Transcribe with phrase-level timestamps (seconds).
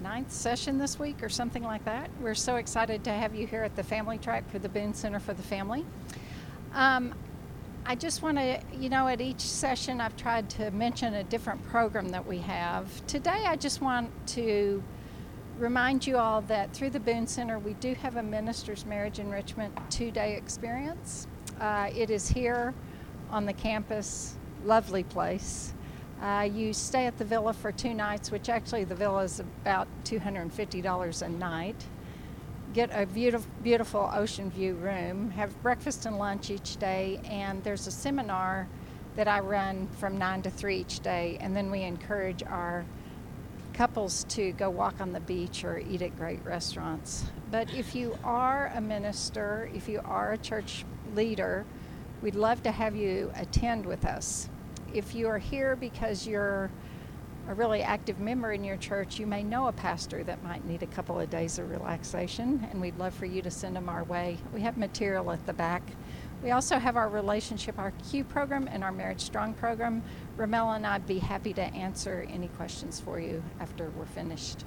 [0.00, 2.10] ninth session this week or something like that.
[2.20, 5.18] We're so excited to have you here at the Family Track for the Boone Center
[5.18, 5.84] for the Family.
[6.74, 7.14] Um,
[7.84, 11.66] I just want to, you know, at each session I've tried to mention a different
[11.68, 13.06] program that we have.
[13.06, 14.82] Today I just want to
[15.58, 19.76] remind you all that through the Boone Center we do have a minister's marriage enrichment
[19.90, 21.26] two day experience.
[21.60, 22.72] Uh, it is here
[23.30, 25.72] on the campus, lovely place.
[26.20, 29.86] Uh, you stay at the villa for two nights, which actually the villa is about
[30.04, 31.86] $250 a night.
[32.74, 37.86] Get a beautiful, beautiful ocean view room, have breakfast and lunch each day, and there's
[37.86, 38.66] a seminar
[39.14, 42.84] that I run from 9 to 3 each day, and then we encourage our
[43.72, 47.26] couples to go walk on the beach or eat at great restaurants.
[47.52, 51.64] But if you are a minister, if you are a church leader,
[52.22, 54.48] we'd love to have you attend with us
[54.94, 56.70] if you are here because you're
[57.48, 60.82] a really active member in your church, you may know a pastor that might need
[60.82, 64.04] a couple of days of relaxation, and we'd love for you to send them our
[64.04, 64.36] way.
[64.52, 65.82] We have material at the back.
[66.42, 70.02] We also have our relationship, our Q program, and our Marriage Strong program.
[70.36, 74.64] Ramel and I'd be happy to answer any questions for you after we're finished.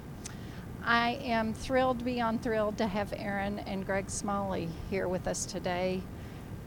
[0.84, 6.02] I am thrilled beyond thrilled to have Erin and Greg Smalley here with us today.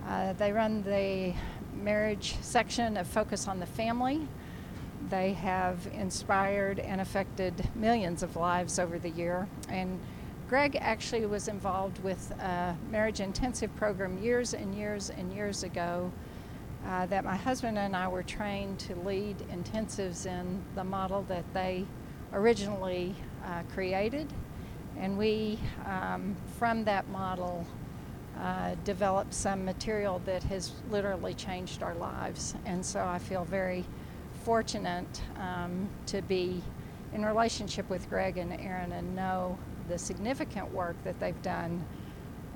[0.08, 1.33] Uh, they run the
[1.81, 4.27] marriage section of Focus on the Family.
[5.09, 9.47] They have inspired and affected millions of lives over the year.
[9.69, 9.99] And
[10.49, 16.11] Greg actually was involved with a marriage intensive program years and years and years ago
[16.87, 21.45] uh, that my husband and I were trained to lead intensives in the model that
[21.53, 21.85] they
[22.31, 24.31] originally uh, created.
[24.97, 27.65] And we, um, from that model,
[28.39, 32.55] uh, developed some material that has literally changed our lives.
[32.66, 33.86] And so I feel very
[34.44, 36.61] fortunate um, to be
[37.14, 41.83] in relationship with Greg and Erin and know the significant work that they've done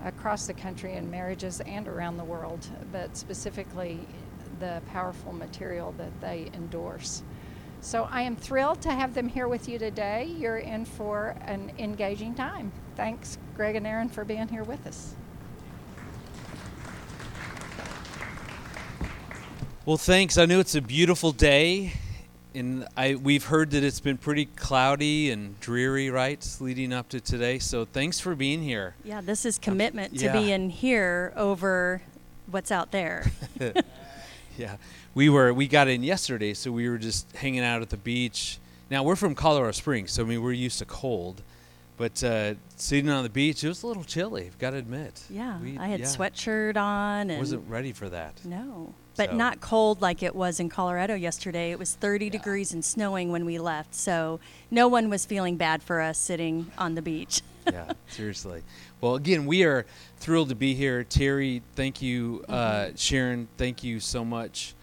[0.04, 4.00] across the country in marriages and around the world, but specifically
[4.60, 7.24] the powerful material that they endorse.
[7.82, 10.26] So I am thrilled to have them here with you today.
[10.38, 12.72] You're in for an engaging time.
[12.96, 15.16] Thanks, Greg and Erin, for being here with us.
[19.90, 20.38] Well, thanks.
[20.38, 21.94] I know it's a beautiful day,
[22.54, 27.20] and I we've heard that it's been pretty cloudy and dreary, right, leading up to
[27.20, 27.58] today.
[27.58, 28.94] So thanks for being here.
[29.04, 30.32] Yeah, this is commitment yeah.
[30.32, 32.04] to being here over
[32.52, 33.32] what's out there.
[34.60, 34.76] yeah,
[35.16, 38.60] we were we got in yesterday, so we were just hanging out at the beach.
[38.92, 41.42] Now we're from Colorado Springs, so I mean we're used to cold.
[41.98, 44.46] But uh, sitting on the beach, it was a little chilly.
[44.46, 45.22] I've got to admit.
[45.32, 46.06] Yeah, we, I had yeah.
[46.06, 48.40] sweatshirt on and wasn't ready for that.
[48.46, 49.36] No, but so.
[49.36, 51.72] not cold like it was in Colorado yesterday.
[51.72, 52.32] It was 30 yeah.
[52.32, 54.40] degrees and snowing when we left, so
[54.72, 57.42] no one was feeling bad for us sitting on the beach.
[57.68, 58.64] yeah, seriously.
[59.02, 59.86] Well, again, we are
[60.20, 61.04] thrilled to be here.
[61.04, 62.46] Terry, thank you.
[62.48, 62.96] Uh, mm-hmm.
[62.96, 64.74] Sharon, thank you so much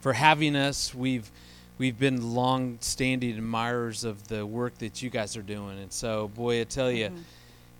[0.00, 0.94] for having us.
[0.94, 1.30] We've
[1.78, 6.60] we've been long-standing admirers of the work that you guys are doing, and so, boy,
[6.60, 7.06] I tell you.
[7.06, 7.22] Mm-hmm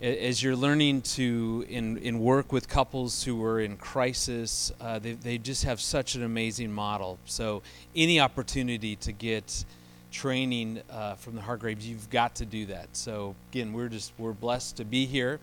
[0.00, 5.12] as you're learning to in, in work with couples who are in crisis, uh, they,
[5.12, 7.18] they just have such an amazing model.
[7.24, 7.62] So
[7.96, 9.64] any opportunity to get
[10.12, 12.88] training uh, from the Hargraves, you've got to do that.
[12.92, 15.40] So again, we're just we're blessed to be here.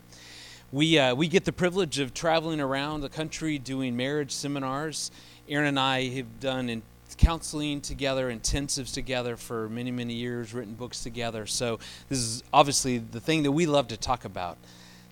[0.71, 5.11] We uh, we get the privilege of traveling around the country doing marriage seminars.
[5.49, 6.81] Erin and I have done in
[7.17, 11.45] counseling together, intensives together for many, many years, written books together.
[11.45, 11.79] So
[12.09, 14.57] this is obviously the thing that we love to talk about.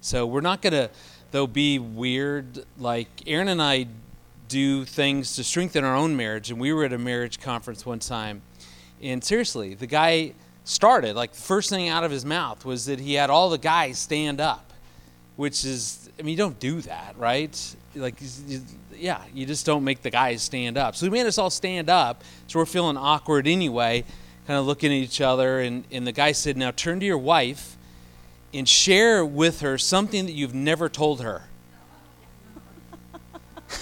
[0.01, 0.89] So we're not going to,
[1.31, 2.65] though, be weird.
[2.77, 3.87] Like Erin and I
[4.49, 7.99] do things to strengthen our own marriage, and we were at a marriage conference one
[7.99, 8.41] time,
[9.01, 10.33] and seriously, the guy
[10.63, 13.57] started like the first thing out of his mouth was that he had all the
[13.57, 14.71] guys stand up,
[15.35, 17.75] which is, I mean, you don't do that, right?
[17.95, 18.15] Like
[18.97, 20.95] yeah, you just don't make the guys stand up.
[20.95, 22.23] So he made us all stand up.
[22.47, 24.03] So we're feeling awkward anyway,
[24.47, 25.59] kind of looking at each other.
[25.59, 27.77] And, and the guy said, Now turn to your wife
[28.53, 31.43] and share with her something that you've never told her.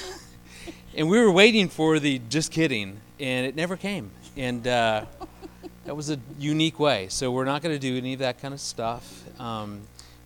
[0.96, 4.12] and we were waiting for the just kidding, and it never came.
[4.38, 5.06] And uh,
[5.86, 7.08] that was a unique way.
[7.10, 9.24] So we're not going to do any of that kind of stuff.
[9.40, 9.82] Um,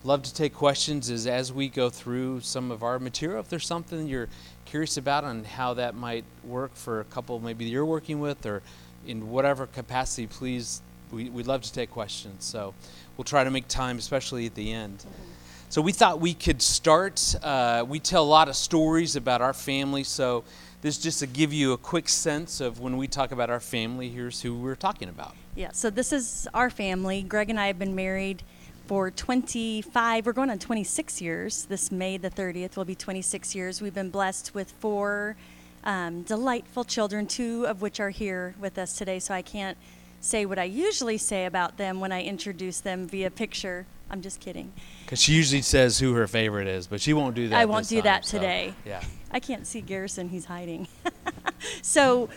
[0.05, 3.39] love to take questions as, as we go through some of our material.
[3.39, 4.29] If there's something you're
[4.65, 8.61] curious about on how that might work for a couple maybe you're working with or
[9.07, 10.81] in whatever capacity, please,
[11.11, 12.45] we, would love to take questions.
[12.45, 12.73] So
[13.17, 14.99] we'll try to make time, especially at the end.
[14.99, 15.31] Mm-hmm.
[15.69, 17.35] So we thought we could start.
[17.43, 20.03] Uh, we tell a lot of stories about our family.
[20.03, 20.43] So
[20.81, 24.09] this just to give you a quick sense of when we talk about our family,
[24.09, 25.35] here's who we're talking about.
[25.55, 27.23] Yeah, so this is our family.
[27.23, 28.43] Greg and I have been married
[28.87, 31.65] for 25, we're going on 26 years.
[31.65, 33.81] This May the 30th will be 26 years.
[33.81, 35.35] We've been blessed with four
[35.83, 39.77] um, delightful children, two of which are here with us today, so I can't
[40.21, 43.85] say what I usually say about them when I introduce them via picture.
[44.09, 44.71] I'm just kidding.
[45.03, 47.59] Because she usually says who her favorite is, but she won't do that.
[47.59, 48.73] I won't do time, that so, today.
[48.85, 49.03] yeah.
[49.31, 50.87] I can't see Garrison, he's hiding.
[51.81, 52.29] so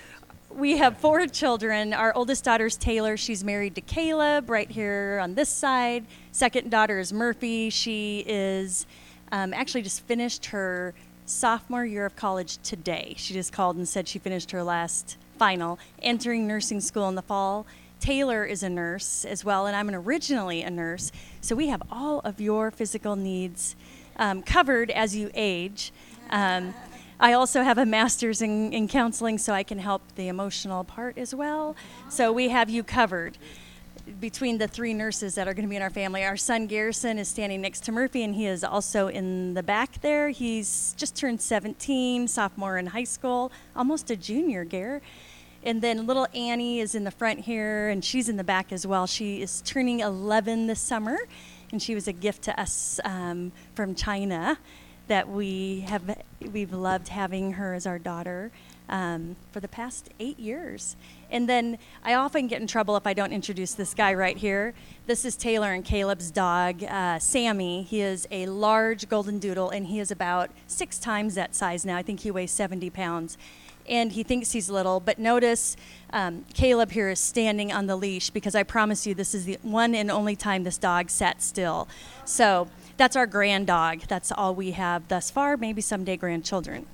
[0.59, 1.95] we have four children.
[1.95, 3.17] Our oldest daughter is Taylor.
[3.17, 6.05] She's married to Caleb right here on this side.
[6.33, 7.71] Second daughter is Murphy.
[7.71, 8.85] She is
[9.31, 10.95] um, actually just finished her
[11.27, 13.15] sophomore year of college today.
[13.17, 17.23] She just called and said she finished her last final, entering nursing school in the
[17.23, 17.65] fall.
[18.01, 21.13] Taylor is a nurse as well, and I'm originally a nurse.
[21.41, 23.77] So we have all of your physical needs
[24.17, 25.93] um, covered as you age.
[26.31, 26.75] Um,
[27.21, 31.19] I also have a master's in, in counseling, so I can help the emotional part
[31.19, 31.75] as well.
[32.09, 33.39] So we have you covered
[34.21, 36.25] between the three nurses that are going to be in our family.
[36.25, 40.01] Our son Garrison is standing next to Murphy, and he is also in the back
[40.01, 40.31] there.
[40.31, 45.03] He's just turned 17, sophomore in high school, almost a junior, Gar.
[45.65, 48.87] And then little Annie is in the front here, and she's in the back as
[48.87, 49.09] well.
[49.09, 51.19] She is turning 11 this summer,
[51.73, 54.59] and she was a gift to us um, from China
[55.09, 56.19] that we have
[56.53, 58.51] we've loved having her as our daughter
[58.89, 60.97] um, for the past eight years.
[61.31, 64.73] And then I often get in trouble if I don't introduce this guy right here.
[65.07, 67.83] This is Taylor and Caleb's dog, uh, Sammy.
[67.83, 71.97] He is a large golden doodle, and he is about six times that size now.
[71.97, 73.37] I think he weighs 70 pounds.
[73.87, 75.75] And he thinks he's little, but notice
[76.11, 79.59] um, Caleb here is standing on the leash because I promise you this is the
[79.63, 81.89] one and only time this dog sat still.
[82.27, 84.01] So that's our grand dog.
[84.09, 85.57] That's all we have thus far.
[85.57, 86.85] Maybe someday grandchildren.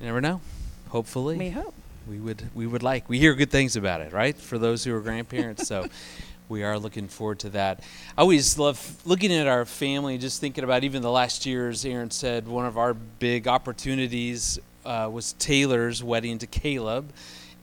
[0.00, 0.40] You never know.
[0.88, 1.38] Hopefully.
[1.38, 1.74] We hope.
[2.08, 3.08] We would we would like.
[3.08, 4.36] We hear good things about it, right?
[4.36, 5.68] For those who are grandparents.
[5.68, 5.86] so
[6.48, 7.80] we are looking forward to that.
[8.18, 11.84] I always love looking at our family, just thinking about even the last years.
[11.84, 17.12] Erin said one of our big opportunities uh, was Taylor's wedding to Caleb.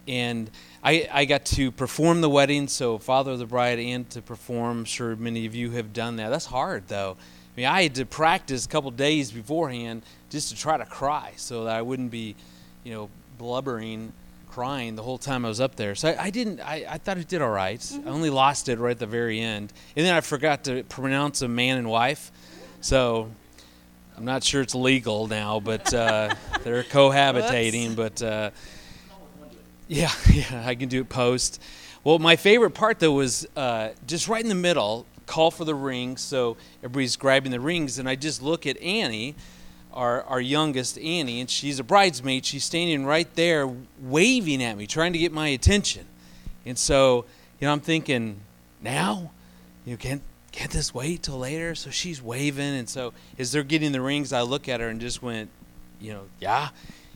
[0.08, 0.50] And
[0.82, 4.80] I, I got to perform the wedding, so father of the bride, and to perform.
[4.80, 6.30] I'm sure many of you have done that.
[6.30, 7.18] That's hard, though.
[7.58, 11.34] I mean, I had to practice a couple days beforehand just to try to cry
[11.38, 12.36] so that I wouldn't be,
[12.84, 13.10] you know,
[13.40, 14.14] blubbering,
[14.52, 15.96] crying the whole time I was up there.
[15.96, 17.80] So I, I didn't, I, I thought it did all right.
[17.80, 18.08] Mm-hmm.
[18.08, 19.74] I only lost it right at the very end.
[19.96, 22.32] And then I forgot to pronounce a man and wife.
[22.82, 23.32] So
[24.16, 27.96] I'm not sure it's legal now, but uh, they're cohabitating.
[27.96, 28.52] But uh,
[29.88, 31.60] yeah, yeah, I can do it post.
[32.04, 35.76] Well, my favorite part though was uh, just right in the middle, call for the
[35.76, 36.22] rings.
[36.22, 39.36] So everybody's grabbing the rings, and I just look at Annie,
[39.94, 42.46] our our youngest Annie, and she's a bridesmaid.
[42.46, 43.70] She's standing right there,
[44.02, 46.06] waving at me, trying to get my attention.
[46.66, 47.26] And so,
[47.60, 48.42] you know, I'm thinking,
[48.82, 49.32] now,
[49.86, 50.22] you know, can't
[50.52, 51.76] can't this wait till later?
[51.76, 55.00] So she's waving, and so as they're getting the rings, I look at her and
[55.00, 55.50] just went,
[56.00, 56.70] you know, yeah.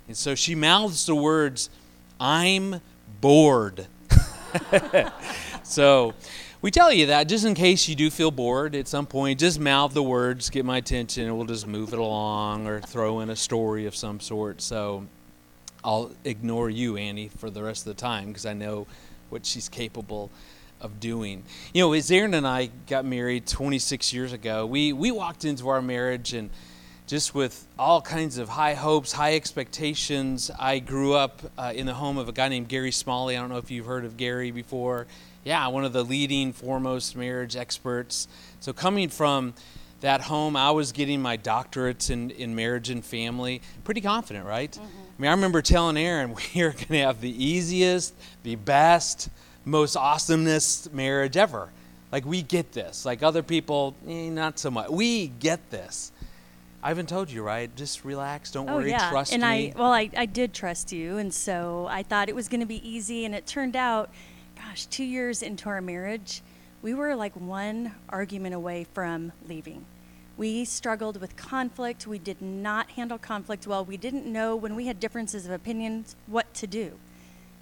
[0.08, 1.69] And so she mouths the words,
[2.19, 2.81] "I'm
[3.19, 3.88] bored."
[5.63, 6.13] so
[6.62, 9.60] we tell you that just in case you do feel bored at some point, just
[9.60, 13.31] mouth the words, get my attention, and we'll just move it along or throw in
[13.31, 14.62] a story of some sort.
[14.62, 15.08] So
[15.84, 18.86] I'll ignore you, Annie, for the rest of the time because I know
[19.30, 20.30] what she's capable
[20.80, 21.44] of doing.
[21.74, 25.68] You know, as Erin and I got married 26 years ago, we, we walked into
[25.70, 26.51] our marriage and
[27.08, 30.51] just with all kinds of high hopes, high expectations.
[30.60, 33.36] I grew up uh, in the home of a guy named Gary Smalley.
[33.36, 35.08] I don't know if you've heard of Gary before.
[35.43, 38.27] Yeah, one of the leading, foremost marriage experts.
[38.60, 39.53] So, coming from
[40.01, 43.62] that home, I was getting my doctorates in, in marriage and family.
[43.83, 44.77] Pretty confident, right?
[44.77, 49.29] I mean, I remember telling Erin we are going to have the easiest, the best,
[49.65, 51.69] most awesomeness marriage ever.
[52.12, 53.05] Like, we get this.
[53.05, 54.89] Like, other people, eh, not so much.
[54.89, 56.12] We get this.
[56.83, 57.74] I haven't told you, right?
[57.75, 58.51] Just relax.
[58.51, 58.89] Don't Oh worry.
[58.89, 59.48] yeah, Trust and me.
[59.48, 62.65] I well, I, I did trust you, and so I thought it was going to
[62.65, 64.10] be easy, and it turned out,
[64.72, 66.42] gosh, two years into our marriage,
[66.82, 69.86] we were like one argument away from leaving.
[70.38, 72.08] We struggled with conflict.
[72.08, 73.84] We did not handle conflict well.
[73.84, 76.98] We didn't know when we had differences of opinions what to do.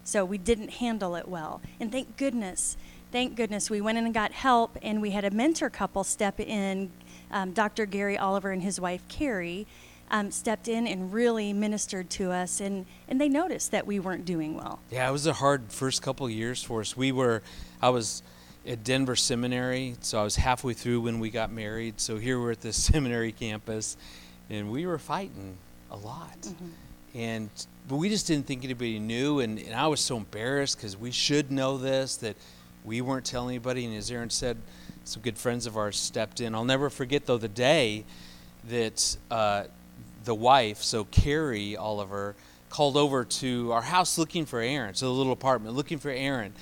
[0.03, 1.61] So we didn't handle it well.
[1.79, 2.77] And thank goodness,
[3.11, 6.39] thank goodness, we went in and got help, and we had a mentor couple step
[6.39, 6.91] in.
[7.31, 7.87] Um, Dr.
[7.87, 9.65] Gary Oliver and his wife Carrie
[10.11, 14.25] um, stepped in and really ministered to us, and, and they noticed that we weren't
[14.25, 14.79] doing well.
[14.91, 16.97] Yeah, it was a hard first couple of years for us.
[16.97, 17.41] We were,
[17.81, 18.23] I was
[18.67, 21.99] at Denver Seminary, so I was halfway through when we got married.
[21.99, 23.97] So here we're at the seminary campus,
[24.49, 25.57] and we were fighting
[25.91, 26.47] a lot.
[27.13, 27.49] and
[27.87, 31.09] but we just didn't think anybody knew, and, and I was so embarrassed because we
[31.09, 32.35] should know this that
[32.85, 33.85] we weren't telling anybody.
[33.85, 34.57] And as Erin said,
[35.05, 36.53] some good friends of ours stepped in.
[36.53, 38.05] I'll never forget though the day
[38.69, 39.63] that uh,
[40.29, 42.35] the wife, so Carrie Oliver,
[42.69, 46.53] called over to our house looking for Erin, so the little apartment looking for Erin,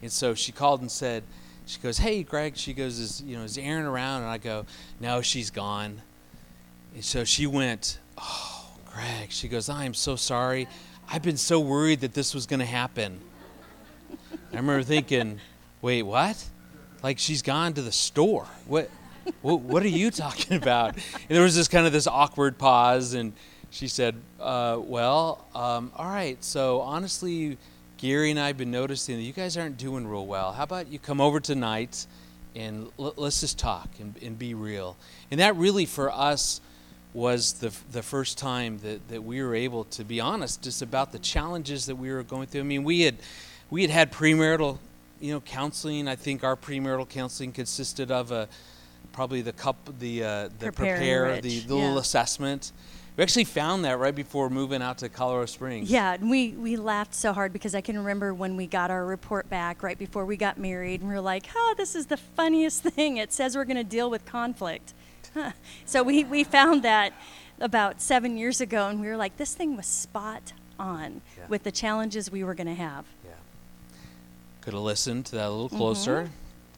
[0.00, 1.24] and so she called and said,
[1.66, 4.64] she goes, "Hey, Greg," she goes, "Is you know is Erin around?" And I go,
[5.00, 6.00] "No, she's gone."
[6.94, 10.68] And so she went, "Oh, Greg," she goes, "I am so sorry.
[11.08, 13.20] I've been so worried that this was going to happen."
[14.52, 15.40] I remember thinking,
[15.82, 16.42] "Wait, what?"
[17.02, 18.46] Like she's gone to the store.
[18.66, 18.88] What?
[19.42, 20.94] What, what are you talking about?
[20.94, 23.32] And there was this kind of this awkward pause, and
[23.70, 26.42] she said, uh, "Well, um, all right.
[26.42, 27.58] So honestly,
[27.98, 30.52] Gary and I have been noticing that you guys aren't doing real well.
[30.52, 32.06] How about you come over tonight,
[32.54, 34.96] and l- let's just talk and, and be real."
[35.30, 36.60] And that really, for us,
[37.14, 41.12] was the the first time that, that we were able to be honest just about
[41.12, 42.60] the challenges that we were going through.
[42.60, 43.16] I mean, we had
[43.70, 44.78] we had had premarital,
[45.20, 46.08] you know, counseling.
[46.08, 48.48] I think our premarital counseling consisted of a
[49.16, 52.70] probably the cup the uh, the Prepare, enrich, the, the little assessment.
[53.16, 55.90] We actually found that right before moving out to Colorado Springs.
[55.90, 59.06] Yeah, and we, we laughed so hard because I can remember when we got our
[59.06, 62.18] report back right before we got married, and we were like, oh, this is the
[62.18, 63.16] funniest thing.
[63.16, 64.92] It says we're going to deal with conflict.
[65.32, 65.52] Huh.
[65.86, 67.14] So we, we found that
[67.58, 71.46] about seven years ago, and we were like, this thing was spot on Yeah.
[71.48, 73.06] with the challenges we were going to have.
[73.24, 73.30] Yeah.
[74.60, 76.28] Could have listened to that a little closer.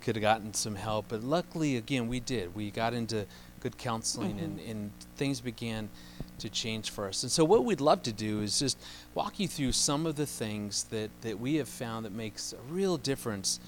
[0.09, 2.55] Could have gotten some help, but luckily, again, we did.
[2.55, 3.27] We got into
[3.61, 4.71] good counseling, and, mm-hmm.
[4.71, 5.91] and things began
[6.39, 7.25] to change for us.
[7.25, 8.79] And so, what we'd love to do is just
[9.13, 12.73] walk you through some of the things that that we have found that makes a
[12.73, 13.61] real difference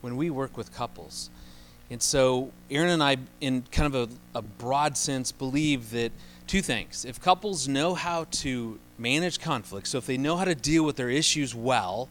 [0.00, 1.28] when we work with couples.
[1.90, 6.10] And so, Erin and I, in kind of a, a broad sense, believe that
[6.46, 7.04] two things.
[7.04, 10.96] If couples know how to manage conflict, so if they know how to deal with
[10.96, 12.08] their issues well,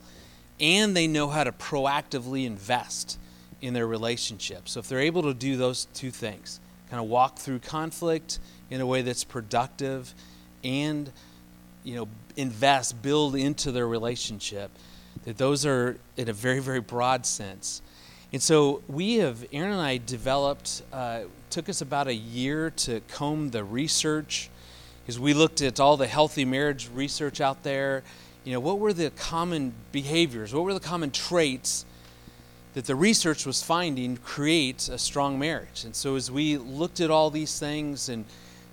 [0.60, 3.18] and they know how to proactively invest
[3.62, 4.68] in their relationship.
[4.68, 8.40] So if they're able to do those two things, kind of walk through conflict
[8.70, 10.14] in a way that's productive
[10.64, 11.12] and
[11.84, 14.70] you know invest build into their relationship
[15.26, 17.82] that those are in a very very broad sense.
[18.34, 23.02] And so we have erin and i developed uh, took us about a year to
[23.10, 24.50] comb the research
[25.02, 28.04] because we looked at all the healthy marriage research out there.
[28.44, 30.54] You know what were the common behaviors?
[30.54, 31.86] What were the common traits
[32.74, 35.84] that the research was finding creates a strong marriage.
[35.84, 38.26] And so as we looked at all these things and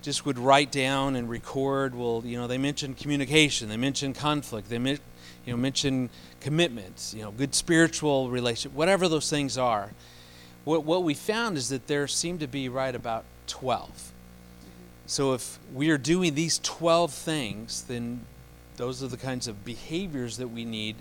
[0.02, 4.68] just would write down and record, well, you know, they mentioned communication, they mentioned conflict,
[4.68, 5.00] they men-
[5.44, 9.90] you know, mentioned commitment, you know, good spiritual relationship, whatever those things are.
[10.64, 14.12] What, what we found is that there seemed to be right about 12.
[15.06, 18.20] So if we are doing these 12 things, then
[18.76, 20.96] those are the kinds of behaviors that we need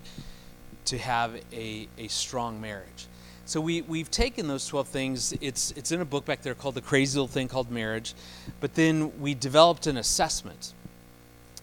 [0.88, 3.08] to have a, a strong marriage.
[3.46, 5.34] So we, we've taken those 12 things.
[5.40, 8.14] It's, it's in a book back there called The Crazy Little Thing Called Marriage.
[8.60, 10.74] But then we developed an assessment.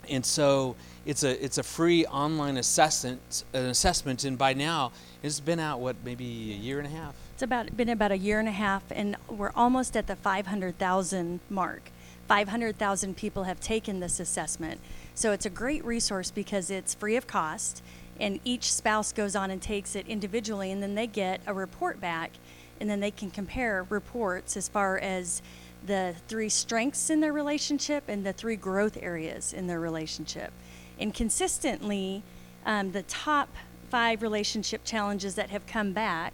[0.08, 4.24] And so it's a, it's a free online assessment, an assessment.
[4.24, 7.14] And by now, it's been out, what, maybe a year and a half?
[7.34, 11.40] It's about been about a year and a half, and we're almost at the 500,000
[11.50, 11.90] mark.
[12.28, 14.80] 500,000 people have taken this assessment.
[15.14, 17.82] So it's a great resource because it's free of cost,
[18.20, 22.00] and each spouse goes on and takes it individually, and then they get a report
[22.00, 22.32] back,
[22.80, 25.42] and then they can compare reports as far as
[25.86, 30.52] the three strengths in their relationship and the three growth areas in their relationship.
[30.98, 32.22] And consistently,
[32.64, 33.48] um, the top
[33.90, 36.32] five relationship challenges that have come back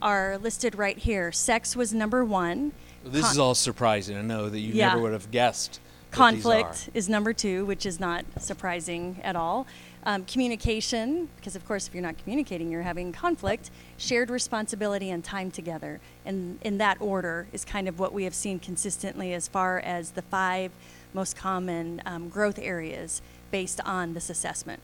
[0.00, 1.30] are listed right here.
[1.30, 2.72] Sex was number one.
[3.04, 4.16] This Con- is all surprising.
[4.16, 4.88] I know that you Yeah.
[4.88, 5.80] never would have guessed.
[6.14, 6.50] what these are.
[6.50, 9.66] Conflict is number two, which is not surprising at all.
[10.04, 13.70] Um, communication, because of course, if you're not communicating, you're having conflict.
[13.98, 16.00] Shared responsibility and time together.
[16.24, 20.12] And in that order is kind of what we have seen consistently as far as
[20.12, 20.72] the five
[21.12, 24.80] most common um, growth areas based on this assessment.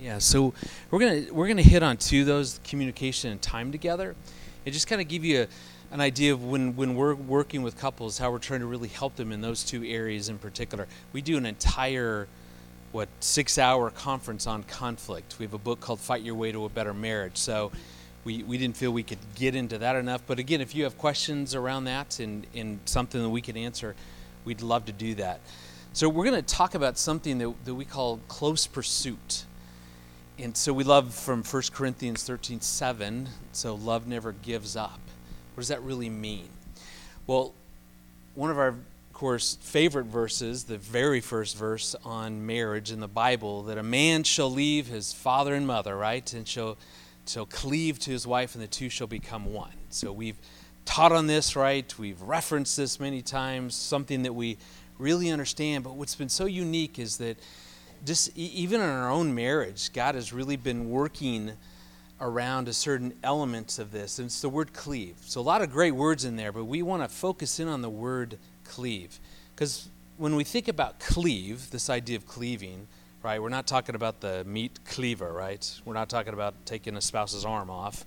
[0.00, 0.54] Yeah, so
[0.90, 4.14] we're gonna we're gonna hit on two of those communication and time together,
[4.64, 5.46] and just kind of give you a,
[5.94, 9.16] an idea of when when we're working with couples, how we're trying to really help
[9.16, 10.88] them in those two areas in particular.
[11.12, 12.28] We do an entire
[12.94, 15.34] what six hour conference on conflict.
[15.40, 17.36] We have a book called Fight Your Way to a Better Marriage.
[17.36, 17.72] So
[18.22, 20.22] we, we didn't feel we could get into that enough.
[20.28, 23.96] But again, if you have questions around that and, and something that we can answer,
[24.44, 25.40] we'd love to do that.
[25.92, 29.44] So we're going to talk about something that, that we call close pursuit.
[30.38, 33.28] And so we love from 1 Corinthians 13 7.
[33.50, 35.00] So love never gives up.
[35.54, 36.48] What does that really mean?
[37.26, 37.54] Well,
[38.36, 38.76] one of our
[39.14, 44.24] course, favorite verses, the very first verse on marriage in the Bible, that a man
[44.24, 46.30] shall leave his father and mother, right?
[46.32, 46.76] And shall,
[47.26, 49.72] shall cleave to his wife, and the two shall become one.
[49.88, 50.38] So we've
[50.84, 51.98] taught on this, right?
[51.98, 54.58] We've referenced this many times, something that we
[54.98, 55.84] really understand.
[55.84, 57.38] But what's been so unique is that
[58.04, 61.52] just even in our own marriage, God has really been working
[62.20, 64.18] around a certain element of this.
[64.18, 65.16] And it's the word cleave.
[65.22, 67.82] So a lot of great words in there, but we want to focus in on
[67.82, 69.18] the word cleave.
[69.54, 72.86] Because when we think about cleave, this idea of cleaving,
[73.22, 75.80] right, we're not talking about the meat cleaver, right?
[75.84, 78.04] We're not talking about taking a spouse's arm off,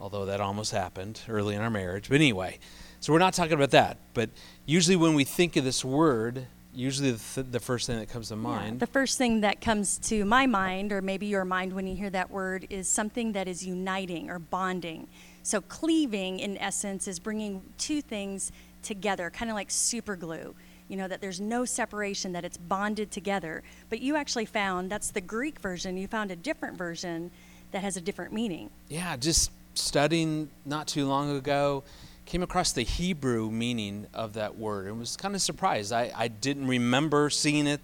[0.00, 2.08] although that almost happened early in our marriage.
[2.08, 2.58] But anyway,
[3.00, 3.98] so we're not talking about that.
[4.14, 4.30] But
[4.64, 8.28] usually when we think of this word, usually the, th- the first thing that comes
[8.28, 8.74] to mind.
[8.74, 11.96] Yeah, the first thing that comes to my mind, or maybe your mind when you
[11.96, 15.08] hear that word, is something that is uniting or bonding.
[15.42, 18.50] So, cleaving, in essence, is bringing two things
[18.86, 20.54] together, kind of like super glue.
[20.88, 23.64] You know, that there's no separation, that it's bonded together.
[23.90, 27.32] But you actually found that's the Greek version, you found a different version
[27.72, 28.70] that has a different meaning.
[28.88, 31.82] Yeah, just studying not too long ago
[32.24, 35.92] came across the Hebrew meaning of that word and was kind of surprised.
[35.92, 37.80] I, I didn't remember seeing it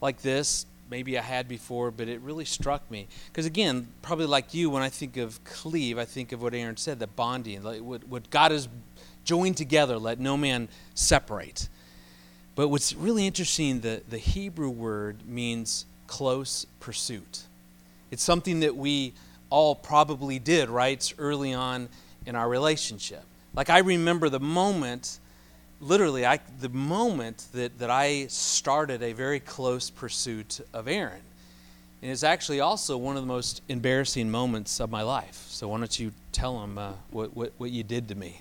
[0.00, 0.66] like this.
[0.90, 3.08] Maybe I had before, but it really struck me.
[3.28, 6.76] Because again, probably like you, when I think of cleave, I think of what Erin
[6.76, 8.68] said, the bonding, like what, what God has
[9.24, 11.68] joined together, let no man separate.
[12.54, 17.44] But what's really interesting, the, the Hebrew word means close pursuit.
[18.10, 19.14] It's something that we
[19.48, 21.88] all probably did, right, early on
[22.26, 23.22] in our relationship.
[23.54, 25.18] Like I remember the moment,
[25.80, 31.22] literally, I, the moment that, that I started a very close pursuit of Erin.
[32.02, 35.46] And it's actually also one of the most embarrassing moments of my life.
[35.48, 38.40] So why don't you tell him uh, what, what, what you did to me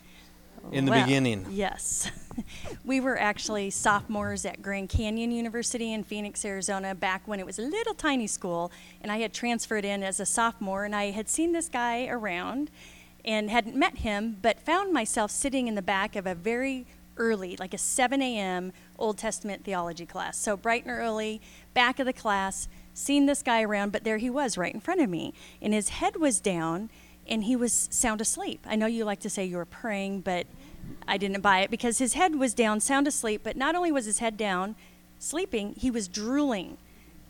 [0.71, 1.45] in the well, beginning?
[1.49, 2.09] Yes.
[2.85, 7.59] we were actually sophomores at Grand Canyon University in Phoenix, Arizona, back when it was
[7.59, 8.71] a little tiny school.
[9.01, 12.71] And I had transferred in as a sophomore, and I had seen this guy around
[13.23, 16.85] and hadn't met him, but found myself sitting in the back of a very
[17.17, 18.73] early, like a 7 a.m.
[18.97, 20.37] Old Testament theology class.
[20.37, 21.41] So bright and early,
[21.73, 25.01] back of the class, seen this guy around, but there he was right in front
[25.01, 25.33] of me.
[25.61, 26.89] And his head was down
[27.31, 28.59] and he was sound asleep.
[28.67, 30.45] I know you like to say you were praying, but
[31.07, 34.05] I didn't buy it because his head was down, sound asleep, but not only was
[34.05, 34.75] his head down,
[35.17, 36.77] sleeping, he was drooling,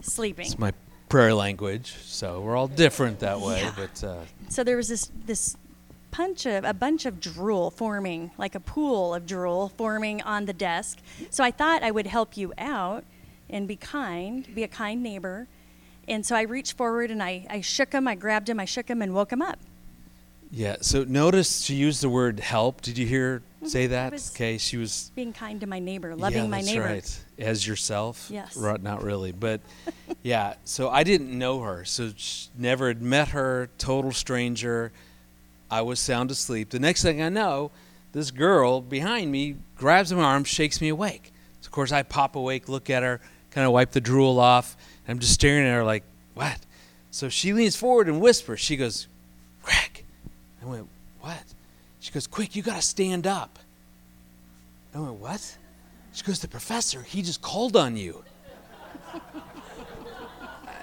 [0.02, 0.48] sleeping.
[0.48, 0.74] It's my
[1.08, 3.62] prayer language, so we're all different that way.
[3.62, 3.74] Yeah.
[3.76, 5.56] But uh, so there was this this
[6.10, 10.54] punch of a bunch of drool forming, like a pool of drool forming on the
[10.54, 10.98] desk.
[11.30, 13.06] So I thought I would help you out
[13.50, 15.48] and be kind, be a kind neighbor.
[16.08, 18.90] And so I reached forward and I, I shook him, I grabbed him, I shook
[18.90, 19.60] him and woke him up.
[20.54, 22.82] Yeah, so notice she used the word help.
[22.82, 23.68] Did you hear mm-hmm.
[23.68, 24.14] say that?
[24.34, 26.86] Okay, she was Being kind to my neighbor, loving yeah, my that's neighbor.
[26.86, 27.20] right.
[27.40, 28.28] As yourself?
[28.30, 28.58] Yes.
[28.58, 29.62] Right, not really, but
[30.24, 30.56] yeah.
[30.66, 32.12] So I didn't know her, so
[32.58, 33.70] never had met her.
[33.78, 34.92] Total stranger.
[35.70, 36.70] I was sound asleep.
[36.70, 37.72] The next thing I know,
[38.12, 41.32] this girl behind me grabs my arm, shakes me awake.
[41.62, 44.76] So of course I pop awake, look at her, kind of wipe the drool off.
[45.08, 46.60] And I'm just staring at her like, what?
[47.10, 48.60] So she leans forward and whispers.
[48.60, 49.08] She goes.
[50.62, 50.88] I went,
[51.20, 51.44] what?
[52.00, 53.60] She goes, quick, you got to stand up.
[54.94, 55.58] I went, what?
[56.14, 58.24] She goes, the professor, he just called on you.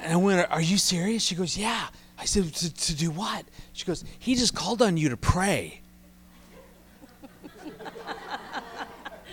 [0.03, 1.23] and I went, are you serious?
[1.23, 1.89] She goes, yeah.
[2.19, 3.45] I said, to, do what?
[3.73, 5.81] She goes, he just called on you to pray.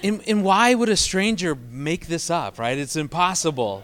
[0.04, 2.78] and, and why would a stranger make this up, right?
[2.78, 3.84] It's impossible.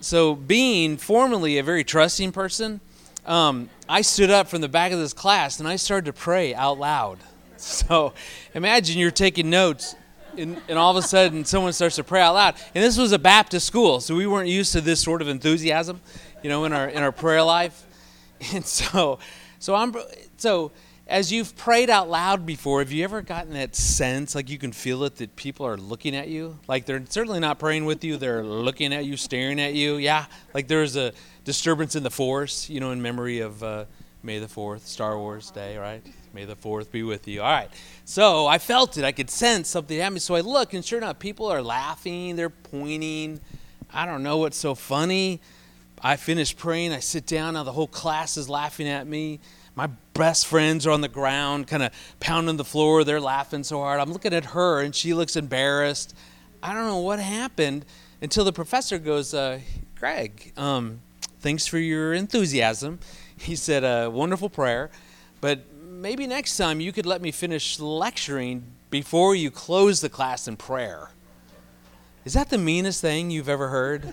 [0.00, 2.80] So, being formerly a very trusting person,
[3.28, 6.54] um, I stood up from the back of this class and I started to pray
[6.54, 7.18] out loud.
[7.60, 8.14] So,
[8.54, 9.96] imagine you're taking notes,
[10.36, 12.54] and, and all of a sudden someone starts to pray out loud.
[12.72, 16.00] And this was a Baptist school, so we weren't used to this sort of enthusiasm,
[16.40, 17.84] you know, in our in our prayer life.
[18.54, 19.18] And so,
[19.58, 19.92] so I'm
[20.36, 20.70] so
[21.08, 24.72] as you've prayed out loud before, have you ever gotten that sense, like you can
[24.72, 26.58] feel it, that people are looking at you?
[26.68, 29.96] Like they're certainly not praying with you, they're looking at you, staring at you.
[29.96, 31.12] Yeah, like there's a
[31.44, 33.86] disturbance in the force, you know, in memory of uh,
[34.22, 36.04] May the 4th, Star Wars Day, right?
[36.34, 37.40] May the 4th be with you.
[37.40, 37.70] All right.
[38.04, 39.04] So I felt it.
[39.04, 40.20] I could sense something happening.
[40.20, 43.40] So I look, and sure enough, people are laughing, they're pointing.
[43.90, 45.40] I don't know what's so funny.
[46.02, 46.92] I finish praying.
[46.92, 47.54] I sit down.
[47.54, 49.40] Now the whole class is laughing at me.
[49.78, 53.04] My best friends are on the ground, kind of pounding the floor.
[53.04, 54.00] They're laughing so hard.
[54.00, 56.16] I'm looking at her, and she looks embarrassed.
[56.60, 57.84] I don't know what happened
[58.20, 59.60] until the professor goes, uh,
[59.94, 60.98] Greg, um,
[61.38, 62.98] thanks for your enthusiasm.
[63.38, 64.90] He said a wonderful prayer,
[65.40, 70.48] but maybe next time you could let me finish lecturing before you close the class
[70.48, 71.10] in prayer.
[72.24, 74.12] Is that the meanest thing you've ever heard?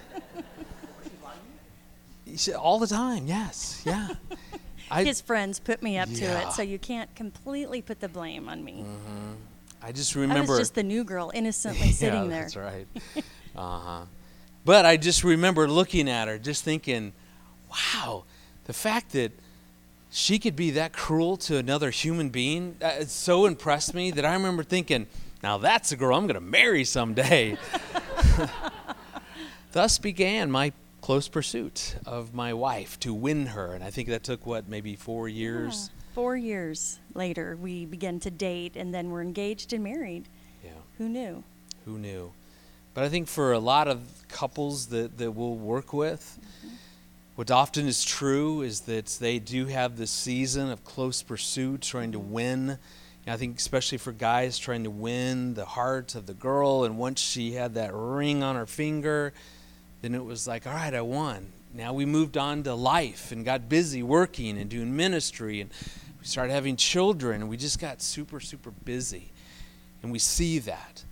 [2.56, 4.10] All the time, yes, yeah.
[4.92, 6.42] I, His friends put me up yeah.
[6.42, 8.86] to it, so you can't completely put the blame on me.
[8.86, 9.34] Mm-hmm.
[9.82, 10.54] I just remember.
[10.54, 12.42] I was just the new girl, innocently yeah, sitting there.
[12.42, 12.88] That's right.
[13.56, 14.02] uh huh.
[14.64, 17.14] But I just remember looking at her, just thinking,
[17.70, 18.24] wow,
[18.66, 19.32] the fact that
[20.12, 24.26] she could be that cruel to another human being, uh, it so impressed me that
[24.26, 25.06] I remember thinking,
[25.44, 27.58] now that's a girl I'm going to marry someday.
[29.72, 30.72] Thus began my
[31.06, 33.74] close pursuit of my wife to win her.
[33.74, 35.92] And I think that took, what, maybe four years?
[35.94, 36.16] Yeah.
[36.16, 40.28] Four years later, we began to date, and then we're engaged and married.
[40.64, 40.72] Yeah.
[40.98, 41.44] Who knew?
[41.86, 42.32] Who knew?
[42.96, 46.74] But I think for a lot of couples that, that we'll work with, mm-hmm.
[47.36, 52.14] what often is true is that they do have this season of close pursuit, trying
[52.14, 52.80] to win.
[53.28, 56.84] I think, especially for guys, trying to win the heart of the girl.
[56.84, 59.34] And once she had that ring on her finger,
[60.06, 61.48] then it was like, all right, I won.
[61.74, 65.62] Now we moved on to life and got busy working and doing ministry.
[65.62, 65.72] And
[66.20, 67.42] we started having children.
[67.42, 69.32] And we just got super, super busy.
[70.04, 71.04] And we see that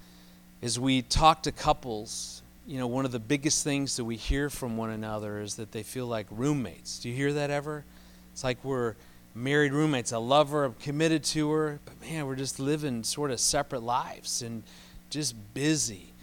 [0.61, 4.51] as we talk to couples, you know, one of the biggest things that we hear
[4.51, 6.99] from one another is that they feel like roommates.
[6.99, 7.83] Do you hear that ever?
[8.31, 8.93] It's like we're
[9.33, 10.13] married roommates.
[10.13, 13.81] I love her, I'm committed to her, but man, we're just living sort of separate
[13.81, 14.61] lives and
[15.09, 16.13] just busy.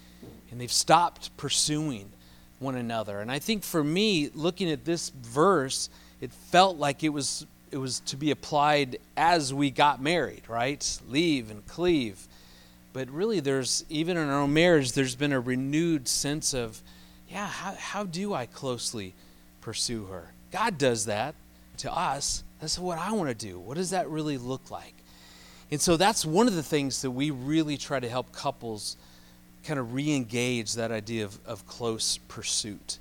[0.51, 2.11] And they've stopped pursuing
[2.61, 3.18] one another.
[3.20, 7.79] And I think for me, looking at this verse, it felt like it was it
[7.79, 10.99] was to be applied as we got married, right?
[11.09, 12.27] Leave and cleave.
[12.92, 16.83] But really there's even in our own marriage there's been a renewed sense of
[17.29, 19.14] yeah how, how do i closely
[19.61, 20.33] pursue her?
[20.51, 21.35] God does that
[21.79, 22.42] to us.
[22.61, 23.59] That's what i want to do.
[23.59, 24.94] What does that really look like?
[25.70, 28.96] And so that's one of the things that we really try to help couples
[29.64, 32.99] kind of re-engage that idea of, of close pursuit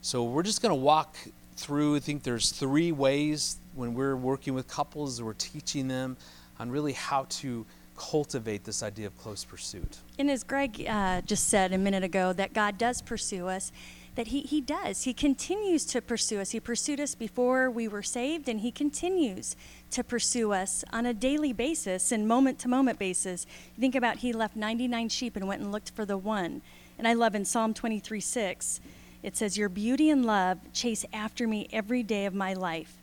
[0.00, 1.16] so we're just going to walk
[1.56, 6.16] through i think there's three ways when we're working with couples we're teaching them
[6.58, 7.64] on really how to
[7.96, 9.98] cultivate this idea of close pursuit.
[10.18, 13.72] And as Greg uh, just said a minute ago, that God does pursue us,
[14.14, 15.04] that he, he does.
[15.04, 16.50] He continues to pursue us.
[16.50, 19.56] He pursued us before we were saved, and He continues
[19.90, 23.46] to pursue us on a daily basis and moment to moment basis.
[23.78, 26.60] think about He left 99 sheep and went and looked for the one.
[26.98, 28.80] And I love in Psalm 23 6,
[29.22, 32.98] it says, Your beauty and love chase after me every day of my life.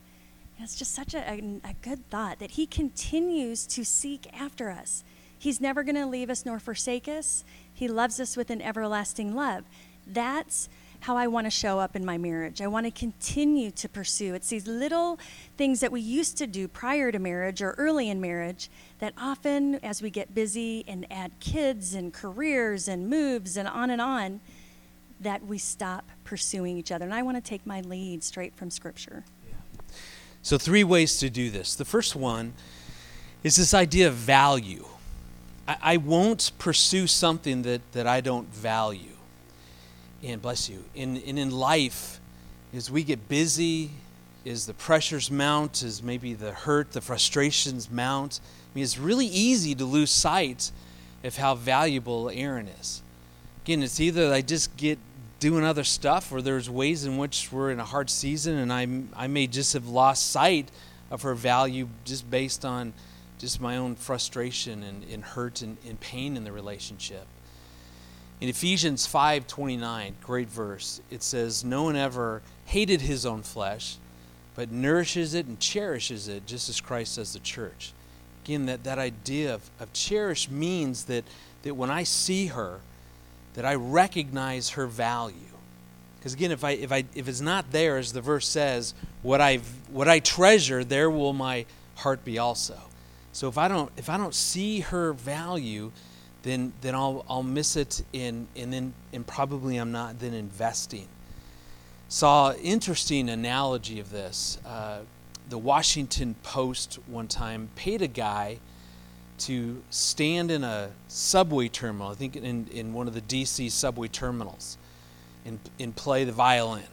[0.62, 5.04] It's just such a, a, a good thought that He continues to seek after us.
[5.40, 7.46] He's never going to leave us nor forsake us.
[7.74, 9.64] He loves us with an everlasting love.
[10.06, 10.70] That's
[11.02, 12.62] how I want to show up in my marriage.
[12.62, 14.34] I want to continue to pursue.
[14.34, 15.20] It's these little
[15.58, 19.76] things that we used to do prior to marriage or early in marriage that often,
[19.76, 24.42] as we get busy and add kids and careers and moves and on and on,
[25.22, 27.06] that we stop pursuing each other.
[27.06, 29.24] And I want to take my lead straight from Scripture.
[30.42, 31.76] So, three ways to do this.
[31.76, 32.54] The first one
[33.44, 34.86] is this idea of value.
[35.68, 39.19] I, I won't pursue something that, that I don't value.
[40.24, 40.84] And bless you.
[40.96, 42.20] In, in, in life,
[42.74, 43.92] as we get busy,
[44.46, 49.28] as the pressures mount, as maybe the hurt, the frustrations mount, I mean, it's really
[49.28, 50.72] easy to lose sight
[51.24, 53.02] of how valuable Erin is.
[53.64, 55.00] Again, it's either I just get
[55.40, 58.88] doing other stuff, or there's ways in which we're in a hard season, and I
[59.16, 60.70] I may just have lost sight
[61.10, 62.94] of her value just based on
[63.38, 67.26] just my own frustration and, and hurt and, and pain in the relationship.
[68.42, 73.98] In Ephesians 5:29, great verse, it says, "No one ever hated his own flesh,
[74.56, 77.92] but nourishes it and cherishes it, just as Christ does the church."
[78.46, 81.26] Again, that, that idea of, of cherish means that,
[81.64, 82.80] that when I see her,
[83.56, 85.36] that I recognize her value.
[86.18, 89.42] Because again, if I if I if it's not there, as the verse says, what
[89.42, 89.58] I
[89.90, 92.78] what I treasure, there will my heart be also.
[93.34, 95.92] So if I don't if I don't see her value,
[96.44, 101.08] then then I'll I'll miss it in and then and probably I'm not then investing.
[102.08, 104.58] Saw interesting analogy of this.
[104.66, 105.02] Uh,
[105.50, 108.60] the Washington Post one time paid a guy
[109.40, 114.08] to stand in a subway terminal, I think in, in one of the DC subway
[114.08, 114.78] terminals,
[115.46, 116.84] and, and play the violin,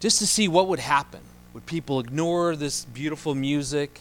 [0.00, 1.20] just to see what would happen.
[1.52, 4.00] Would people ignore this beautiful music?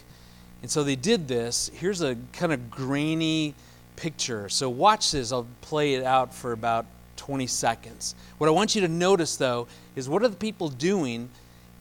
[0.61, 1.71] And so they did this.
[1.73, 3.55] Here's a kind of grainy
[3.99, 4.49] picture.
[4.49, 5.31] So watch this.
[5.31, 6.85] I'll play it out for about
[7.17, 8.15] 20 seconds.
[8.37, 11.29] What I want you to notice, though, is what are the people doing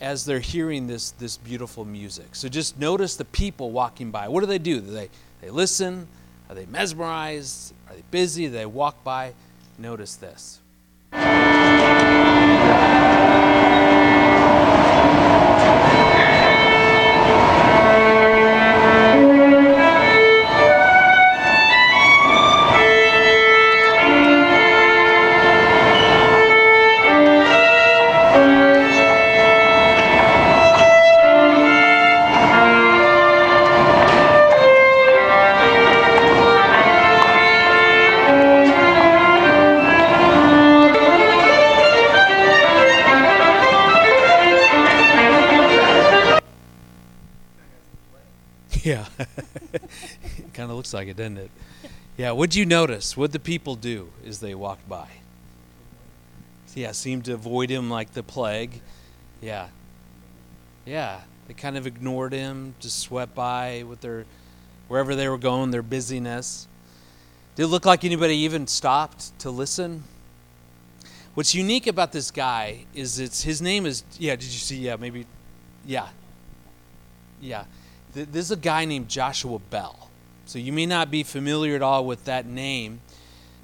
[0.00, 2.34] as they're hearing this, this beautiful music?
[2.34, 4.28] So just notice the people walking by.
[4.28, 4.80] What do they do?
[4.80, 5.08] Do they
[5.40, 6.08] they listen?
[6.48, 7.72] Are they mesmerized?
[7.88, 8.46] Are they busy?
[8.46, 9.34] Do they walk by?
[9.78, 10.58] notice this.
[51.20, 51.50] Like it?
[52.16, 52.32] Yeah.
[52.32, 53.16] What'd you notice?
[53.16, 55.08] What'd the people do as they walked by?
[56.74, 58.80] Yeah, seemed to avoid him like the plague.
[59.40, 59.68] Yeah.
[60.86, 61.20] Yeah.
[61.48, 64.26] They kind of ignored him, just swept by with their
[64.86, 66.68] wherever they were going, their busyness.
[67.56, 70.04] Did it look like anybody even stopped to listen?
[71.34, 74.76] What's unique about this guy is it's his name is yeah, did you see?
[74.76, 75.26] Yeah, maybe
[75.86, 76.08] yeah.
[77.40, 77.64] Yeah.
[78.14, 80.07] Th- This is a guy named Joshua Bell.
[80.48, 83.00] So you may not be familiar at all with that name,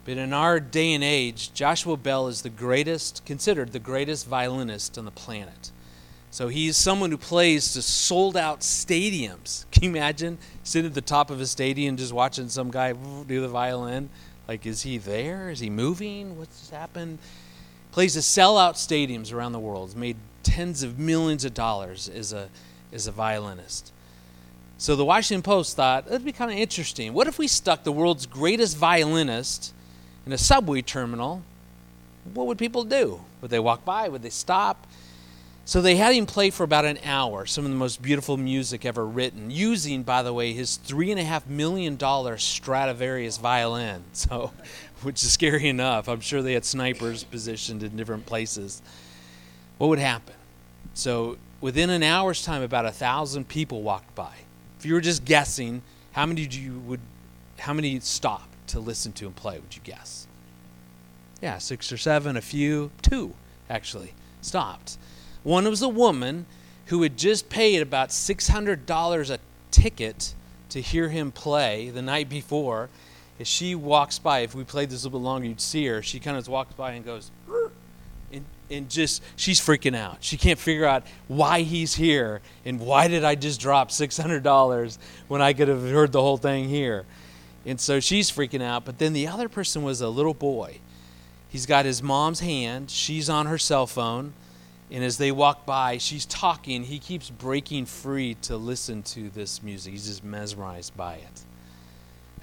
[0.04, 4.98] but in our day and age, Joshua Bell is the greatest, considered the greatest violinist
[4.98, 5.70] on the planet.
[6.30, 9.64] So he's someone who plays to sold out stadiums.
[9.70, 12.92] Can you imagine sitting at the top of a stadium just watching some guy
[13.26, 14.10] do the violin?
[14.46, 15.48] Like, is he there?
[15.48, 16.38] Is he moving?
[16.38, 17.18] What's happened?
[17.92, 19.96] Plays to sell out stadiums around the world.
[19.96, 22.50] Made tens of millions of dollars as a,
[22.92, 23.93] as a violinist.
[24.76, 27.12] So the Washington Post thought it'd be kind of interesting.
[27.12, 29.72] What if we stuck the world's greatest violinist
[30.26, 31.42] in a subway terminal?
[32.32, 33.20] What would people do?
[33.40, 34.08] Would they walk by?
[34.08, 34.86] Would they stop?
[35.66, 38.84] So they had him play for about an hour, some of the most beautiful music
[38.84, 44.04] ever written, using, by the way, his three and a half million dollar Stradivarius violin.
[44.12, 44.52] So,
[45.02, 46.08] which is scary enough.
[46.08, 48.80] I'm sure they had snipers positioned in different places.
[49.78, 50.34] What would happen?
[50.94, 54.32] So within an hour's time, about a thousand people walked by.
[54.84, 55.80] If you were just guessing,
[56.12, 57.00] how many do you would,
[57.58, 59.58] how many stopped to listen to him play?
[59.58, 60.26] Would you guess?
[61.40, 63.32] Yeah, six or seven, a few, two
[63.70, 64.98] actually stopped.
[65.42, 66.44] One was a woman
[66.88, 69.38] who had just paid about six hundred dollars a
[69.70, 70.34] ticket
[70.68, 72.90] to hear him play the night before.
[73.40, 76.02] As she walks by, if we played this a little bit longer, you'd see her.
[76.02, 77.30] She kind of walks by and goes,
[78.70, 80.18] and, just she's freaking out.
[80.20, 84.42] She can't figure out why he's here and why did I just drop six hundred
[84.42, 84.98] dollars
[85.28, 87.04] when I could have heard the whole thing here.
[87.66, 88.84] And so she's freaking out.
[88.84, 90.80] But then the other person was a little boy.
[91.48, 92.90] He's got his mom's hand.
[92.90, 94.34] She's on her cell phone.
[94.90, 96.84] And as they walk by, she's talking.
[96.84, 99.92] He keeps breaking free to listen to this music.
[99.92, 101.42] He's just mesmerized by it.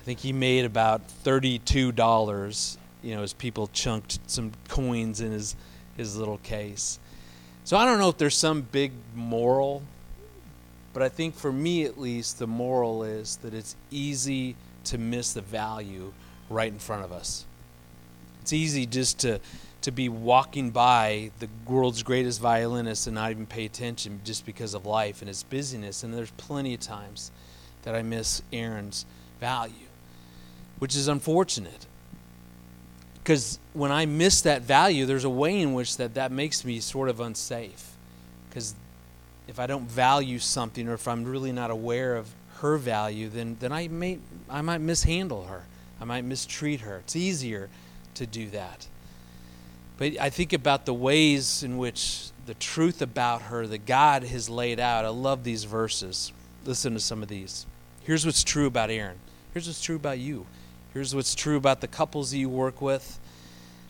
[0.01, 5.55] I think he made about $32, you know, as people chunked some coins in his,
[6.01, 6.99] his little case.
[7.63, 9.83] So I don't know if there's some big moral,
[10.93, 15.33] but I think for me at least, the moral is that it's easy to miss
[15.33, 16.11] the value
[16.49, 17.45] right in front of us.
[18.41, 19.39] It's easy just to
[19.81, 24.73] to be walking by the world's greatest violinist and not even pay attention just because
[24.73, 26.03] of life and its busyness.
[26.03, 27.31] And there's plenty of times
[27.81, 29.05] that I miss Erin's
[29.39, 29.87] value,
[30.77, 31.87] which is unfortunate.
[33.15, 36.79] Because when I miss that value, there's a way in which that, that makes me
[36.79, 37.91] sort of unsafe.
[38.49, 38.75] Because
[39.47, 43.57] if I don't value something or if I'm really not aware of her value, then,
[43.59, 45.63] then I, may, I might mishandle her.
[45.99, 46.97] I might mistreat her.
[46.97, 47.69] It's easier
[48.15, 48.87] to do that.
[49.97, 54.49] But I think about the ways in which the truth about her that God has
[54.49, 55.05] laid out.
[55.05, 56.31] I love these verses.
[56.65, 57.65] Listen to some of these.
[58.03, 59.17] Here's what's true about Erin.
[59.53, 60.45] Here's what's true about you.
[60.93, 63.19] Here's what's true about the couples that you work with.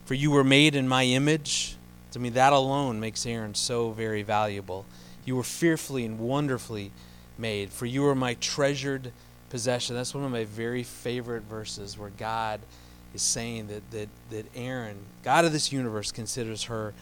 [0.06, 1.76] For you were made in my image.
[2.12, 4.86] To me, that alone makes Erin so very valuable.
[5.26, 6.92] You were fearfully and wonderfully
[7.38, 7.70] made.
[7.72, 9.12] For you are my treasured
[9.50, 9.96] possession.
[9.96, 12.60] That's one of my very favorite verses where God
[13.14, 16.94] is saying that, that, that Erin, God of this universe, considers her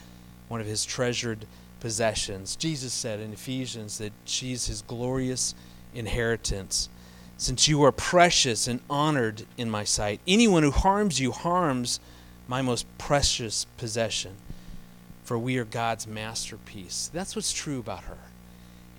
[0.47, 1.45] one of his treasured
[1.79, 2.55] possessions.
[2.55, 5.55] Jesus said in Ephesians that she's his glorious
[5.93, 6.89] inheritance.
[7.37, 11.99] Since you are precious and honored in my sight, anyone who harms you harms
[12.49, 14.35] my most precious possession.
[15.23, 17.11] For we are God's masterpiece.
[17.13, 18.17] That's what's true about her.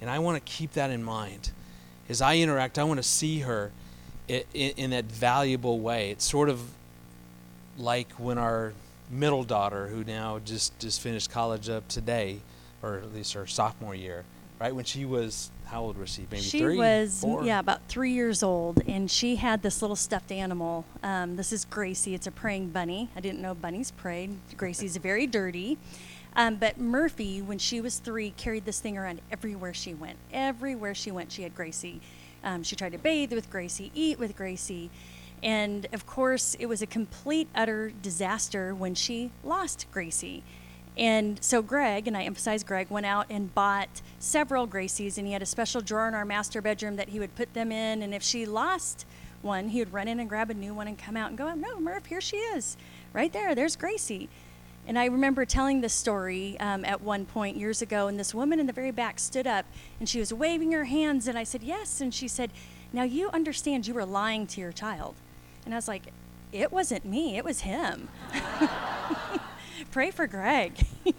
[0.00, 1.50] And I want to keep that in mind.
[2.08, 3.72] As I interact, I want to see her
[4.28, 6.12] in, in that valuable way.
[6.12, 6.62] It's sort of
[7.76, 8.72] like when our
[9.10, 12.38] middle daughter, who now just just finished college up today,
[12.82, 14.24] or at least her sophomore year,
[14.60, 14.74] right?
[14.74, 16.26] When she was, how old was she?
[16.30, 16.76] Maybe she three?
[16.76, 17.44] was four?
[17.44, 20.84] yeah about three years old and she had this little stuffed animal.
[21.02, 22.14] Um, this is gracie.
[22.14, 23.08] It's a praying bunny.
[23.14, 25.78] I didn't know bunnies prayed gracie's very dirty.
[26.34, 30.18] Um, but murphy when she was three carried this thing around everywhere she went.
[30.32, 32.00] Everywhere she went she had gracie.
[32.42, 34.90] Um, she tried to bathe with gracie eat with gracie.
[35.42, 40.42] And of course it was a complete utter disaster when she lost gracie
[40.96, 45.32] and so Greg, and I emphasize Greg, went out and bought several Gracies, and he
[45.32, 48.02] had a special drawer in our master bedroom that he would put them in.
[48.02, 49.06] And if she lost
[49.42, 51.52] one, he would run in and grab a new one and come out and go,
[51.54, 52.76] "No, Murph, here she is,
[53.12, 53.54] right there.
[53.54, 54.28] There's Gracie."
[54.86, 58.58] And I remember telling this story um, at one point years ago, and this woman
[58.58, 59.66] in the very back stood up
[60.00, 62.50] and she was waving her hands, and I said, "Yes," and she said,
[62.92, 65.14] "Now you understand you were lying to your child,"
[65.64, 66.08] and I was like,
[66.52, 67.36] "It wasn't me.
[67.36, 68.08] It was him."
[69.90, 70.72] Pray for Greg.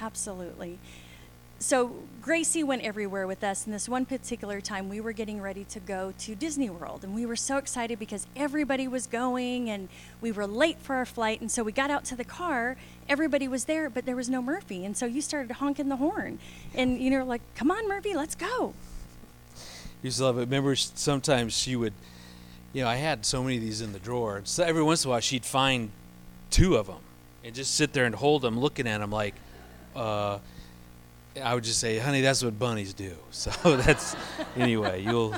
[0.00, 0.78] Absolutely.
[1.60, 5.64] So Gracie went everywhere with us, and this one particular time we were getting ready
[5.64, 9.88] to go to Disney World, and we were so excited because everybody was going, and
[10.20, 12.76] we were late for our flight, and so we got out to the car.
[13.08, 16.38] Everybody was there, but there was no Murphy, and so you started honking the horn,
[16.74, 18.74] and you know, like, "Come on, Murphy, let's go!"
[20.02, 20.42] used to love it.
[20.42, 21.94] Remember, sometimes she would,
[22.72, 24.42] you know, I had so many of these in the drawer.
[24.44, 25.90] So every once in a while, she'd find
[26.50, 27.00] two of them
[27.44, 29.34] and just sit there and hold them, looking at them like,
[29.94, 30.38] uh,
[31.42, 33.12] I would just say, honey, that's what bunnies do.
[33.30, 34.16] So that's,
[34.56, 35.34] anyway, you'll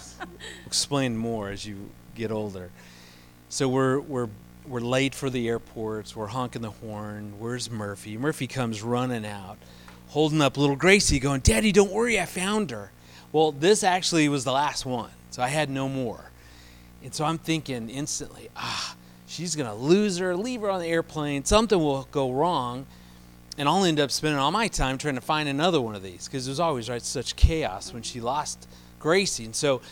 [0.66, 2.70] explain more as you get older.
[3.49, 4.29] So we're, we're,
[4.66, 6.16] we're late for the airports.
[6.16, 7.35] We're honking the horn.
[7.38, 8.16] Where's Murphy?
[8.16, 9.59] Murphy comes running out,
[10.09, 12.90] holding up little Gracie, going, Daddy, don't worry, I found her.
[13.33, 16.31] Well, this actually was the last one, so I had no more.
[17.03, 18.96] And so I'm thinking instantly, ah,
[19.30, 22.84] she's going to lose her, leave her on the airplane, something will go wrong,
[23.56, 26.26] and I'll end up spending all my time trying to find another one of these
[26.26, 28.66] because was always right such chaos when she lost
[28.98, 29.44] Gracie.
[29.44, 29.82] And so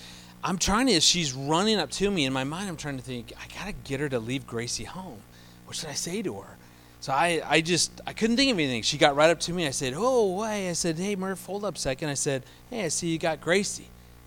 [0.42, 3.32] I'm trying to, she's running up to me, in my mind, I'm trying to think,
[3.38, 5.20] I got to get her to leave Gracie home.
[5.66, 6.56] What should I say to her?
[7.00, 8.82] So I, I just I couldn't think of anything.
[8.82, 9.68] She got right up to me.
[9.68, 12.08] I said, "Oh, why?" I said, "Hey, Murph, hold up a second.
[12.08, 13.86] I said, "Hey, I see you got Gracie."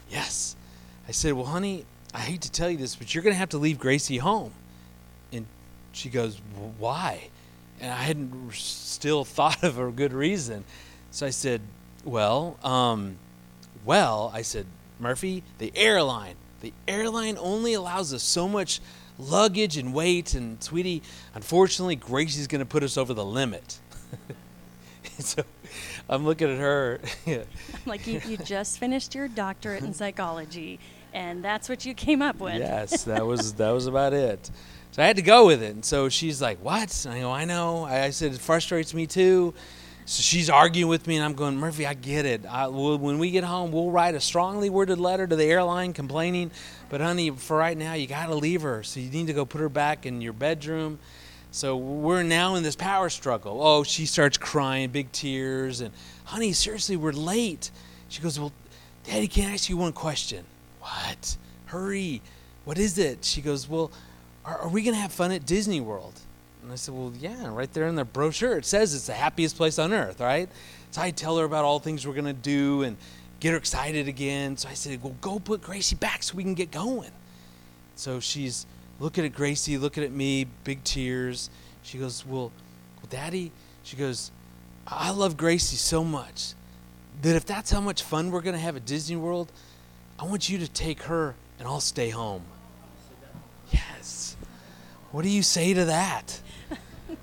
[0.09, 0.55] Yes.
[1.05, 3.49] I said, "Well, honey, I hate to tell you this, but you're going to have
[3.49, 4.53] to leave Gracie home."
[5.91, 7.29] She goes, "Well, "Why?"
[7.79, 10.63] And I hadn't r- still thought of a good reason.
[11.11, 11.61] So I said,
[12.03, 13.17] "Well, um,
[13.85, 14.65] well," I said,
[14.99, 16.35] "Murphy, the airline.
[16.61, 18.79] The airline only allows us so much
[19.17, 21.01] luggage and weight and sweetie,
[21.35, 23.79] unfortunately, Gracie's going to put us over the limit."
[25.19, 25.43] so
[26.09, 26.99] I'm looking at her.
[27.27, 27.45] I'm
[27.85, 30.79] like, you, you just finished your doctorate in psychology,
[31.13, 32.55] and that's what you came up with.
[32.55, 34.49] yes, that was that was about it.
[34.91, 35.73] So I had to go with it.
[35.73, 38.93] And so she's like, "What?" And I go, "I know." I, I said, "It frustrates
[38.93, 39.53] me too."
[40.05, 42.45] So she's arguing with me, and I'm going, "Murphy, I get it.
[42.45, 45.93] I, we'll, when we get home, we'll write a strongly worded letter to the airline
[45.93, 46.51] complaining.
[46.89, 48.83] But honey, for right now, you got to leave her.
[48.83, 50.99] So you need to go put her back in your bedroom."
[51.53, 53.61] So we're now in this power struggle.
[53.61, 57.71] Oh, she starts crying, big tears, and honey, seriously, we're late.
[58.07, 58.53] She goes, Well,
[59.03, 60.45] Daddy, can I ask you one question?
[60.79, 61.35] What?
[61.65, 62.21] Hurry.
[62.63, 63.25] What is it?
[63.25, 63.91] She goes, Well,
[64.45, 66.19] are, are we going to have fun at Disney World?
[66.63, 68.57] And I said, Well, yeah, right there in the brochure.
[68.57, 70.49] It says it's the happiest place on earth, right?
[70.91, 72.97] So I tell her about all things we're going to do and
[73.39, 74.57] get her excited again.
[74.57, 77.11] So I said, Well, go put Gracie back so we can get going.
[77.95, 78.65] So she's
[78.99, 81.49] looking at Gracie, looking at me, big tears.
[81.83, 82.51] She goes, Well,
[82.97, 83.51] well Daddy,
[83.83, 84.31] she goes,
[84.87, 86.53] I love Gracie so much
[87.21, 89.51] that if that's how much fun we're going to have at Disney World,
[90.19, 92.43] I want you to take her and I'll stay home.
[93.71, 94.20] Yes.
[95.11, 96.39] What do you say to that?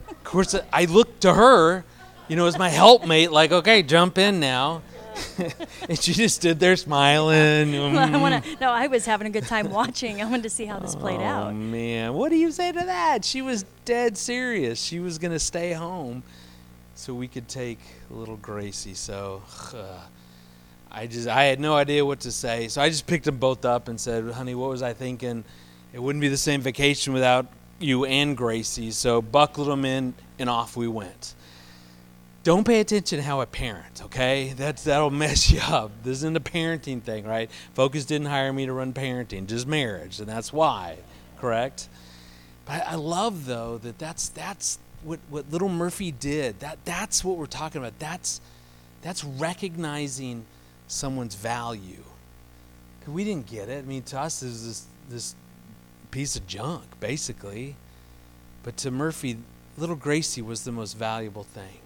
[0.09, 1.85] of course, I looked to her,
[2.29, 4.83] you know, as my helpmate, like, okay, jump in now.
[5.89, 7.73] and she just stood there smiling.
[7.79, 8.57] Well, I want to.
[8.61, 10.21] No, I was having a good time watching.
[10.21, 11.55] I wanted to see how this played oh, out.
[11.55, 13.25] man, what do you say to that?
[13.25, 14.81] She was dead serious.
[14.81, 16.23] She was going to stay home
[16.95, 17.79] so we could take
[18.11, 18.95] little Gracie.
[18.95, 19.43] So
[19.75, 20.01] uh,
[20.91, 22.69] I just I had no idea what to say.
[22.69, 25.45] So I just picked them both up and said, "Honey, what was I thinking?
[25.93, 27.47] It wouldn't be the same vacation without
[27.79, 31.35] you and Gracie." So buckled them in and off we went.
[32.45, 34.55] Don't pay attention to how I parent, okay?
[34.57, 35.91] That's that'll mess you up.
[36.03, 37.51] This isn't a parenting thing, right?
[37.75, 40.97] Focus didn't hire me to run parenting, just marriage, and that's why,
[41.39, 41.89] correct?
[42.65, 46.61] But I love though that that's that's what what little Murphy did.
[46.61, 47.99] That that's what we're talking about.
[47.99, 48.41] That's
[49.03, 50.45] that's recognizing
[50.87, 52.03] someone's value.
[53.01, 53.79] 'Cause we didn't get it.
[53.85, 55.35] I mean, to us, this this
[56.11, 57.77] piece of junk, basically.
[58.63, 59.39] But to Murphy,
[59.77, 61.81] little Gracie was the most valuable thing.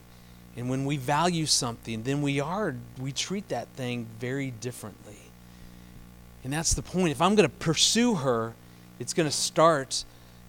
[0.57, 5.17] And when we value something, then we are we treat that thing very differently.
[6.45, 7.11] And that's the point.
[7.11, 8.55] If I'm going to pursue her,
[8.99, 10.05] it's going to start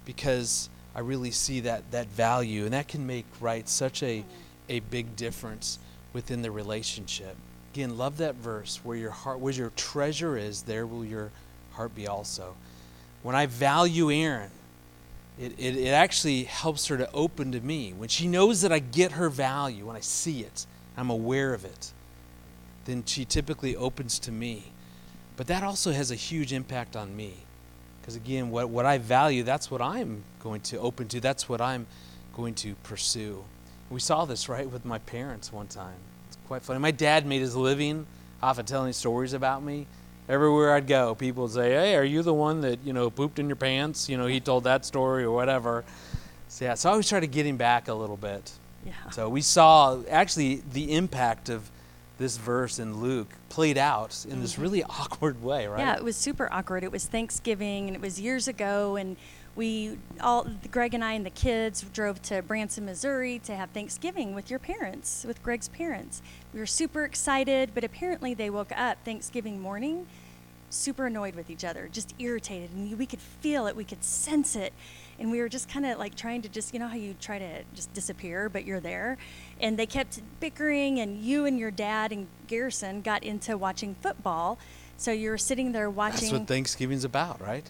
[0.05, 4.25] because I really see that that value and that can make right such a
[4.69, 5.79] a big difference
[6.11, 7.35] within the relationship.
[7.73, 11.31] Again, love that verse where your heart where your treasure is, there will your
[11.73, 12.55] heart be also.
[13.23, 14.51] When I value Erin,
[15.39, 17.93] it, it, it actually helps her to open to me.
[17.93, 21.65] When she knows that I get her value, when I see it, I'm aware of
[21.65, 21.91] it,
[22.85, 24.65] then she typically opens to me.
[25.35, 27.33] But that also has a huge impact on me.
[28.01, 31.61] Because again, what, what I value, that's what I'm going to open to, that's what
[31.61, 31.87] I'm
[32.35, 33.43] going to pursue.
[33.89, 35.95] We saw this, right, with my parents one time.
[36.27, 36.79] It's quite funny.
[36.79, 38.05] My dad made his living
[38.41, 39.87] off of telling stories about me
[40.29, 43.39] everywhere I'd go, people would say, "Hey, are you the one that you know pooped
[43.39, 45.83] in your pants?" You know, he told that story or whatever.
[46.47, 48.51] So yeah, so I always try to get him back a little bit.
[48.85, 49.09] Yeah.
[49.11, 51.69] So we saw actually the impact of
[52.17, 54.61] this verse in Luke played out in this mm-hmm.
[54.61, 55.79] really awkward way, right?
[55.79, 56.83] Yeah, it was super awkward.
[56.83, 59.17] It was Thanksgiving, and it was years ago, and
[59.55, 64.33] we all, Greg and I and the kids, drove to Branson, Missouri, to have Thanksgiving
[64.33, 66.21] with your parents, with Greg's parents.
[66.53, 70.05] We were super excited, but apparently they woke up Thanksgiving morning
[70.73, 74.55] super annoyed with each other, just irritated, and we could feel it, we could sense
[74.55, 74.73] it,
[75.19, 77.37] and we were just kind of like trying to just, you know, how you try
[77.37, 79.17] to just disappear, but you're there,
[79.61, 84.57] and they kept bickering, and you and your dad and Garrison got into watching football,
[84.97, 86.21] so you were sitting there watching.
[86.21, 87.69] That's what Thanksgiving's about, right?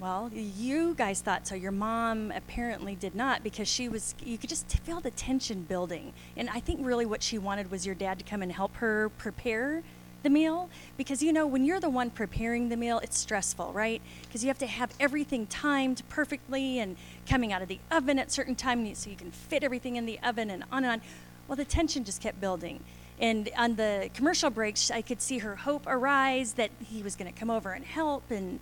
[0.00, 1.54] Well, you guys thought so.
[1.54, 6.14] Your mom apparently did not because she was, you could just feel the tension building.
[6.38, 9.10] And I think really what she wanted was your dad to come and help her
[9.18, 9.82] prepare
[10.22, 14.02] the meal because you know when you're the one preparing the meal it's stressful right
[14.20, 16.94] because you have to have everything timed perfectly and
[17.26, 20.18] coming out of the oven at certain time so you can fit everything in the
[20.22, 21.00] oven and on and on
[21.48, 22.80] well the tension just kept building
[23.18, 27.32] and on the commercial breaks i could see her hope arise that he was going
[27.32, 28.60] to come over and help and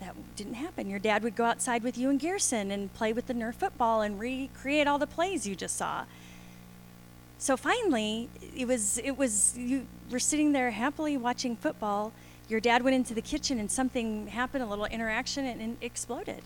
[0.00, 3.26] that didn't happen your dad would go outside with you and Garrison and play with
[3.26, 6.04] the nerf football and recreate all the plays you just saw
[7.38, 12.12] so finally, it was it was you were sitting there happily watching football.
[12.48, 16.42] Your dad went into the kitchen and something happened, a little interaction, and, and exploded.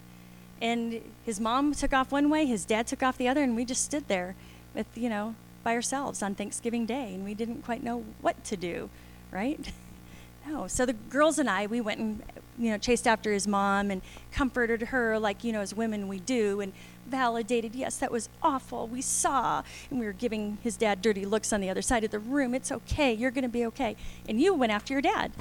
[0.60, 3.64] And his mom took off one way, his dad took off the other, and we
[3.64, 4.36] just stood there
[4.74, 5.34] with you know
[5.64, 8.90] by ourselves on Thanksgiving Day, and we didn't quite know what to do,
[9.30, 9.72] right?
[10.46, 10.66] no.
[10.66, 12.22] So the girls and I, we went and
[12.58, 16.20] you know chased after his mom and comforted her like you know as women we
[16.20, 16.72] do, and
[17.06, 18.86] validated, yes, that was awful.
[18.86, 19.62] We saw.
[19.90, 22.54] And we were giving his dad dirty looks on the other side of the room.
[22.54, 23.12] It's okay.
[23.12, 23.96] You're going to be okay.
[24.28, 25.32] And you went after your dad.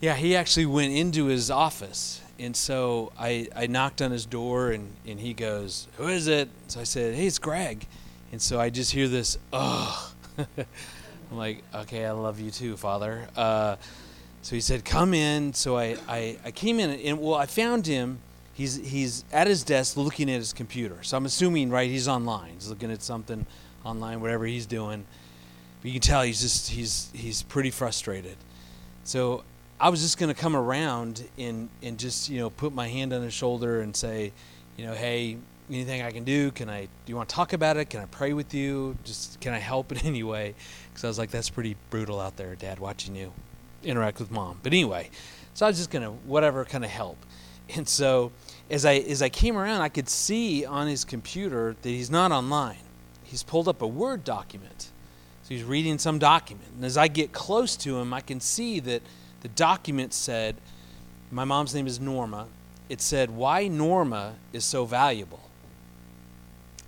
[0.00, 2.22] Yeah, he actually went into his office.
[2.38, 6.48] And so I, I knocked on his door and, and he goes, Who is it?
[6.68, 7.84] So I said, Hey, it's Greg.
[8.30, 10.12] And so I just hear this, ugh.
[10.38, 13.26] I'm like, Okay, I love you too, Father.
[13.36, 13.74] Uh,
[14.42, 15.52] so he said, Come in.
[15.54, 18.20] So I, I, I came in and, well, I found him
[18.58, 20.98] he's he's at his desk looking at his computer.
[21.02, 22.54] So I'm assuming right he's online.
[22.54, 23.46] He's looking at something
[23.84, 25.06] online, whatever he's doing.
[25.80, 28.36] But you can tell he's just he's he's pretty frustrated.
[29.04, 29.44] So
[29.80, 33.22] I was just to come around and and just you know put my hand on
[33.22, 34.32] his shoulder and say,
[34.76, 35.38] you know, hey,
[35.70, 36.50] anything I can do?
[36.50, 36.82] Can I?
[36.82, 37.90] Do you want to talk about it?
[37.90, 38.98] Can I pray with you?
[39.04, 40.56] Just can I help in any way?
[40.90, 43.32] Because I was like, that's pretty brutal out there, Dad, watching you
[43.84, 44.58] interact with Mom.
[44.62, 45.10] But anyway,
[45.54, 47.18] so I was just gonna whatever kind of help.
[47.76, 48.32] And so
[48.70, 52.32] as I as I came around, I could see on his computer that he's not
[52.32, 52.78] online.
[53.24, 54.90] He's pulled up a Word document.
[55.48, 56.68] So he's reading some document.
[56.76, 59.02] And as I get close to him, I can see that
[59.40, 60.56] the document said,
[61.30, 62.46] my mom's name is Norma.
[62.90, 65.40] It said, why Norma is so valuable.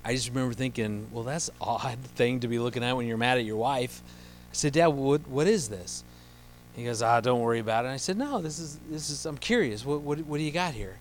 [0.03, 3.39] I just remember thinking, well, that's odd thing to be looking at when you're mad
[3.39, 4.03] at your wife.
[4.51, 6.03] I said, Dad, what, what is this?
[6.73, 7.89] He goes, ah, don't worry about it.
[7.89, 9.85] And I said, no, this is, this is, I'm curious.
[9.85, 10.97] What, what, what do you got here?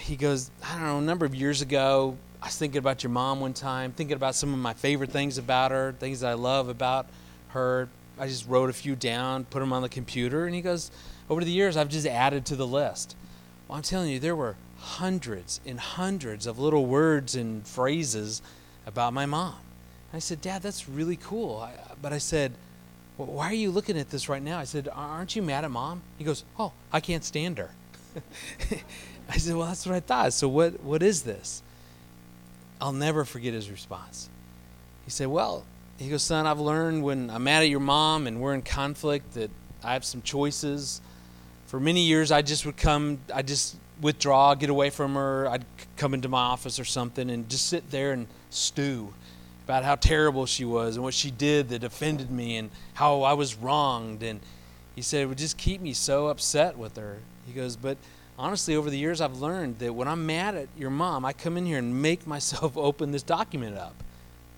[0.00, 3.10] He goes, I don't know, a number of years ago, I was thinking about your
[3.10, 6.34] mom one time, thinking about some of my favorite things about her, things that I
[6.34, 7.06] love about
[7.48, 7.88] her.
[8.18, 10.90] I just wrote a few down, put them on the computer, and he goes,
[11.30, 13.16] over the years, I've just added to the list.
[13.68, 18.42] Well, I'm telling you, there were hundreds and hundreds of little words and phrases
[18.86, 19.54] about my mom.
[20.12, 21.58] I said, Dad, that's really cool.
[21.58, 21.72] I,
[22.02, 22.52] but I said,
[23.26, 24.58] well, why are you looking at this right now?
[24.58, 26.02] I said, aren't you mad at mom?
[26.18, 27.70] He goes, oh, I can't stand her.
[29.28, 30.32] I said, well, that's what I thought.
[30.32, 31.62] So what, what is this?
[32.80, 34.28] I'll never forget his response.
[35.04, 35.64] He said, well,
[35.98, 39.34] he goes, son, I've learned when I'm mad at your mom and we're in conflict
[39.34, 39.50] that
[39.84, 41.00] I have some choices.
[41.66, 45.48] For many years, I just would come, I just withdraw, get away from her.
[45.48, 45.64] I'd
[45.96, 49.14] come into my office or something and just sit there and stew
[49.72, 53.32] about how terrible she was and what she did that offended me and how I
[53.32, 54.22] was wronged.
[54.22, 54.38] And
[54.94, 57.20] he said it would just keep me so upset with her.
[57.46, 57.96] He goes, but
[58.38, 61.56] honestly, over the years, I've learned that when I'm mad at your mom, I come
[61.56, 63.94] in here and make myself open this document up.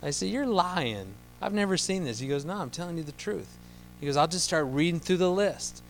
[0.03, 1.15] I said, You're lying.
[1.41, 2.19] I've never seen this.
[2.19, 3.57] He goes, No, I'm telling you the truth.
[4.01, 5.81] He goes, I'll just start reading through the list.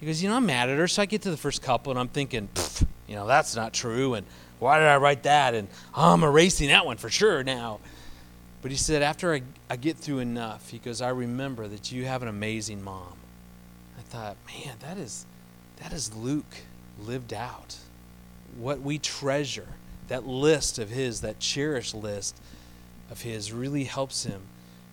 [0.00, 0.88] He goes, You know, I'm mad at her.
[0.88, 2.48] So I get to the first couple and I'm thinking,
[3.06, 4.14] You know, that's not true.
[4.14, 4.26] And
[4.58, 5.54] why did I write that?
[5.54, 7.80] And oh, I'm erasing that one for sure now.
[8.62, 12.04] But he said, After I, I get through enough, he goes, I remember that you
[12.04, 13.14] have an amazing mom.
[13.98, 15.26] I thought, Man, that is,
[15.76, 16.56] that is Luke
[16.98, 17.76] lived out.
[18.58, 19.68] What we treasure,
[20.08, 22.40] that list of his, that cherished list
[23.10, 24.42] of his, really helps him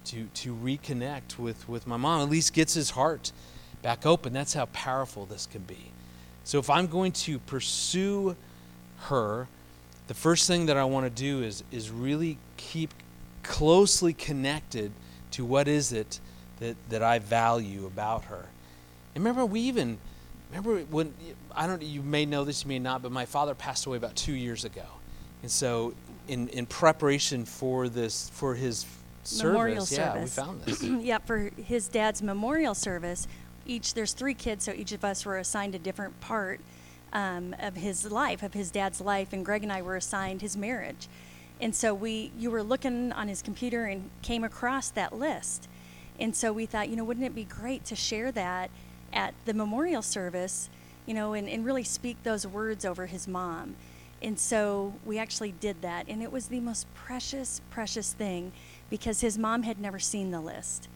[0.06, 3.32] to, to reconnect with, with my mom, at least gets his heart
[3.82, 4.32] back open.
[4.32, 5.92] That's how powerful this can be.
[6.44, 8.38] So if I'm going to pursue
[9.00, 9.48] her,
[10.08, 12.94] the first thing that I want to do is, is really keep
[13.48, 14.92] closely connected
[15.32, 16.20] to what is it
[16.60, 18.46] that, that I value about her.
[19.16, 19.98] And remember, we even
[20.52, 21.14] remember when
[21.56, 24.16] I don't you may know this, you may not, but my father passed away about
[24.16, 24.86] two years ago.
[25.42, 25.94] And so
[26.28, 28.86] in, in preparation for this for his
[29.42, 30.38] memorial service, yeah, service.
[30.38, 30.84] we found this.
[31.06, 33.28] yeah, for his dad's memorial service,
[33.66, 36.60] each there's three kids, so each of us were assigned a different part
[37.14, 40.56] um, of his life, of his dad's life, and Greg and I were assigned his
[40.58, 41.08] marriage.
[41.60, 45.68] And so we, you were looking on his computer and came across that list,
[46.20, 48.72] and so we thought, you know, wouldn't it be great to share that
[49.14, 50.70] at the memorial service,
[51.06, 53.76] you know, and, and really speak those words over his mom.
[54.22, 58.52] And so we actually did that, and it was the most precious, precious thing
[58.90, 60.90] because his mom had never seen the list.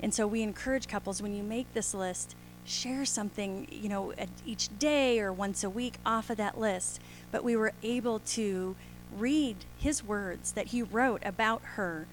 [0.00, 4.12] And so we encourage couples when you make this list, share something, you know,
[4.44, 7.00] each day or once a week off of that list.
[7.32, 8.76] But we were able to
[9.16, 12.06] read his words that he wrote about her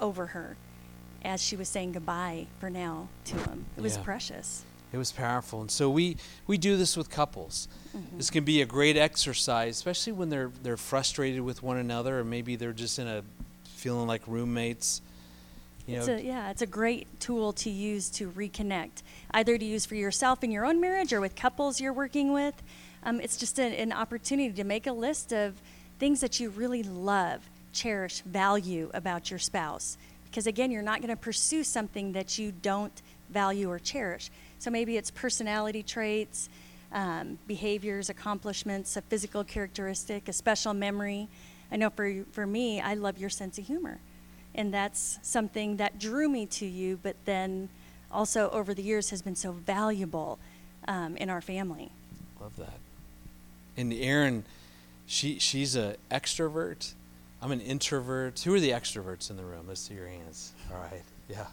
[0.00, 0.56] over her
[1.24, 3.66] as she was saying goodbye for now to him.
[3.76, 4.02] It was Yeah.
[4.02, 4.64] precious.
[4.92, 6.16] It was powerful, and so we
[6.48, 7.68] we do this with couples.
[8.16, 12.24] This can be a great exercise, especially when they're they're frustrated with one another, or
[12.24, 13.22] maybe they're just in a
[13.64, 15.00] feeling like roommates.
[15.86, 19.64] You It's know, a, yeah, it's a great tool to use to reconnect, either to
[19.64, 22.60] use for yourself in your own marriage or with couples you're working with.
[23.04, 25.60] Um, it's just a, an opportunity to make a list of
[26.00, 29.96] things that you really love, cherish, value about your spouse.
[30.24, 34.30] Because again, you're not going to pursue something that you don't value or cherish.
[34.58, 36.48] So maybe it's personality traits,
[36.92, 41.28] um, behaviors, accomplishments, a physical characteristic, a special memory.
[41.70, 43.98] I know for, for me, I love your sense of humor
[44.54, 47.68] and that's something that drew me to you but then
[48.10, 50.40] also over the years has been so valuable
[50.88, 51.92] um, in our family
[52.40, 52.78] love that.
[53.76, 54.44] And Erin,
[55.10, 56.94] she she's a extrovert.
[57.42, 58.38] I'm an introvert.
[58.40, 59.64] Who are the extroverts in the room?
[59.66, 60.52] Let's see your hands.
[60.72, 61.02] All right.
[61.28, 61.46] Yeah.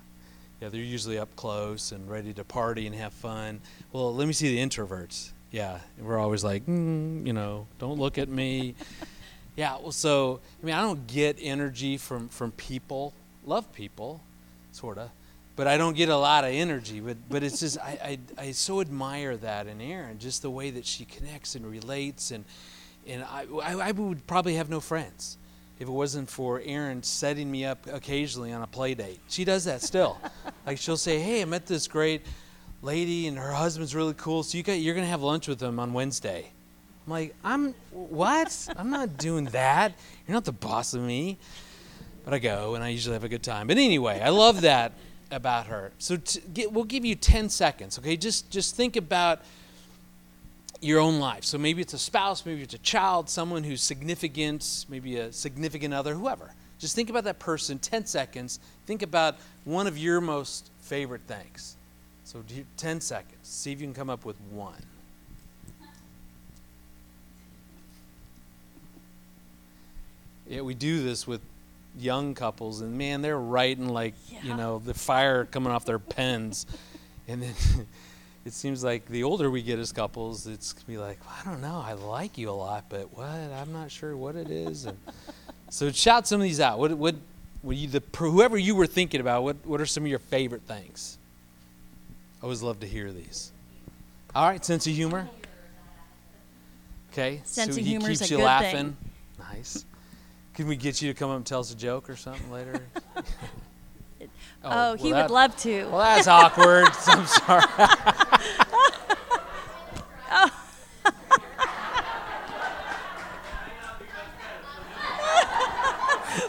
[0.61, 3.59] Yeah, they're usually up close and ready to party and have fun.
[3.91, 5.31] Well, let me see the introverts.
[5.51, 8.75] Yeah, we're always like, mm, you know, don't look at me.
[9.55, 13.13] yeah, well, so I mean, I don't get energy from from people.
[13.43, 14.21] Love people,
[14.71, 15.09] sorta,
[15.55, 16.99] but I don't get a lot of energy.
[16.99, 20.69] But but it's just I I, I so admire that in Erin, just the way
[20.71, 22.45] that she connects and relates, and
[23.07, 25.37] and I I, I would probably have no friends
[25.79, 29.19] if it wasn't for Erin setting me up occasionally on a play date.
[29.27, 30.17] She does that still.
[30.65, 32.25] like she'll say, "Hey, I met this great
[32.81, 34.43] lady, and her husband's really cool.
[34.43, 36.51] So you got you're gonna have lunch with them on Wednesday."
[37.05, 38.69] I'm like, "I'm what?
[38.75, 39.93] I'm not doing that.
[40.27, 41.37] You're not the boss of me."
[42.25, 43.67] But I go, and I usually have a good time.
[43.67, 44.91] But anyway, I love that
[45.31, 45.91] about her.
[45.97, 48.17] So t- get, we'll give you 10 seconds, okay?
[48.17, 49.41] Just just think about
[50.81, 51.43] your own life.
[51.43, 55.93] So maybe it's a spouse, maybe it's a child, someone who's significant, maybe a significant
[55.93, 56.53] other, whoever.
[56.79, 58.59] Just think about that person, 10 seconds.
[58.85, 61.75] Think about one of your most favorite things.
[62.23, 63.39] So do 10 seconds.
[63.43, 64.83] See if you can come up with one.
[70.47, 71.41] Yeah, we do this with
[71.99, 74.13] young couples, and man, they're writing like,
[74.43, 76.65] you know, the fire coming off their pens.
[77.27, 77.53] And then
[78.47, 81.49] it seems like the older we get as couples, it's gonna be like, well, I
[81.49, 83.27] don't know, I like you a lot, but what?
[83.27, 84.85] I'm not sure what it is.
[84.85, 84.97] And
[85.69, 86.79] so shout some of these out.
[86.79, 87.15] What, what,
[87.67, 91.17] you, the, whoever you were thinking about, what, what are some of your favorite things?
[92.41, 93.51] I always love to hear these.
[94.33, 95.27] All right, sense of humor.
[97.11, 98.71] Okay, Sense so of humor is keeps a you good laughing.
[98.71, 98.97] thing.
[99.39, 99.85] Nice.
[100.53, 102.79] Can we get you to come up and tell us a joke or something later?
[104.63, 106.87] oh, well, he that- would love to Well, that's awkward.
[107.07, 107.63] I'm sorry.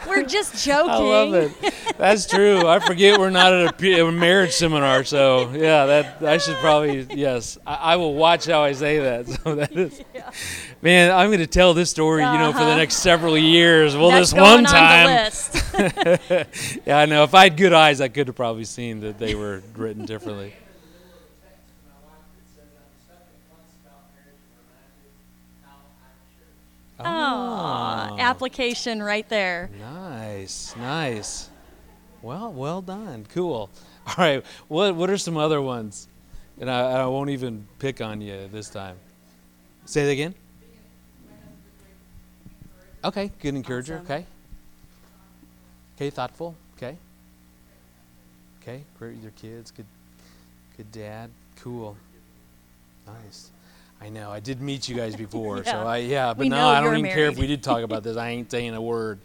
[0.06, 0.90] we're just joking.
[0.90, 1.52] I love it.
[1.96, 2.66] That's true.
[2.66, 7.06] I forget we're not at a, a marriage seminar, so yeah, that I should probably
[7.14, 7.58] yes.
[7.66, 9.26] I, I will watch how I say that.
[9.48, 10.02] So that is,
[10.82, 12.76] man, I'm going to tell this story, you know, for the Uh-huh.
[12.76, 13.96] next several years.
[13.96, 15.30] Well, That's this one on time.
[16.84, 17.22] yeah, I know.
[17.22, 20.52] If I had good eyes, I could have probably seen that they were written differently.
[27.00, 29.70] Aw, application right there.
[29.78, 31.48] Nice, nice.
[32.22, 33.24] Well, well done.
[33.32, 33.70] Cool.
[34.06, 34.44] All right.
[34.66, 36.08] What What are some other ones?
[36.60, 38.96] And I, I won't even pick on you this time.
[39.84, 40.34] Say it again.
[43.04, 43.30] Okay.
[43.40, 43.94] Good encourager.
[43.94, 44.06] Awesome.
[44.06, 44.26] Okay.
[45.98, 46.10] Okay.
[46.10, 46.54] Thoughtful.
[46.76, 46.96] Okay.
[48.62, 48.82] Okay.
[49.00, 49.72] Great with your kids.
[49.72, 49.86] Good.
[50.76, 51.28] Good dad.
[51.60, 51.96] Cool.
[53.04, 53.50] Nice.
[54.00, 54.30] I know.
[54.30, 56.28] I did meet you guys before, so I yeah.
[56.28, 58.16] But We no, I don't even care if we did talk about this.
[58.16, 59.18] I ain't saying a word.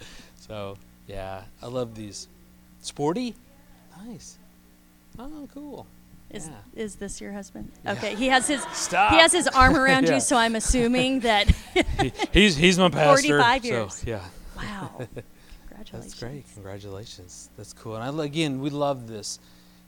[0.47, 2.27] So yeah, I love these.
[2.81, 3.35] Sporty.
[4.07, 4.37] Nice.
[5.19, 5.85] Oh, cool.
[6.31, 6.83] Is Yeah.
[6.83, 7.71] is this your husband?
[7.85, 7.91] Yeah.
[7.91, 9.11] Okay, he has his Stop.
[9.11, 10.15] he has his arm around Yeah.
[10.15, 11.49] you, so I'm assuming that.
[12.01, 13.37] He- he's he's my pastor.
[13.37, 14.03] 45 so, years.
[14.07, 14.19] yeah.
[14.57, 15.07] wow,
[15.93, 16.19] congratulations.
[16.19, 16.53] That's great.
[16.53, 17.49] Congratulations.
[17.57, 17.95] That's cool.
[17.95, 19.39] And I, again, we love this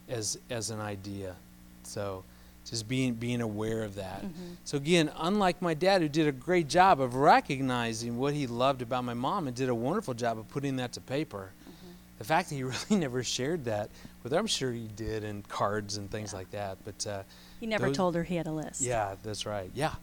[0.08, 1.34] as as an idea.
[1.82, 2.24] So
[2.64, 4.22] just being being aware of that.
[4.22, 4.54] Mm-hmm.
[4.64, 8.82] So again, unlike my dad who did a great job of recognizing what he loved
[8.82, 11.50] about my mom and did a wonderful job of putting that to paper.
[11.62, 11.90] Mm-hmm.
[12.18, 13.90] The fact that he really never shared that
[14.22, 16.78] with her, I'm sure he did in cards and things like that.
[16.84, 17.22] But uh,
[17.60, 18.80] He never Those- told her he had a list.
[18.80, 19.70] yeah, that's right.
[19.74, 19.94] Yeah.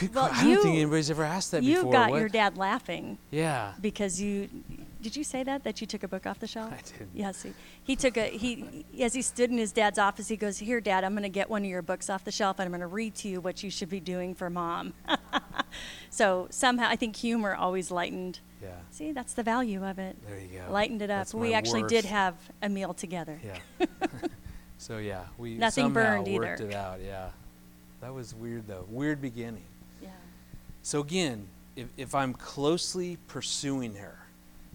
[0.00, 1.86] Good Well, I don't think anybody's ever asked that You before.
[1.88, 3.74] You got What- your dad laughing Yeah.
[3.80, 4.48] because you
[5.02, 6.72] did you say that that you took a book off the shelf?
[6.72, 7.08] I did.
[7.14, 10.28] Yes, he, he took a he as he stood in his dad's office.
[10.28, 12.58] He goes, "Here, Dad, I'm going to get one of your books off the shelf,
[12.58, 14.92] and I'm going to read to you what you should be doing for Mom."
[16.10, 18.40] so somehow, I think humor always lightened.
[18.62, 18.70] Yeah.
[18.90, 20.16] See, that's the value of it.
[20.28, 20.70] There you go.
[20.72, 21.20] Lightened it up.
[21.20, 23.40] That's we actually did have a meal together.
[23.42, 23.86] Yeah.
[24.78, 26.70] so yeah, we Nothing somehow burned worked either.
[26.70, 27.00] it out.
[27.02, 27.30] Yeah.
[28.02, 28.84] That was weird though.
[28.90, 29.64] Weird beginning.
[30.82, 34.16] So again, if, if I'm closely pursuing her,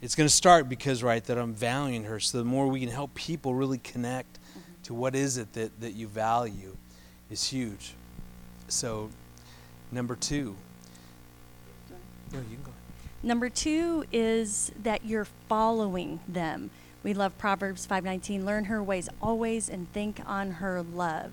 [0.02, 2.20] it's going to start because right that I'm valuing her.
[2.20, 4.82] So the more we can help people really connect Mm-hmm.
[4.84, 6.78] to what is it that, that you value
[7.30, 7.94] is huge.
[8.68, 9.10] So
[9.92, 10.56] number two.
[12.32, 12.72] No, you can go.
[13.22, 16.70] Number two is that you're following them.
[17.04, 18.46] We love Proverbs 5:19.
[18.46, 21.32] Learn her ways always and think on her love.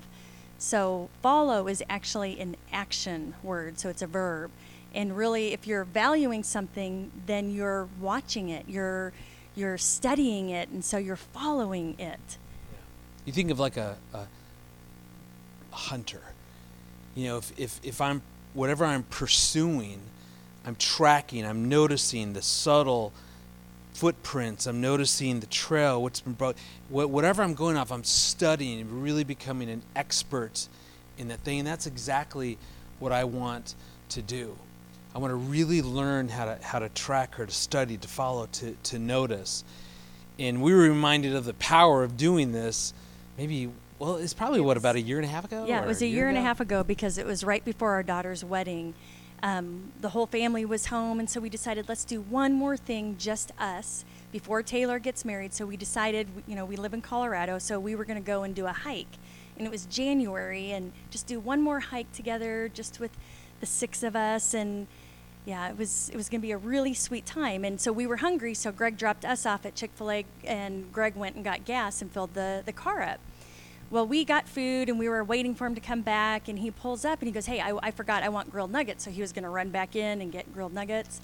[0.58, 4.50] So follow is actually an action word, so it's a verb.
[4.94, 8.68] And really, if you're valuing something, then you're watching it.
[8.68, 9.12] You're
[9.54, 12.38] you're studying it, and so you're following it.
[13.24, 14.26] You think of like a, a,
[15.70, 16.22] hunter.
[17.14, 18.22] You know, if, if, if I'm,
[18.54, 20.00] whatever I'm pursuing,
[20.64, 23.12] I'm tracking, I'm noticing the subtle
[23.92, 26.56] footprints, I'm noticing the trail, what's been brought,
[26.88, 30.66] whatever I'm going off, I'm studying really becoming an expert
[31.18, 31.60] in that thing.
[31.60, 32.58] And that's exactly
[32.98, 33.74] what I want
[34.10, 34.56] to do.
[35.14, 38.46] I want to really learn how to, how to track her, to study, to follow,
[38.52, 39.64] to, to notice.
[40.38, 42.94] And we were reminded of the power of doing this
[43.36, 45.64] maybe, well, it's probably what, about a year and a half ago?
[45.66, 48.02] Yeah, it was a year and a half ago because it was right before our
[48.02, 48.94] daughter's wedding.
[49.42, 53.16] Um, the whole family was home, and so we decided let's do one more thing,
[53.18, 55.52] just us, before Taylor gets married.
[55.52, 58.44] So we decided, you know, we live in Colorado, so we were going to go
[58.44, 59.18] and do a hike.
[59.56, 63.10] And it was January, and just do one more hike together, just with
[63.60, 64.54] the six of us.
[64.54, 64.86] And
[65.44, 67.64] yeah, it was it was going to be a really sweet time.
[67.64, 70.92] And so we were hungry, so Greg dropped us off at Chick Fil A, and
[70.92, 73.20] Greg went and got gas and filled the the car up.
[73.90, 76.70] Well, we got food and we were waiting for him to come back, and he
[76.70, 79.04] pulls up and he goes, Hey, I, I forgot I want grilled nuggets.
[79.04, 81.20] So he was going to run back in and get grilled nuggets.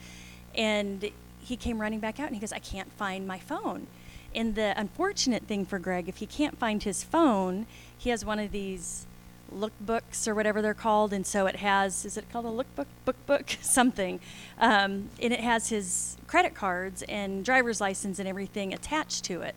[0.54, 1.10] And
[1.40, 3.86] he came running back out and he goes, I can't find my phone.
[4.34, 7.66] And the unfortunate thing for Greg, if he can't find his phone,
[7.96, 9.06] he has one of these
[9.55, 11.12] lookbooks or whatever they're called.
[11.12, 12.86] And so it has, is it called a lookbook?
[13.05, 13.57] Book book?
[13.61, 14.20] Something.
[14.59, 19.55] Um, and it has his credit cards and driver's license and everything attached to it.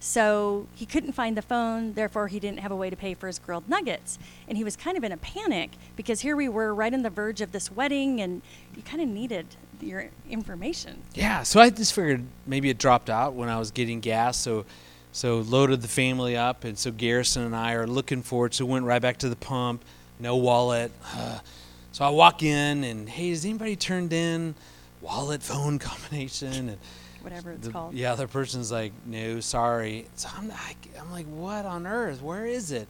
[0.00, 3.26] So he couldn't find the phone, therefore, he didn't have a way to pay for
[3.26, 4.18] his grilled nuggets.
[4.46, 7.08] And he was kind of in a panic because here we were right on the
[7.08, 8.42] verge of this wedding and
[8.76, 9.46] you kind of needed
[9.80, 11.02] your information.
[11.14, 14.66] Yeah, so I just figured maybe it dropped out when I was getting gas, so
[15.14, 18.54] so loaded the family up, and so Garrison and I are looking for it.
[18.54, 19.84] So went right back to the pump,
[20.18, 20.90] no wallet.
[21.14, 21.38] Uh,
[21.92, 24.56] so I walk in and hey, has anybody turned in
[25.00, 26.68] wallet phone combination?
[26.70, 26.78] And
[27.22, 27.94] Whatever it's the, called.
[27.94, 30.06] yeah, the person's like, no, sorry.
[30.16, 32.20] So I'm like, I'm like, what on earth?
[32.20, 32.88] Where is it?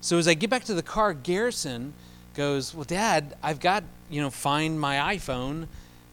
[0.00, 1.92] So as I get back to the car, Garrison
[2.34, 5.66] goes, well, Dad, I've got you know, find my iPhone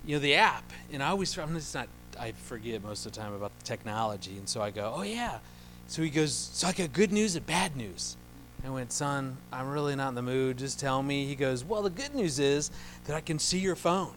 [0.05, 0.71] you know, the app.
[0.91, 1.87] And I always, I'm just not,
[2.19, 4.37] I forget most of the time about the technology.
[4.37, 5.39] And so I go, oh, yeah.
[5.87, 8.17] So he goes, so I got good news and bad news.
[8.65, 10.57] I went, son, I'm really not in the mood.
[10.57, 11.25] Just tell me.
[11.25, 12.71] He goes, well, the good news is
[13.05, 14.13] that I can see your phone.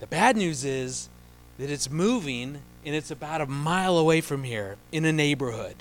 [0.00, 1.08] The bad news is
[1.58, 5.76] that it's moving and it's about a mile away from here in a neighborhood.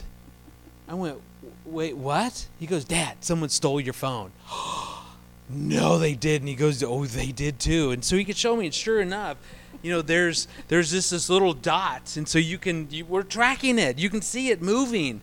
[0.88, 1.20] I went,
[1.66, 2.48] wait, what?
[2.60, 4.32] He goes, Dad, someone stole your phone.
[5.50, 6.42] no, they did.
[6.42, 7.92] And he goes, oh, they did too.
[7.92, 9.38] And so he could show me, and sure enough,
[9.82, 13.80] you know, there's there's just this little dot, and so you can you, we're tracking
[13.80, 13.98] it.
[13.98, 15.22] You can see it moving,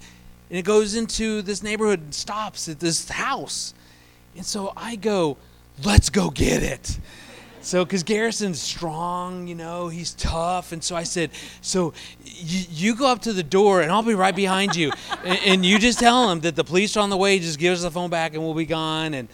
[0.51, 3.75] and it goes into this neighborhood and stops at this house.
[4.37, 5.39] And so I go,
[5.85, 6.99] let's go get it.
[7.67, 10.71] So, because Garrison's strong, you know, he's tough.
[10.71, 11.31] And so I said,
[11.63, 11.95] So
[12.25, 14.93] you go up to the door and I'll be right behind you.
[15.25, 17.41] and, and, you just tell him that the police are on the way.
[17.41, 19.15] Just give us the phone back and we'll be gone.
[19.15, 19.29] And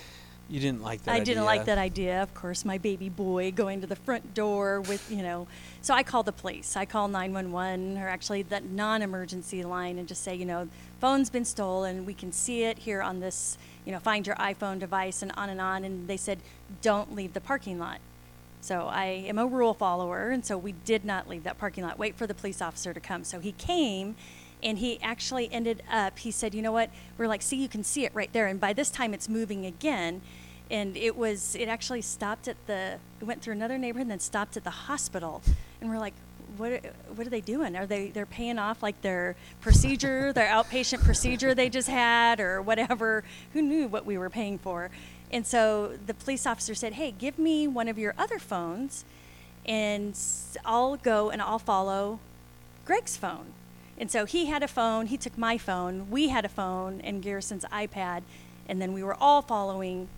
[0.53, 1.25] you didn't like that I idea.
[1.25, 2.23] didn't like that idea.
[2.23, 5.49] Of course, my baby boy going to the front door with, you know.
[5.81, 6.77] So I call the police.
[6.77, 10.69] I call 911 or actually that non emergency line and just say, you know,
[11.01, 12.05] phone's been stolen.
[12.05, 15.49] We can see it here on this, you know, find your iPhone device and on
[15.49, 15.85] and on.
[15.85, 16.39] And they said,
[16.83, 18.01] don't leave the parking lot.
[18.61, 21.99] So I am a rule follower, and so we did not leave that parking lot,
[21.99, 23.25] wait for the police officer to come.
[23.25, 24.15] So he came
[24.63, 26.91] and he actually ended up, he said, you know what?
[27.19, 28.47] We're like, see, you can see it right there.
[28.47, 30.21] And by this time, it's moving again.
[30.73, 34.21] And it was, it actually stopped at the, it went through another neighborhood and then
[34.21, 35.43] stopped at the hospital.
[35.81, 36.15] And we're like,
[36.57, 36.83] what,
[37.15, 37.77] what are they doing?
[37.77, 42.63] Are they they're paying off like their procedure, their outpatient procedure they just had, or
[42.63, 43.23] whatever?
[43.53, 44.91] Who knew what we were paying for?
[45.31, 49.05] And so the police officer said, Hey, give me one of your other phones,
[49.65, 50.19] and
[50.65, 52.19] I'll go and I'll follow
[52.85, 53.53] Greg's phone.
[53.99, 57.23] And so he had a phone, he took my phone, we had a phone, and
[57.23, 58.23] Garrison's iPad,
[58.69, 60.09] and then we were all following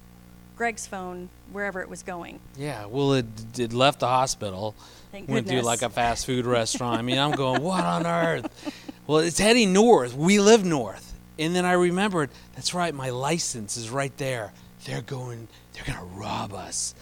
[0.56, 2.40] Greg's phone wherever it was going.
[2.56, 3.26] Yeah, well, it,
[3.58, 4.74] it left the hospital,
[5.12, 5.62] Thank went goodness.
[5.62, 6.98] to like a fast food restaurant.
[6.98, 8.72] I mean, I'm going, what on earth?
[9.06, 10.14] Well, it's heading north.
[10.14, 11.12] We live north.
[11.38, 14.52] And then I remembered, that's right, my license is right there
[14.84, 16.94] they're going, they're going to rob us.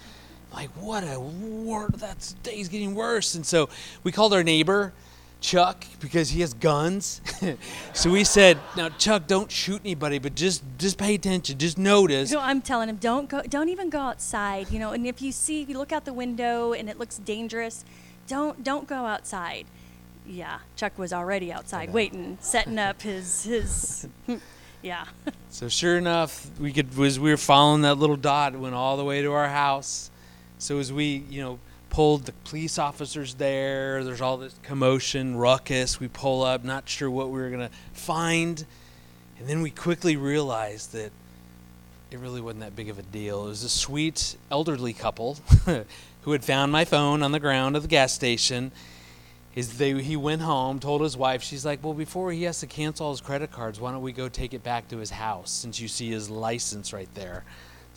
[0.52, 3.34] Like, what a word, that day's getting worse.
[3.34, 3.68] And so
[4.04, 4.92] we called our neighbor,
[5.42, 7.20] Chuck, because he has guns.
[7.92, 12.30] so we said, now, Chuck, don't shoot anybody, but just, just pay attention, just notice.
[12.30, 15.32] So I'm telling him, don't go, don't even go outside, you know, and if you
[15.32, 17.84] see, if you look out the window and it looks dangerous,
[18.28, 19.66] don't, don't go outside.
[20.24, 24.36] Yeah, Chuck was already outside waiting, setting up his, his, hmm,
[24.80, 25.04] yeah.
[25.50, 28.96] So sure enough, we could was we were following that little dot, it went all
[28.96, 30.10] the way to our house.
[30.56, 31.58] So as we, you know,
[31.92, 36.00] pulled the police officers there, there's all this commotion, ruckus.
[36.00, 38.64] We pull up, not sure what we were gonna find,
[39.38, 41.12] and then we quickly realized that
[42.10, 43.44] it really wasn't that big of a deal.
[43.44, 45.36] It was a sweet elderly couple
[46.22, 48.72] who had found my phone on the ground of the gas station
[49.54, 52.66] is they he went home, told his wife, she's like, well, before he has to
[52.66, 55.50] cancel all his credit cards, why don't we go take it back to his house
[55.50, 57.44] since you see his license right there.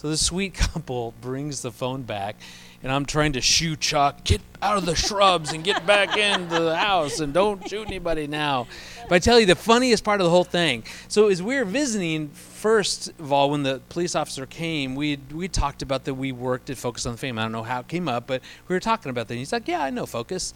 [0.05, 2.35] So the sweet couple brings the phone back,
[2.83, 6.59] and I'm trying to shoo Chuck, get out of the shrubs and get back into
[6.59, 8.67] the house and don't shoot anybody now.
[9.09, 10.83] But I tell you, the funniest part of the whole thing.
[11.07, 15.47] So as we were visiting, first of all, when the police officer came, we we
[15.47, 17.41] talked about that we worked at Focus on the Family.
[17.41, 19.33] I don't know how it came up, but we were talking about that.
[19.33, 20.53] And he's like, "Yeah, I know Focus."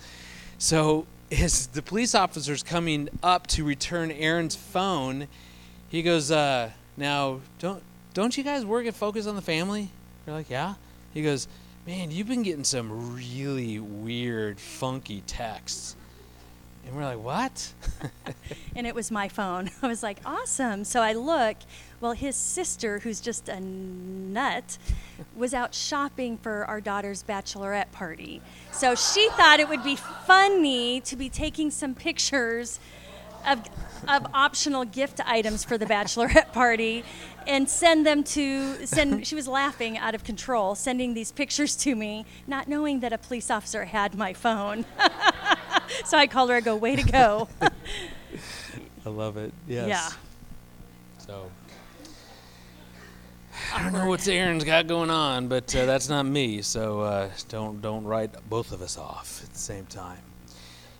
[0.59, 5.27] So as the police officer's coming up to return Erin's phone,
[5.87, 7.81] he goes, uh, "Now, don't
[8.19, 9.89] don't you guys work at Focus on the Family?"
[10.25, 10.75] We're like, "Yeah."
[11.13, 11.47] He goes,
[11.87, 15.95] "Man, you've been getting some really weird, funky texts."
[16.85, 17.73] And we're like, "What?"
[18.75, 19.69] and it was my phone.
[19.81, 21.57] I was like, "Awesome!" So I look.
[22.01, 24.77] Well, his sister, who's just a nut,
[25.35, 28.41] was out shopping for our daughter's bachelorette party.
[28.71, 32.79] So she thought it would be funny to be taking some pictures
[33.47, 33.61] of,
[34.07, 37.03] of optional gift items for the bachelorette party
[37.47, 41.95] and send them to send she was laughing out of control sending these pictures to
[41.95, 44.85] me not knowing that a police officer had my phone
[46.05, 47.47] so i called her i go way to go
[49.05, 49.53] I love it.
[49.67, 49.87] Yes.
[49.87, 50.09] yeah
[51.19, 51.49] So
[53.73, 56.61] I don't know what Erin's got going on, but uh, that's not me.
[56.61, 60.19] So uh, don't don't write both of us off at the same time.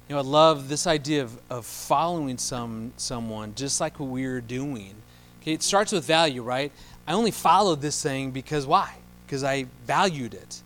[0.10, 4.26] You know, I love this idea of, of following some someone just like what we
[4.26, 4.95] are doing.
[5.39, 6.72] Okay, it starts with value, right?
[7.07, 8.95] I only followed this thing because why?
[9.28, 10.64] Because I valued it.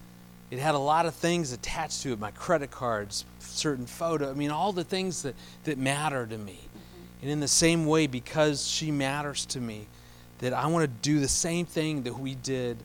[0.50, 4.32] It had a lot of things attached to it, my credit cards, certain photo.
[4.32, 5.36] I mean, all the things that,
[5.66, 6.60] that matter to me.
[7.22, 9.88] And in the same way, because she matters to me,
[10.40, 12.78] that I want to do the same thing that we did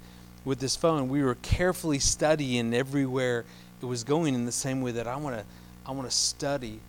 [0.45, 1.09] with this phone.
[1.09, 3.45] We were carefully studying everywhere
[3.81, 5.45] it was going in the same way that I want to
[5.89, 6.81] I want to study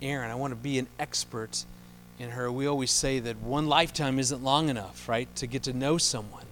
[0.00, 0.30] Erin.
[0.30, 1.66] I want to be an expert
[2.18, 2.50] in her.
[2.50, 6.46] We always say that one lifetime isn't long enough, right, to get to know someone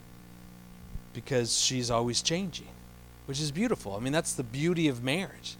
[1.14, 2.68] because she's always changing,
[3.24, 3.96] which is beautiful.
[3.96, 5.56] I mean, that's the beauty of marriage.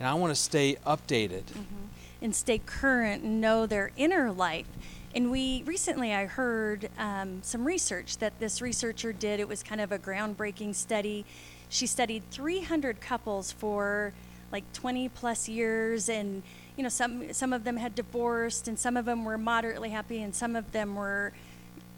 [0.00, 1.44] And I want to stay updated.
[1.44, 1.84] Mm-hmm.
[2.22, 4.66] And stay current and know their inner life.
[5.14, 9.40] And we recently, I heard um, some research that this researcher did.
[9.40, 11.26] It was kind of a groundbreaking study.
[11.68, 14.14] She studied 300 couples for
[14.52, 16.42] like 20 plus years, and
[16.76, 20.22] you know some some of them had divorced, and some of them were moderately happy,
[20.22, 21.32] and some of them were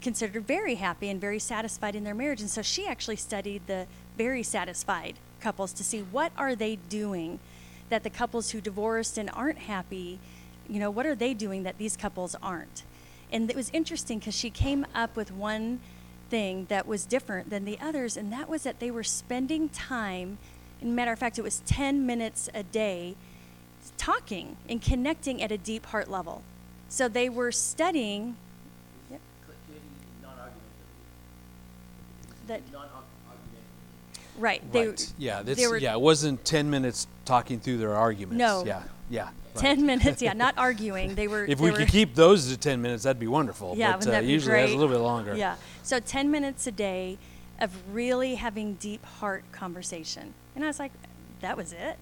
[0.01, 2.41] considered very happy and very satisfied in their marriage.
[2.41, 3.87] And so she actually studied the
[4.17, 7.41] very satisfied couples to see what are they doing
[7.89, 10.19] that the couples who divorced and aren't happy,
[10.69, 12.85] you know, what are they doing that these couples aren't?
[13.33, 15.81] And it was interesting because she came up with one
[16.31, 20.39] thing that was different than the others, and that was that they were spending time,
[20.83, 23.17] matter of fact, it was 10 minutes a day,
[23.97, 26.43] talking and connecting at a deep heart level.
[26.89, 28.37] So they were studying.
[29.11, 29.21] Yep.
[32.47, 32.63] That,
[34.39, 34.73] right.
[34.73, 35.13] They, right.
[35.19, 38.39] Yeah, they this, were- yeah, it wasn't 10 minutes talking through their arguments.
[38.39, 38.65] No.
[38.65, 39.25] Yeah, yeah.
[39.25, 39.33] right.
[39.57, 41.15] 10 minutes, yeah, not arguing.
[41.15, 41.45] They were.
[41.45, 43.75] If they we were, could keep those to 10 minutes, that'd be wonderful.
[43.77, 45.37] Yeah, but uh, that be usually it's a little bit longer.
[45.37, 45.57] Yeah.
[45.83, 47.19] So 10 minutes a day
[47.61, 50.35] of really having deep heart conversation.
[50.55, 50.93] And I was like,
[51.41, 51.99] that was it?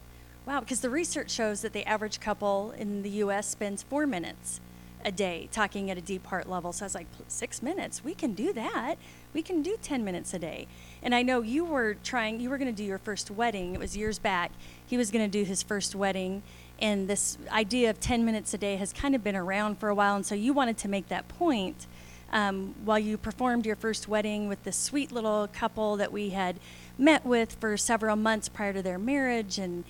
[0.46, 4.60] Wow, because the research shows that the average couple in the US spends four minutes
[5.04, 6.72] a day talking at a deep heart level.
[6.72, 8.02] So I was like, six minutes?
[8.04, 8.96] We can do that.
[9.32, 10.66] We can do 10 minutes a day.
[11.02, 13.74] And I know you were trying, you were going to do your first wedding.
[13.74, 14.50] It was years back.
[14.84, 16.42] He was going to do his first wedding.
[16.80, 19.94] And this idea of 10 minutes a day has kind of been around for a
[19.94, 20.16] while.
[20.16, 21.86] And so you wanted to make that point
[22.32, 26.56] um, while you performed your first wedding with this sweet little couple that we had
[26.98, 29.58] met with for several months prior to their marriage.
[29.58, 29.84] And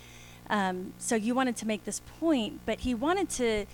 [0.50, 3.66] um, so you wanted to make this point, but he wanted to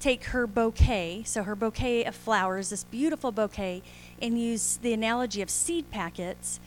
[0.00, 3.82] take her bouquet, so her bouquet of flowers, this beautiful bouquet,
[4.22, 6.60] and use the analogy of seed packets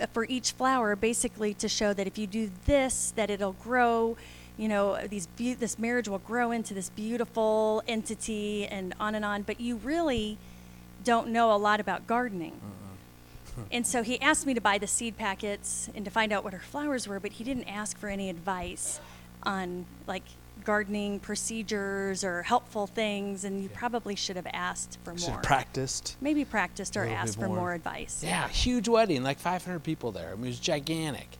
[0.00, 4.16] uh, for each flower, basically to show that if you do this, that it'll grow.
[4.56, 9.24] You know, these be- this marriage will grow into this beautiful entity, and on and
[9.24, 9.42] on.
[9.42, 10.38] But you really
[11.04, 12.60] don't know a lot about gardening.
[13.72, 16.52] And so he asked me to buy the seed packets and to find out what
[16.52, 19.00] her flowers were, but he didn't ask for any advice
[19.42, 20.22] on like
[20.64, 23.42] gardening procedures or helpful things.
[23.44, 25.40] And you probably should have asked for Should more.
[25.40, 26.16] practiced.
[26.20, 27.56] Maybe practiced or asked bit for more.
[27.56, 28.22] more advice.
[28.24, 30.30] Yeah, huge wedding, like 500 people there.
[30.30, 31.36] I mean, it was gigantic.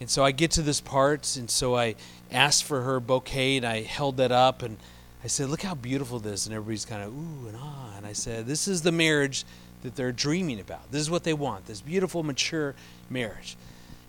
[0.00, 1.94] And so I get to this part, and so I
[2.32, 4.76] asked for her bouquet, and I held that up, and
[5.24, 7.94] I said, "Look how beautiful this!" And everybody's kind of ooh and ah.
[7.96, 9.44] And I said, "This is the marriage
[9.82, 10.92] that they're dreaming about.
[10.92, 11.64] This is what they want.
[11.64, 12.74] This beautiful, mature
[13.08, 13.56] marriage."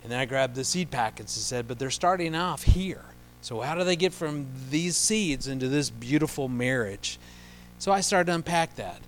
[0.03, 3.05] And then I grabbed the seed packets and said, "But they're starting off here.
[3.41, 7.17] So how do they get from these seeds into this beautiful marriage?"
[7.79, 8.99] So I started to unpack that,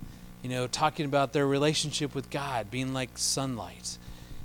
[0.42, 3.98] you know, talking about their relationship with God being like sunlight,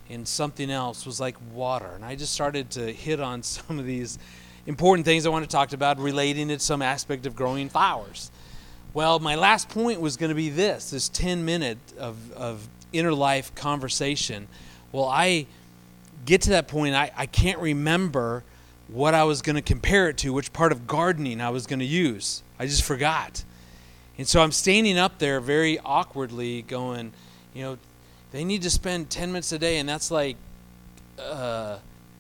[0.10, 1.92] and something else was like water.
[1.96, 4.20] And I just started to hit on some of these
[4.66, 8.32] important things I want to talk about relating to some aspect of growing flowers.
[8.94, 13.14] Well, my last point was going to be this this 10 minute of, of inner
[13.14, 14.48] life conversation.
[14.92, 15.48] Well, I
[16.26, 18.44] get to that point, I, I can't remember
[18.88, 21.80] what I was going to compare it to, which part of gardening I was going
[21.80, 22.44] to use.
[22.60, 23.44] I just forgot.
[24.18, 27.14] And so I'm standing up there very awkwardly going,
[27.54, 27.78] you know,
[28.32, 30.38] they need to spend 10 minutes a day, and that's like,
[31.20, 31.78] uh,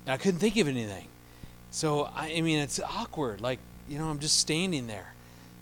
[0.08, 1.08] I couldn't think of anything.
[1.74, 3.42] So, I, I mean, it's awkward.
[3.42, 3.58] Like,
[3.90, 5.12] you know, I'm just standing there.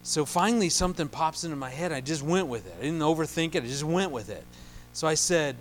[0.04, 1.94] So finally, something pops into my head.
[1.94, 2.76] I just went with it.
[2.78, 3.64] I didn't overthink it.
[3.64, 4.44] I just went with it.
[4.92, 5.56] So I said,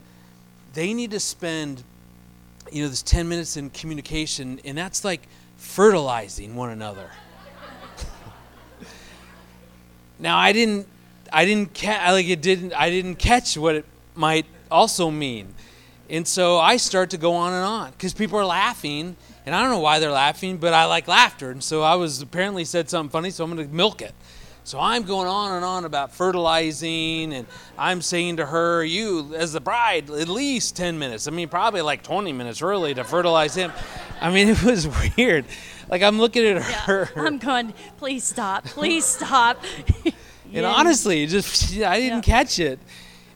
[0.75, 1.85] they need to spend,
[2.73, 7.13] you know, this 10 minutes in communication, and that's like fertilizing one another.
[10.19, 10.89] now I didn't,
[11.33, 13.85] I didn't ca- like it didn't, I didn't catch what it
[14.17, 15.55] might also mean,
[16.09, 19.15] and so I start to go on and on because people are laughing,
[19.51, 22.23] and I don't know why they're laughing, but I like laughter, and so I was
[22.23, 24.15] apparently said something funny, so I'm going to milk it.
[24.63, 29.53] So I'm going on and on about fertilizing, and I'm saying to her, "You, as
[29.53, 31.27] the bride, at least 10 minutes.
[31.27, 33.73] I mean, probably like 20 minutes early to fertilize him."
[34.21, 34.87] I mean, it was
[35.17, 35.47] weird.
[35.89, 39.65] Like I'm looking at her, I'm going, please stop, please stop.
[40.05, 40.15] and
[40.53, 40.63] Yeah.
[40.73, 42.35] honestly, just I didn't Yeah.
[42.37, 42.79] catch it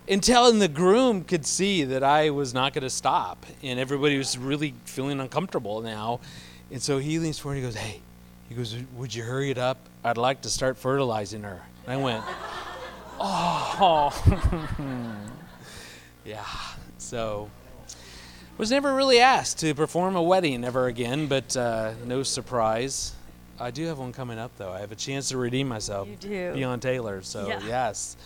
[0.08, 4.36] until the groom could see that I was not going to stop, and everybody was
[4.38, 6.20] really feeling uncomfortable now.
[6.70, 8.00] And so he leans forward and he goes, "Hey,"
[8.48, 9.78] he goes, "Would you hurry it up?
[10.02, 12.24] I'd like to start fertilizing her." And I went,
[13.20, 14.10] "Oh,
[16.24, 16.44] yeah."
[16.98, 17.50] So
[18.56, 23.12] Was never really asked to perform a wedding ever again, but uh, no surprise.
[23.58, 24.72] I do have one coming up though.
[24.72, 26.52] I have a chance to redeem myself You do.
[26.54, 27.22] beyond Taylor.
[27.22, 27.60] So Yeah.
[27.66, 28.16] yes.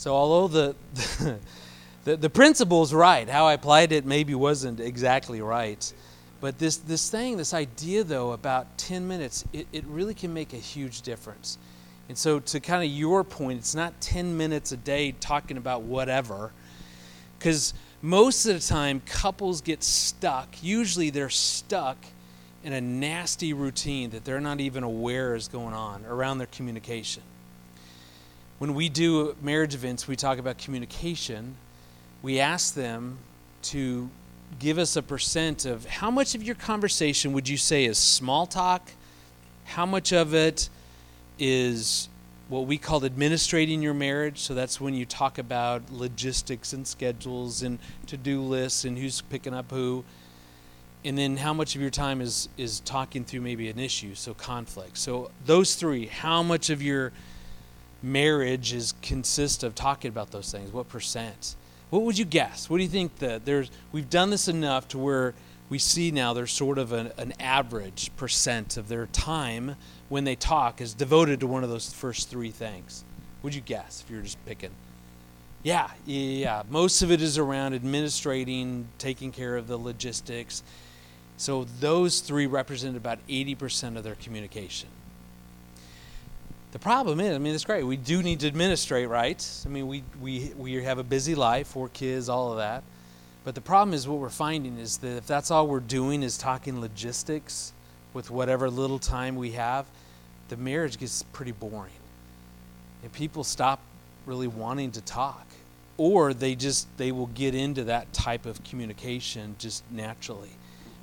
[0.00, 1.38] So although the,
[2.04, 5.92] the the principle's right, how I applied it maybe wasn't exactly right.
[6.40, 10.54] But this this thing, this idea though about 10 minutes, it, it really can make
[10.54, 11.58] a huge difference.
[12.08, 15.82] And so to kind of your point, it's not 10 minutes a day talking about
[15.82, 16.50] whatever.
[17.38, 20.62] Because most of the time, couples get stuck.
[20.62, 21.98] Usually, they're stuck
[22.64, 27.22] in a nasty routine that they're not even aware is going on around their communication.
[28.60, 31.56] When we do marriage events, we talk about communication.
[32.20, 33.16] We ask them
[33.62, 34.10] to
[34.58, 38.44] give us a percent of how much of your conversation would you say is small
[38.44, 38.90] talk?
[39.64, 40.68] How much of it
[41.38, 42.10] is
[42.50, 44.40] what we call administrating your marriage.
[44.40, 49.22] So that's when you talk about logistics and schedules and to do lists and who's
[49.22, 50.04] picking up who.
[51.02, 54.34] And then how much of your time is, is talking through maybe an issue, so
[54.34, 54.98] conflict.
[54.98, 57.12] So those three, how much of your
[58.02, 60.72] marriage is consist of talking about those things?
[60.72, 61.56] What percent?
[61.90, 62.70] What would you guess?
[62.70, 65.34] What do you think that there's we've done this enough to where
[65.68, 69.76] we see now there's sort of an, an average percent of their time
[70.08, 73.04] when they talk is devoted to one of those first three things.
[73.42, 74.70] Would you guess if you were just picking?
[75.62, 76.62] Yeah, yeah.
[76.70, 80.62] Most of it is around administrating, taking care of the logistics.
[81.36, 84.88] So those three represent about 80% of their communication.
[86.72, 87.82] The problem is, I mean, it's great.
[87.82, 89.44] We do need to administrate, right?
[89.66, 92.84] I mean, we, we, we have a busy life, four kids, all of that.
[93.42, 96.38] But the problem is, what we're finding is that if that's all we're doing is
[96.38, 97.72] talking logistics
[98.14, 99.86] with whatever little time we have,
[100.48, 101.92] the marriage gets pretty boring.
[103.02, 103.80] And people stop
[104.26, 105.46] really wanting to talk.
[105.96, 110.50] Or they just, they will get into that type of communication just naturally.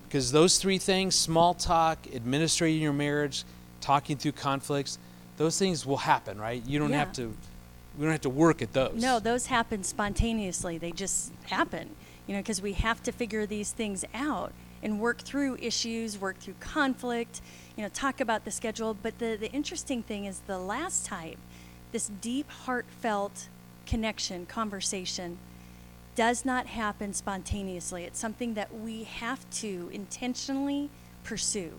[0.08, 3.44] Because those three things small talk, administrating your marriage,
[3.82, 4.98] talking through conflicts
[5.38, 6.64] those things will happen, right?
[6.66, 7.00] You don't Yeah.
[7.00, 7.34] have to,
[7.98, 9.02] we don't have to work at those.
[9.02, 10.78] No, those happen spontaneously.
[10.78, 11.96] They just happen,
[12.28, 14.52] you know, because we have to figure these things out
[14.84, 17.42] and work through issues, work through conflict,
[17.76, 18.94] you know, talk about the schedule.
[18.96, 21.38] But the, the interesting thing is the last type,
[21.92, 23.48] this deep, heartfelt
[23.86, 25.38] connection, conversation,
[26.16, 28.04] does not happen spontaneously.
[28.04, 30.90] It's something that we have to intentionally
[31.24, 31.74] pursue.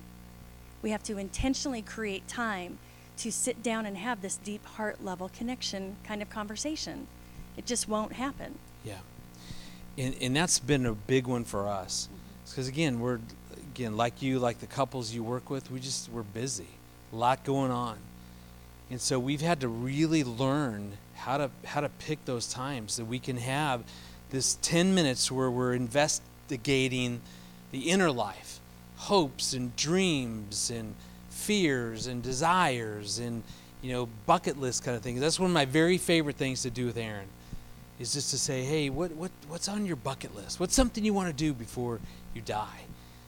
[0.81, 2.79] We have to intentionally create time
[3.19, 7.07] to sit down and have this deep heart level connection kind of conversation.
[7.57, 8.59] It just won't happen.
[8.85, 8.99] Yeah.
[9.97, 12.07] And, and that's been a big one for us.
[12.07, 12.51] Mm-hmm.
[12.51, 13.21] Because again, we're,
[13.75, 16.69] again, like you, like the couples you work with, we just, we're busy.
[17.13, 17.99] A lot going on.
[18.91, 23.05] And so we've had to really learn how to, how to pick those times that
[23.05, 23.83] we can have
[24.31, 27.21] this 10 minutes where we're investigating
[27.71, 28.61] the inner life,
[28.97, 30.95] hopes and dreams and
[31.49, 33.43] fears and desires and
[33.81, 35.19] you know bucket list kind of things.
[35.19, 37.29] That's one of my very favorite things to do with Erin,
[37.99, 40.61] is just to say, hey, what what what's on your bucket list?
[40.61, 42.01] What's something you want to do before
[42.35, 42.81] you die?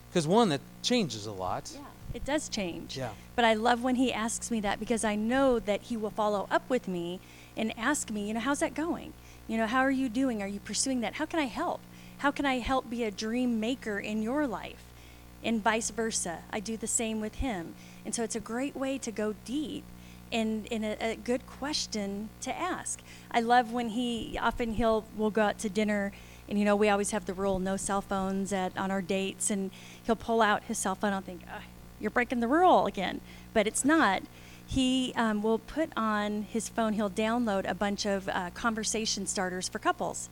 [0.09, 1.71] Because one that changes a lot.
[1.73, 1.81] Yeah,
[2.13, 2.95] it does change.
[2.95, 3.09] Yeah.
[3.35, 6.47] But I love when he asks me that because I know that he will follow
[6.51, 7.19] up with me
[7.57, 9.13] and ask me, you know, how's that going?
[9.47, 10.43] You know, how are you doing?
[10.43, 11.15] Are you pursuing that?
[11.15, 11.81] How can I help?
[12.19, 14.83] How can I help be a dream maker in your life?
[15.43, 16.43] And vice versa.
[16.53, 17.73] I do the same with him.
[18.05, 19.83] And so it's a great way to go deep
[20.31, 23.01] and, and a, a good question to ask.
[23.31, 26.11] I love when he often he'll we'll go out to dinner
[26.49, 29.49] and you know we always have the rule no cell phones at on our dates
[29.49, 29.71] and
[30.03, 31.13] he'll pull out his cell phone.
[31.13, 31.61] I'll think "Ah,
[31.99, 33.21] you're breaking the rule again,
[33.53, 34.23] but it's not.
[34.65, 36.93] He um, will put on his phone.
[36.93, 40.29] He'll download a bunch of uh, conversation starters for couples,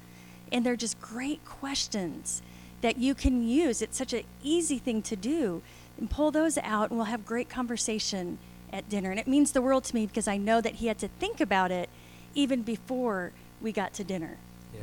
[0.51, 2.41] and they're just great questions
[2.81, 3.81] that you can use.
[3.81, 5.61] It's such an easy thing to do.
[5.99, 8.37] And pull those out, and we'll have great conversation
[8.71, 9.11] at dinner.
[9.11, 11.41] And it means the world to me because I know that he had to think
[11.41, 11.89] about it
[12.35, 13.31] even before
[13.61, 14.37] we got to dinner.
[14.73, 14.81] Yeah.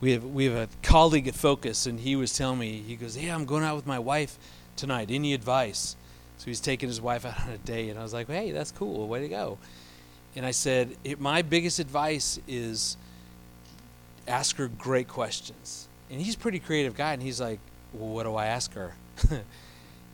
[0.00, 3.16] We have we have a colleague at Focus, and he was telling me he goes,
[3.16, 4.38] "Yeah, I'm going out with my wife
[4.76, 5.08] tonight.
[5.10, 5.96] Any advice?"
[6.38, 8.72] So he's taking his wife out on a date, and I was like, "Hey, that's
[8.72, 9.06] cool.
[9.06, 9.58] Way to go!"
[10.34, 12.96] And I said, "My biggest advice is
[14.26, 17.60] ask her great questions." And he's a pretty creative guy, and he's like,
[17.92, 18.94] "Well, what do I ask her?"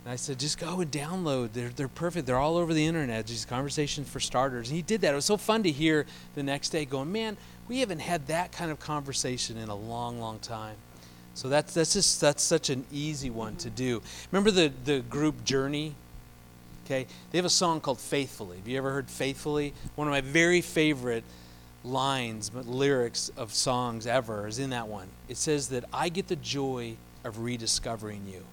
[0.07, 1.53] and I said, "Just go and download.
[1.53, 2.29] They're they're perfect.
[2.29, 3.27] They're all over the internet.
[3.27, 5.13] These conversations for starters." And he did that.
[5.13, 7.37] It was so fun to hear the next day, going, "Man,
[7.67, 10.77] we haven't had that kind of conversation in a long, long time."
[11.35, 14.01] So that's that's just that's such an easy one to do.
[14.31, 15.97] Remember the the group Journey?
[16.85, 19.75] Okay, they have a song called "Faithfully." Have you ever heard "Faithfully"?
[19.97, 21.25] One of my very favorite
[21.83, 25.09] lines, lyrics of songs ever is in that one.
[25.29, 26.95] It says that I get the joy
[27.25, 28.45] of rediscovering you.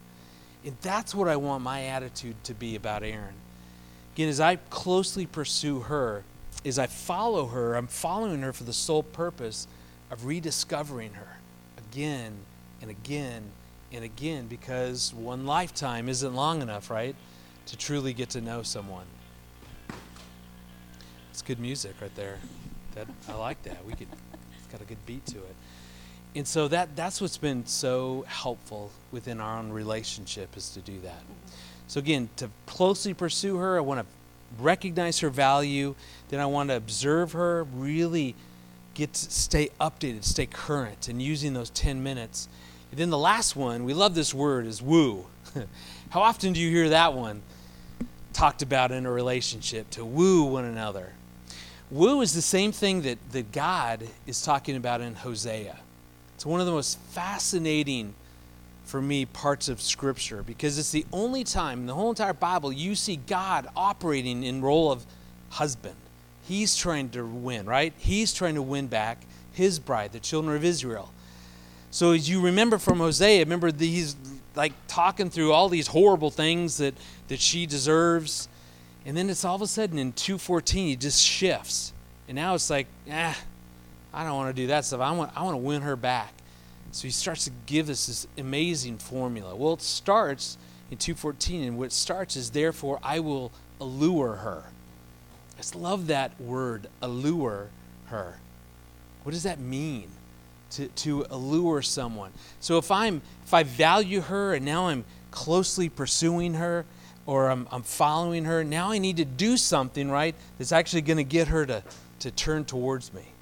[0.66, 3.36] And that's what I want my attitude to be about Erin.
[4.16, 6.24] Again, as I closely pursue her,
[6.66, 9.68] as I follow her, I'm following her for the sole purpose
[10.12, 11.38] of rediscovering her
[11.78, 12.34] again
[12.82, 13.44] and again
[13.92, 17.16] and again because one lifetime isn't long enough, right,
[17.66, 19.06] to truly get to know someone.
[21.32, 22.38] It's good music right there.
[22.96, 23.84] That I like that.
[23.86, 24.08] We could
[24.58, 25.56] it's got a good beat to it.
[26.36, 31.00] And so that that's what's been so helpful within our own relationship is to do
[31.02, 31.22] that.
[31.88, 34.06] So again, to closely pursue her, I want to
[34.62, 35.96] recognize her value,
[36.30, 38.36] then I want to observe her, really
[38.94, 42.48] get to stay updated, stay current, and using those 10 minutes.
[42.92, 45.26] And then the last one, we love this word, is woo.
[46.10, 47.42] How often do you hear that one
[48.34, 51.14] talked about in a relationship to woo one another?
[51.92, 55.78] Woo is the same thing that, that God is talking about in Hosea.
[56.44, 58.16] It's one of the most fascinating
[58.84, 62.74] for me parts of scripture because it's the only time in the whole entire bible
[62.74, 65.06] you see god operating in role of
[65.52, 65.96] husband.
[66.42, 67.94] He's trying to win right?
[67.98, 69.22] He's trying to win back
[69.54, 71.14] his bride the children of israel.
[71.92, 74.18] So as you remember from hosea remember these
[74.54, 76.94] like talking through all these horrible things that
[77.30, 78.50] that she deserves.
[79.06, 81.94] And then it's all of a sudden in 214 he just shifts.
[82.28, 83.40] And now it's like ah
[84.14, 86.34] i don't want to do that stuff i want i want to win her back
[86.94, 89.56] so he starts to give us this amazing formula.
[89.56, 90.60] Well, it starts
[90.92, 93.52] in 2:14, and what starts is therefore I will
[93.82, 94.66] allure her.
[95.56, 97.70] I just love that word, allure
[98.06, 98.38] her.
[99.24, 100.10] What does that mean?
[100.72, 102.32] To, to allure someone.
[102.60, 106.86] So if I'm if I value her and now I'm closely pursuing her
[107.26, 111.18] or I'm, I'm following her, now I need to do something, right, that's actually going
[111.18, 111.84] to get her to,
[112.20, 113.33] to turn towards me.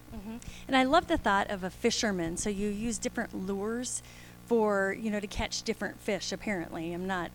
[0.71, 2.37] And I love the thought of a fisherman.
[2.37, 4.01] So you use different lures
[4.45, 6.93] for, you know, to catch different fish, apparently.
[6.93, 7.29] I'm not,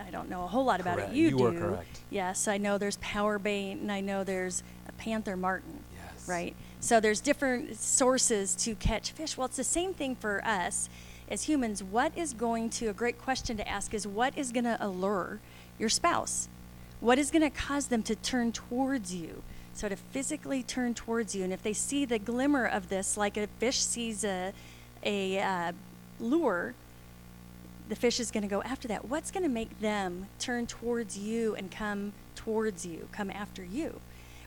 [0.00, 1.12] I don't know a whole lot about Correct.
[1.12, 1.16] it.
[1.16, 1.46] You, You do.
[1.46, 2.00] are correct.
[2.10, 5.84] Yes, I know there's power bait and I know there's a panther martin.
[5.94, 6.28] Yes.
[6.28, 6.56] Right?
[6.80, 9.36] So there's different sources to catch fish.
[9.36, 10.88] Well, it's the same thing for us
[11.28, 11.84] as humans.
[11.84, 15.38] What is going to, a great question to ask is what is going to allure
[15.78, 16.48] your spouse?
[16.98, 19.44] What is going to cause them to turn towards you?
[19.74, 23.36] So to physically turn towards you, and if they see the glimmer of this, like
[23.36, 24.52] a fish sees a,
[25.02, 25.72] a uh,
[26.20, 26.74] lure,
[27.88, 29.06] the fish is going to go after that.
[29.06, 34.00] What's going to make them turn towards you and come towards you, come after you?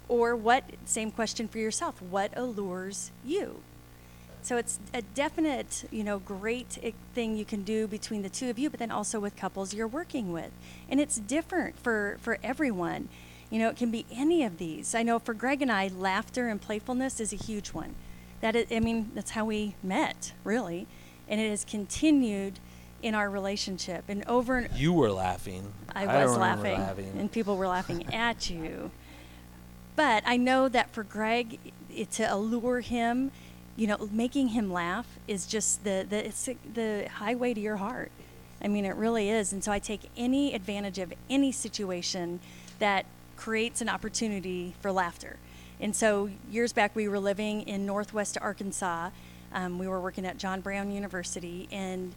[0.08, 3.62] Or what, same question for yourself, what allures you?
[4.42, 6.78] So it's a definite, you know, great
[7.16, 9.88] thing you can do between the two of you, but then also with couples you're
[9.88, 10.52] working with.
[10.88, 13.10] And it's different for, for everyone.
[13.50, 14.96] You know, it can be any of these.
[14.96, 17.96] I know for Greg and I, laughter and playfulness is a huge one.
[18.42, 20.88] That is, I mean, that's how we met, really.
[21.28, 22.60] And it has continued
[23.02, 24.06] in our relationship.
[24.08, 25.74] And over and You were laughing.
[25.96, 28.92] I don't was remember laughing, and people were laughing at you.
[29.96, 31.60] But I know that for Greg,
[31.94, 33.32] it, to allure him,
[33.76, 38.12] you know, making him laugh is just the, the it's the highway to your heart.
[38.62, 39.54] I mean, it really is.
[39.54, 42.40] And so I take any advantage of any situation
[42.80, 43.06] that
[43.36, 45.38] creates an opportunity for laughter.
[45.80, 49.10] And so years back, we were living in Northwest Arkansas.
[49.54, 52.14] Um, we were working at John Brown University, and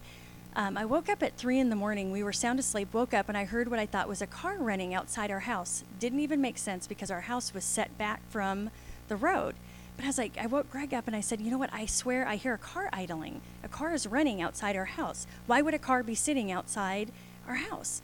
[0.57, 2.11] um, I woke up at three in the morning.
[2.11, 4.57] We were sound asleep, woke up, and I heard what I thought was a car
[4.59, 5.85] running outside our house.
[6.01, 8.71] Didn't even make sense because our house was set back from
[9.09, 9.55] the road.
[9.97, 11.73] But I was like, I woke Greg up and I said, You know what?
[11.73, 13.41] I swear I hear a car idling.
[13.65, 15.27] A car is running outside our house.
[15.47, 17.11] Why would a car be sitting outside
[17.49, 18.01] our house?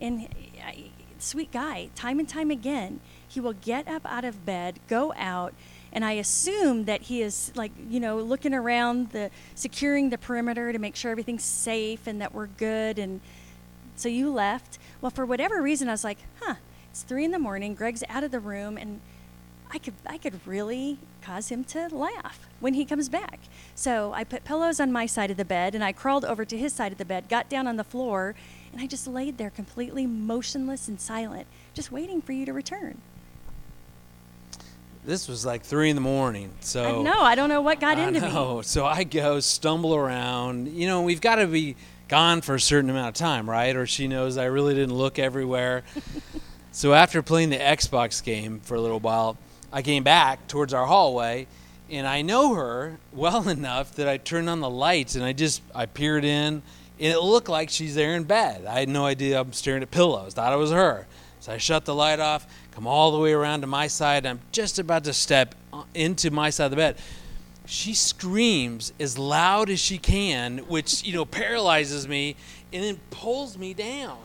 [0.00, 0.28] And
[0.64, 0.90] I,
[1.24, 5.54] sweet guy, time and time again, he will get up out of bed, go out,
[5.92, 10.72] and I assume that he is like, you know, looking around the securing the perimeter
[10.72, 13.20] to make sure everything's safe and that we're good and
[13.96, 14.78] so you left.
[15.00, 16.56] Well, for whatever reason I was like, "Huh,
[16.90, 19.00] it's 3 in the morning, Greg's out of the room and
[19.70, 23.40] I could I could really cause him to laugh when he comes back.
[23.74, 26.58] So I put pillows on my side of the bed and I crawled over to
[26.58, 28.34] his side of the bed, got down on the floor,
[28.74, 33.00] and I just laid there completely motionless and silent, just waiting for you to return.
[35.04, 36.50] This was like three in the morning.
[36.60, 38.56] So no, I don't know what got I into know.
[38.56, 38.62] me.
[38.64, 40.68] So I go stumble around.
[40.68, 41.76] You know, we've got to be
[42.08, 43.76] gone for a certain amount of time, right?
[43.76, 45.84] Or she knows I really didn't look everywhere.
[46.72, 49.36] so after playing the Xbox game for a little while,
[49.72, 51.46] I came back towards our hallway,
[51.90, 55.62] and I know her well enough that I turned on the lights and I just
[55.74, 56.62] I peered in,
[56.98, 58.66] and it looked like she's there in bed.
[58.66, 60.34] I had no idea I'm staring at pillows.
[60.34, 61.06] Thought it was her.
[61.40, 64.24] So I shut the light off, come all the way around to my side.
[64.24, 66.96] I'm just about to step uh, into my side of the bed.
[67.66, 72.36] she screams as loud as she can, which, you know, paralyzes me
[72.72, 74.18] and then pulls me down.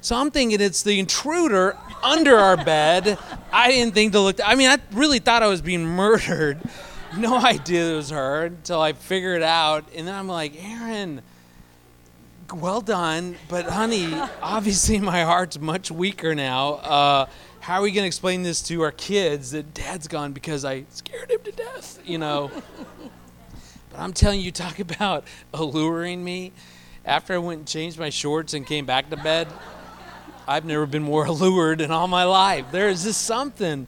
[0.00, 3.18] So I'm thinking it's the intruder under our bed.
[3.52, 4.40] I didn't think to look.
[4.44, 6.60] I mean, I really thought I was being murdered.
[7.16, 9.84] No idea it was her until I figured it out.
[9.96, 11.22] And then I'm like, Erin,
[12.54, 13.36] well done.
[13.48, 14.12] But honey,
[14.42, 16.74] obviously my heart's much weaker now.
[16.74, 17.26] Uh,
[17.60, 20.84] how are we going to explain this to our kids that dad's gone because I
[20.90, 22.50] scared him to death, you know?
[23.90, 26.52] but I'm telling you, talk about alluring me.
[27.04, 29.48] After I went and changed my shorts and came back to bed,
[30.46, 32.66] I've never been more allured in all my life.
[32.72, 33.86] There is just something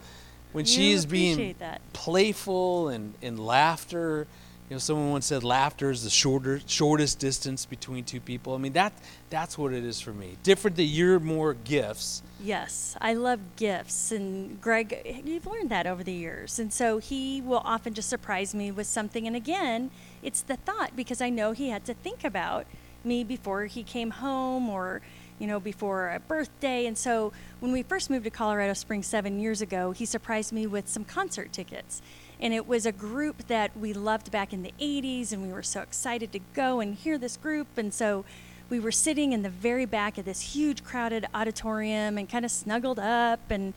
[0.52, 1.80] when You she is being that.
[1.92, 4.26] playful and, and laughter.
[4.72, 8.54] You know, someone once said laughter is the shorter shortest distance between two people.
[8.54, 8.94] I mean that
[9.28, 10.38] that's what it is for me.
[10.42, 12.22] Different that you're more gifts.
[12.42, 17.42] Yes, I love gifts, and Greg, you've learned that over the years, and so he
[17.42, 19.26] will often just surprise me with something.
[19.26, 19.90] And again,
[20.22, 22.64] it's the thought because I know he had to think about
[23.04, 25.02] me before he came home, or
[25.38, 26.86] you know, before a birthday.
[26.86, 30.66] And so when we first moved to Colorado Springs seven years ago, he surprised me
[30.66, 32.00] with some concert tickets.
[32.42, 35.62] And it was a group that we loved back in the 80s, and we were
[35.62, 37.68] so excited to go and hear this group.
[37.78, 38.24] And so
[38.68, 42.50] we were sitting in the very back of this huge crowded auditorium and kind of
[42.50, 43.74] snuggled up and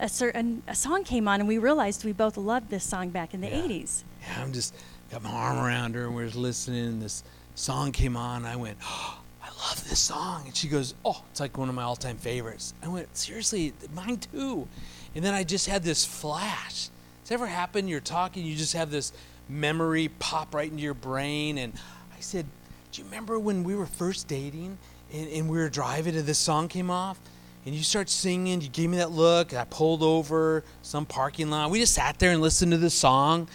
[0.00, 3.34] a certain a song came on and we realized we both loved this song back
[3.34, 3.60] in the Yeah.
[3.62, 4.74] 80s Yeah, I'm just
[5.10, 7.22] got my arm around her and we're just listening and this
[7.54, 8.46] song came on.
[8.46, 10.44] I went, oh, I love this song.
[10.46, 12.72] And she goes, Oh, it's like one of my all time favorites.
[12.82, 14.66] I went, Seriously, mine too.
[15.14, 16.88] And then I just had this flash.
[17.22, 17.88] Does it ever happen?
[17.88, 19.12] You're talking, you just have this
[19.48, 21.58] memory pop right into your brain.
[21.58, 21.72] And
[22.16, 22.46] I said,
[22.90, 24.78] Do you remember when we were first dating
[25.12, 27.20] and, and we were driving and this song came off?
[27.64, 31.70] And you start singing, you gave me that look, I pulled over some parking lot.
[31.70, 33.48] We just sat there and listened to the song,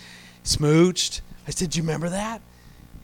[0.45, 1.19] smooched.
[1.45, 2.41] I said, Do you remember that?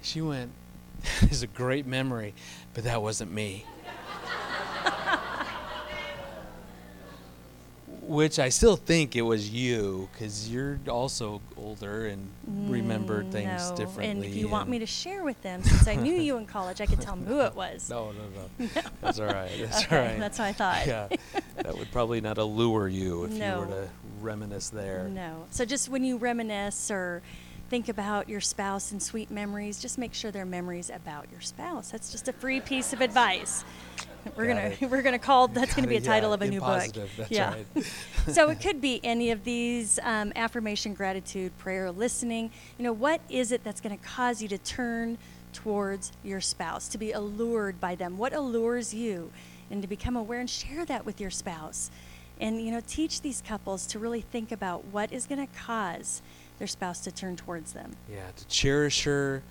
[0.02, 0.52] She went,
[1.22, 2.34] It's a great memory,
[2.74, 3.66] but that wasn't me.
[8.06, 12.30] Which I still think it was you, because you're also older and
[12.68, 14.10] remember things Mm, no differently.
[14.10, 16.80] and if you want me to share with them since i knew you in college
[16.82, 18.66] i could tell them who it was No, no, no.
[18.76, 18.82] no.
[19.02, 19.50] That's all right.
[19.60, 20.20] That's Okay, all right.
[20.20, 20.86] that's what I thought.
[20.88, 21.08] Yeah,
[21.58, 23.90] that would probably not allure you if you were to
[24.22, 25.08] reminisce there.
[25.10, 27.22] no so just when you reminisce or
[27.70, 31.92] think about your spouse and sweet memories just make sure they're memories about your spouse
[31.92, 33.64] that's just a free piece of advice
[34.36, 34.82] we're Got gonna it.
[34.92, 37.30] we're gonna call that's gonna be a Gotta- yeah, title of a new positive, book.
[37.30, 37.54] that's yeah.
[37.76, 37.86] right.
[38.34, 42.52] so it could be any of these um, affirmation gratitude prayer listening.
[42.78, 45.18] You know what is it that's going to cause you to turn
[45.54, 48.18] towards your spouse to be allured by them?
[48.18, 49.32] What allures you?
[49.72, 51.90] And to become aware and share that with your spouse.
[52.40, 56.22] And you know teach these couples to really think about what is going to cause
[56.60, 57.96] their spouse to turn towards them.
[58.12, 59.42] Yeah, to cherish her,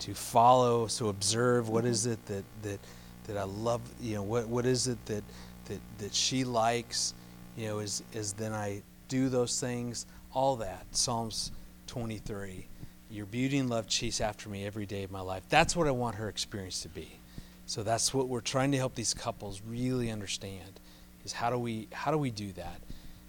[0.00, 2.80] to follow, so observe what is it that that
[3.24, 3.80] that I love.
[4.00, 5.24] You know, what what is it that
[5.66, 7.14] that that she likes.
[7.56, 10.06] You know, is is then I do those things.
[10.32, 11.52] All that Psalms
[11.86, 12.66] 23.
[13.10, 15.44] Your beauty and love chase after me every day of my life.
[15.48, 17.20] That's what I want her experience to be.
[17.66, 20.80] So that's what we're trying to help these couples really understand
[21.24, 22.80] is how do we how do we do that?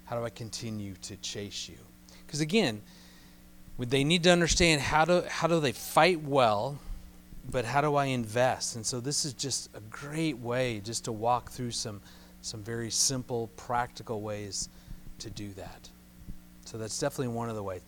[0.05, 1.77] How do I continue to chase you?
[2.25, 2.81] Because again,
[3.79, 6.77] they need to understand how do how do they fight well,
[7.51, 8.75] but how do I invest?
[8.75, 12.01] And so this is just a great way just to walk through some
[12.45, 14.69] some very simple, practical ways
[15.17, 15.89] to do that.
[16.65, 17.81] So that's definitely one of the ways.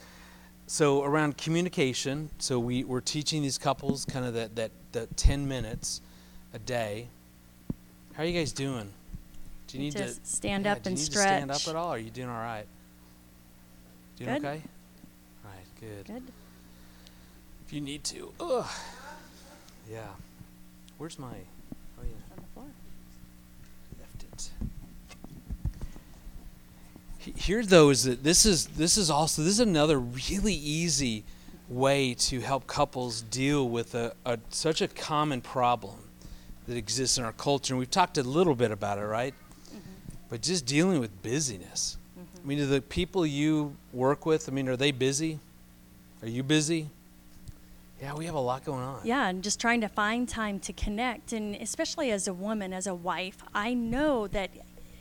[0.66, 5.48] So around communication, so we, we're teaching these couples kind of that, that, that 10
[5.48, 6.02] minutes
[6.54, 7.08] a day.
[8.14, 8.90] How are you guys doing?
[9.68, 11.76] Do you need to stand yeah, up do you and need to stand up at
[11.76, 11.90] all?
[11.90, 12.66] Are you doing all right?
[14.18, 14.46] Doing Good.
[14.46, 14.62] okay?
[15.46, 16.08] All right, good.
[16.08, 16.24] good
[17.66, 18.34] If you need to.
[18.40, 18.66] Ugh.
[19.89, 20.07] Yeah.
[20.97, 21.27] Where's my.
[21.27, 22.11] Oh, yeah.
[22.31, 22.65] on the floor
[23.99, 24.51] Left it.
[27.35, 31.23] Here, though, is that this is this is also this is another really easy
[31.69, 35.95] way to help couples deal with a, a such a common problem
[36.68, 37.73] that exists in our culture.
[37.73, 39.34] And we've talked a little bit about it, right?
[39.68, 39.80] Mm-hmm.
[40.30, 41.97] But just dealing with busyness.
[42.18, 42.38] Mm-hmm.
[42.43, 44.49] I mean, do the people you work with?
[44.49, 45.39] I mean, are they busy?
[46.22, 46.89] Are you busy?
[48.02, 49.02] Yeah, we have a lot going on.
[49.03, 51.34] Yeah, and just trying to find time to connect.
[51.34, 54.52] And especially as a woman, as a wife, I know that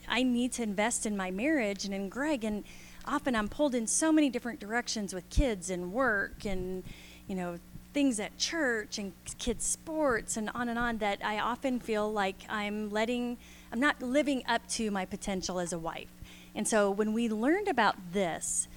[0.08, 2.42] I need to invest in my marriage and in Greg.
[2.42, 2.64] And
[3.04, 6.84] often I'm pulled in so many different directions with kids and work and,
[7.26, 7.58] you know,
[7.92, 12.44] things at church and kids' sports and on and on that I often feel like
[12.48, 13.38] I'm letting,
[13.72, 16.10] I'm not living up to my potential as a wife.
[16.54, 18.68] And so when we learned about this,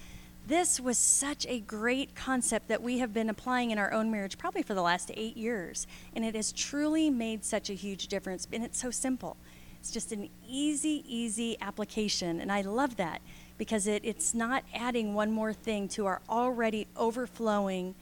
[0.50, 4.36] this was such a great concept that we have been applying in our own marriage
[4.36, 5.86] probably for the last eight years.
[6.14, 8.48] And it has truly made such a huge difference.
[8.52, 9.36] And it's so simple.
[9.78, 12.40] It's just an easy, easy application.
[12.40, 13.22] And I love that
[13.58, 17.94] because it, it's not adding one more thing to our already overflowing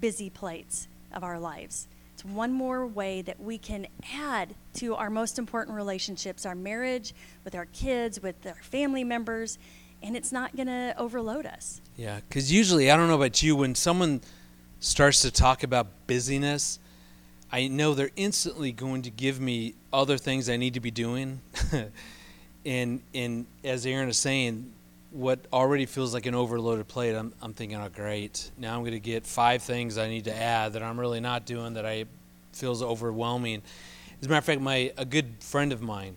[0.00, 1.88] busy plates of our lives.
[2.14, 7.14] It's one more way that we can add to our most important relationships, our marriage,
[7.44, 9.58] with our kids, with our family members,
[10.02, 11.80] and it's not going to overload us.
[11.98, 14.20] Yeah, because usually, I don't know about you, when someone
[14.78, 16.78] starts to talk about busyness,
[17.50, 21.40] I know they're instantly going to give me other things I need to be doing.
[22.64, 24.72] and and as Erin is saying,
[25.10, 28.48] what already feels like an overloaded plate, I'm, I'm thinking, oh, great.
[28.56, 31.46] Now I'm going to get five things I need to add that I'm really not
[31.46, 32.04] doing that I
[32.52, 33.60] feels overwhelming.
[34.20, 36.14] As a matter of fact, my a good friend of mine,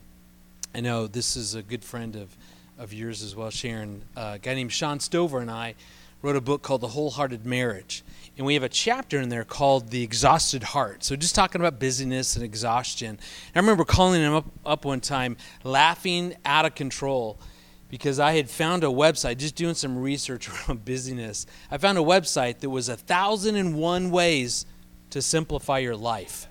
[0.75, 2.37] I know this is a good friend of,
[2.81, 5.75] of yours as well, Sharon, uh, a guy named Shawn Stoever and I
[6.23, 8.03] wrote a book called The Wholehearted Marriage.
[8.37, 11.03] And we have a chapter in there called The Exhausted Heart.
[11.03, 13.09] So just talking about busyness and exhaustion.
[13.09, 13.19] And
[13.55, 17.39] I remember calling him up, up one time, laughing out of control
[17.87, 21.45] because I had found a website, just doing some research around busyness.
[21.69, 24.65] I found a website that was a thousand and one ways
[25.11, 26.47] to simplify your life.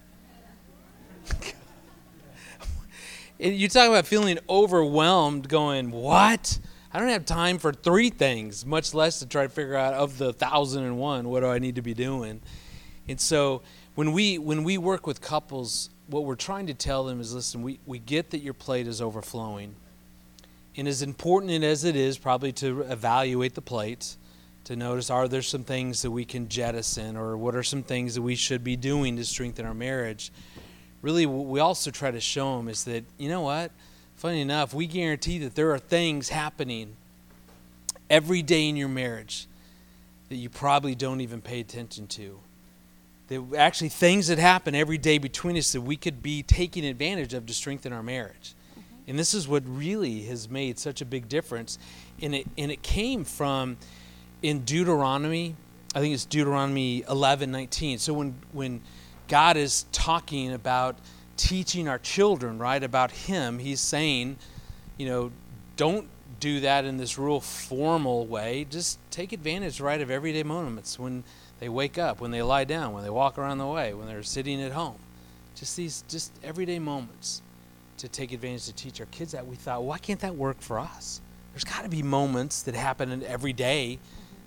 [3.41, 6.59] you talk about feeling overwhelmed, going, What?
[6.93, 10.19] I don't have time for three things, much less to try to figure out of
[10.19, 12.41] the thousand and one, what do I need to be doing?
[13.07, 13.63] And so
[13.95, 17.63] when we when we work with couples, what we're trying to tell them is listen,
[17.63, 19.77] we, we get that your plate is overflowing
[20.77, 24.17] and as important as it is probably to evaluate the plate,
[24.65, 28.15] to notice are there some things that we can jettison or what are some things
[28.15, 30.31] that we should be doing to strengthen our marriage,
[31.03, 33.71] really what we also try to show them is that, you know what?
[34.17, 36.97] Funny enough, we guarantee that there are things happening
[38.11, 39.47] every day in your marriage
[40.29, 42.41] that you probably don't even pay attention to.
[43.29, 47.33] That actually things that happen every day between us that we could be taking advantage
[47.35, 48.55] of to strengthen our marriage.
[48.73, 49.11] Mm-hmm.
[49.11, 51.79] And this is what really has made such a big difference.
[52.21, 53.77] And it, and it came from
[54.43, 55.55] in Deuteronomy,
[55.95, 57.99] I think it's Deuteronomy 11, 19.
[57.99, 58.81] So when, when
[59.31, 60.97] God is talking about
[61.37, 64.37] teaching our children, right, about Him, He's saying,
[64.99, 65.31] you know,
[65.77, 66.09] don't
[66.41, 68.67] do that in this real formal way.
[68.69, 71.23] Just take advantage, right, of everyday moments when
[71.61, 74.25] they wake up, when they lie down, when they walk around the way, when they're
[74.25, 74.99] sitting at home.
[75.55, 77.41] Just these, just everyday moments
[77.99, 80.81] to take advantage to teach our kids that, we thought, why can't that work for
[80.81, 81.21] us?
[81.53, 84.01] There's got to be moments that happen every day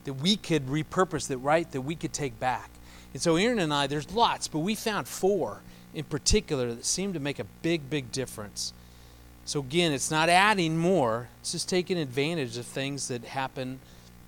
[0.03, 2.69] that we could repurpose that right that we could take back.
[3.13, 5.61] And so Erin and I, there's lots, but we found four
[5.93, 8.73] in particular that seem to make a big, big difference.
[9.45, 13.79] So again, it's not adding more; it's just taking advantage of things that happen,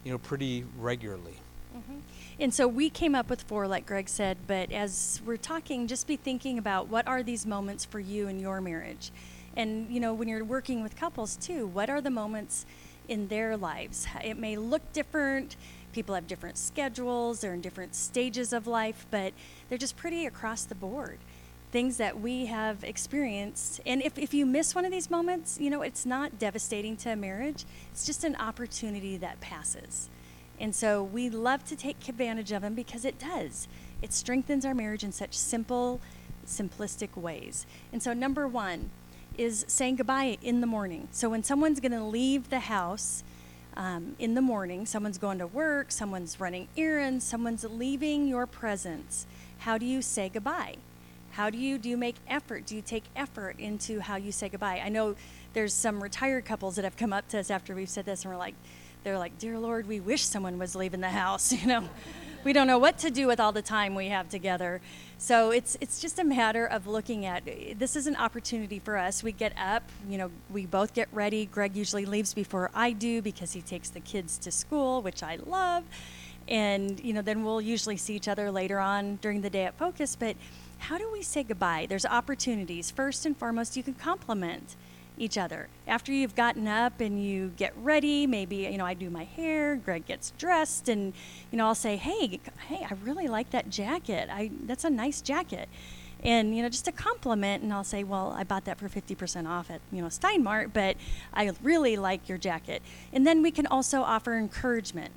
[0.04, 1.38] you know, pretty regularly.
[1.76, 2.00] Mm-hmm.
[2.40, 6.06] And so we came up with four, like Greg said, but as we're talking, just
[6.06, 9.12] be thinking about what are these moments for you in your marriage?
[9.56, 12.66] And, you know, when you're working with couples too, what are the moments
[13.08, 14.06] in their lives?
[14.22, 15.56] It may look different.
[15.96, 19.32] People have different schedules, they're in different stages of life, but
[19.70, 21.20] they're just pretty across the board.
[21.72, 23.80] Things that we have experienced.
[23.86, 27.14] And if, if you miss one of these moments, you know, it's not devastating to
[27.14, 27.64] a marriage,
[27.94, 30.10] it's just an opportunity that passes.
[30.60, 33.70] And so we love to take advantage of them because it does.
[34.02, 36.02] It strengthens our marriage in such simple,
[36.46, 37.66] simplistic ways.
[37.94, 38.90] And so, number one
[39.38, 41.08] is saying goodbye in the morning.
[41.12, 43.24] So, when someone's going to leave the house
[43.78, 49.26] um, in the morning, someone's going to work, someone's running errands, someone's leaving your presence,
[49.60, 50.76] how do you say goodbye?
[51.32, 52.66] How do you do you make effort?
[52.66, 54.82] Do you take effort into how you say goodbye?
[54.84, 55.16] I know
[55.54, 58.32] there's some retired couples that have come up to us after we've said this and
[58.32, 58.56] we're like,
[59.04, 61.90] they're like, Dear Lord, we wish someone was leaving the house, you know.
[62.46, 64.80] We don't know what to do with all the time we have together.
[65.18, 67.44] So it's it's just a matter of looking at
[67.78, 69.24] this is an opportunity for us.
[69.24, 71.48] We get up, you know, we both get ready.
[71.48, 75.38] Greg usually leaves before I do because he takes the kids to school, which I
[75.38, 75.84] love.
[76.48, 79.76] And, you know, then we'll usually see each other later on during the day at
[79.80, 80.36] Focus, but
[80.78, 81.88] how do we say goodbye?
[81.90, 82.92] There's opportunities.
[82.92, 84.76] First and foremost, you can compliment
[85.18, 85.68] each other.
[85.88, 89.76] After you've gotten up and you get ready, maybe you know I do my hair,
[89.76, 91.14] Greg gets dressed, and
[91.52, 94.30] you know I'll say, "Hey, hey, I really like that jacket.
[94.32, 95.70] I that's a nice jacket."
[96.24, 99.48] And you know, just a compliment, and I'll say, "Well, I bought that for 50%
[99.48, 100.98] off at you know Stein Mart, but
[101.34, 102.82] I really like your jacket."
[103.14, 105.12] And then we can also offer encouragement.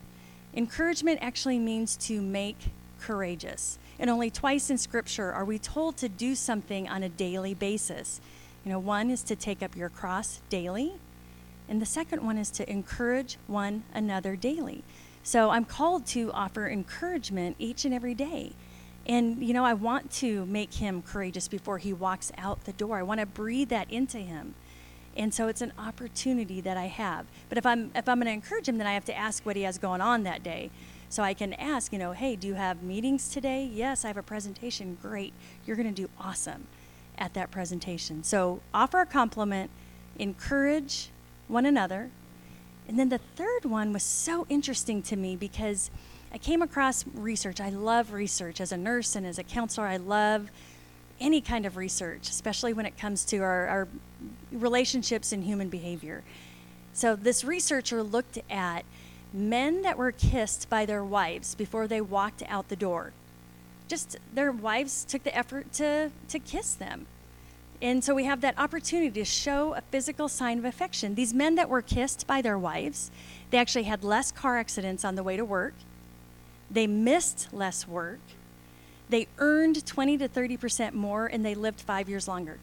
[0.55, 2.71] Encouragement actually means to make
[3.01, 3.79] courageous.
[3.99, 8.21] And only twice in Scripture are we told to do something on a daily basis.
[8.65, 10.95] You know, one is to take up your cross daily,
[11.69, 14.83] and the second one is to encourage one another daily.
[15.23, 18.53] So I'm called to offer encouragement each and every day.
[19.07, 22.99] And, you know, I want to make him courageous before he walks out the door.
[22.99, 24.55] I want to breathe that into him.
[25.17, 27.27] And so it's an opportunity that I have.
[27.49, 29.57] But if I'm if I'm going to encourage him, then I have to ask what
[29.57, 30.71] he has going on that day.
[31.09, 33.69] So I can ask, you know, hey, do you have meetings today?
[33.73, 34.99] Yes, I have a presentation.
[35.01, 35.33] Great.
[35.67, 36.67] You're going to do awesome
[37.19, 38.23] at that presentation.
[38.25, 39.71] So offer a compliment,
[40.19, 41.11] encourage
[41.49, 42.11] one another.
[42.87, 45.91] And then the third one was so interesting to me because
[46.33, 47.61] I came across research.
[47.61, 48.61] I love research.
[48.61, 50.51] As a nurse and as a counselor, I love
[51.21, 53.89] any kind of research, especially when it comes to our, our
[54.53, 56.23] relationships and human behavior.
[56.93, 58.85] So, this researcher looked at
[59.33, 63.13] men that were kissed by their wives before they walked out the door.
[63.89, 67.07] Just their wives took the effort to, to kiss them.
[67.81, 71.15] And so we have that opportunity to show a physical sign of affection.
[71.15, 73.11] These men that were kissed by their wives,
[73.51, 75.75] they actually had less car accidents on the way to work.
[76.71, 78.19] They missed less work.
[79.09, 82.59] They earned 20 to 30% more and they lived five years longer.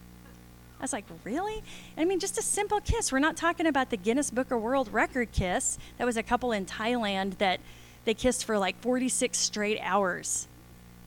[0.80, 1.64] I was like, really?
[1.98, 3.12] I mean, just a simple kiss.
[3.12, 5.80] We're not talking about the Guinness Book of World Record kiss.
[5.98, 7.62] That was a couple in Thailand that
[8.04, 10.48] they kissed for like 46 straight hours.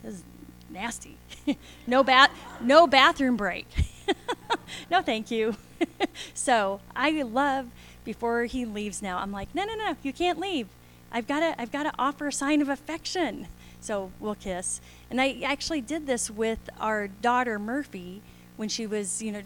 [0.03, 0.23] It was
[0.69, 1.17] nasty.
[1.87, 2.31] no bath,
[2.61, 3.67] no bathroom break.
[4.91, 5.55] no, thank you.
[6.33, 7.67] so I love
[8.03, 9.17] before he leaves now.
[9.17, 10.67] I'm like, no, no, no, you can't leave.
[11.11, 13.47] I've got to, I've got to offer a sign of affection.
[13.81, 14.81] So we'll kiss.
[15.09, 18.21] And I actually did this with our daughter Murphy
[18.57, 19.41] when she was, you know,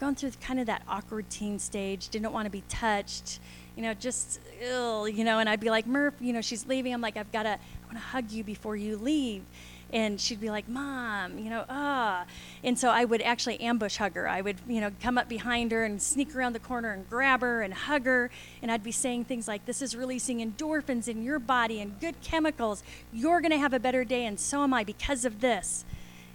[0.00, 3.38] going through kind of that awkward teen stage, didn't want to be touched,
[3.76, 5.38] you know, just ill, you know.
[5.38, 6.92] And I'd be like, Murph, you know, she's leaving.
[6.92, 9.42] I'm like, I've got to, I want to hug you before you leave
[9.92, 12.24] and she'd be like, "Mom, you know, ah,"
[12.64, 14.28] and so I would actually ambush hug her.
[14.28, 17.40] I would, you know, come up behind her and sneak around the corner and grab
[17.40, 18.30] her and hug her,
[18.62, 22.20] and I'd be saying things like, "This is releasing endorphins in your body and good
[22.20, 22.82] chemicals.
[23.12, 25.84] You're going to have a better day, and so am I because of this."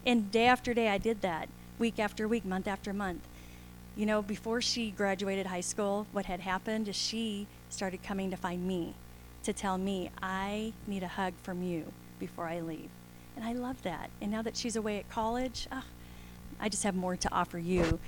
[0.06, 3.28] And day after day, I did that, week after week, month after month.
[3.96, 8.38] You know, before she graduated high school, what had happened is she started coming to
[8.38, 8.96] find me
[9.44, 12.90] to tell me, I need a hug from you before I leave.
[13.36, 14.10] And I love that.
[14.22, 15.84] And now that she's away at college, oh,
[16.60, 18.00] I just have more to offer you.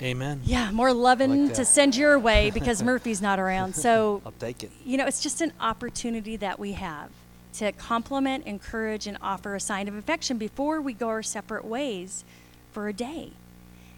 [0.00, 0.40] Amen.
[0.44, 3.74] Yeah, more loving like to send your way because Murphy's not around.
[3.74, 4.70] So I'll take it.
[4.84, 7.10] You know, it's just an opportunity that we have
[7.54, 12.24] to compliment, encourage, and offer a sign of affection before we go our separate ways
[12.72, 13.32] for a day.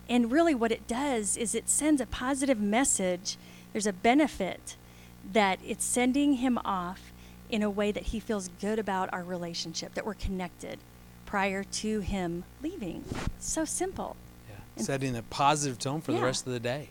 [0.08, 3.36] And really, what it does is it sends a positive message.
[3.72, 4.76] There's a benefit
[5.32, 7.11] that it's sending him off
[7.52, 10.78] in a way that he feels good about our relationship, that we're connected
[11.26, 13.04] prior to him leaving.
[13.38, 14.16] so simple.
[14.48, 14.82] Yeah.
[14.82, 16.18] Setting a positive tone for yeah.
[16.18, 16.88] the rest of the day,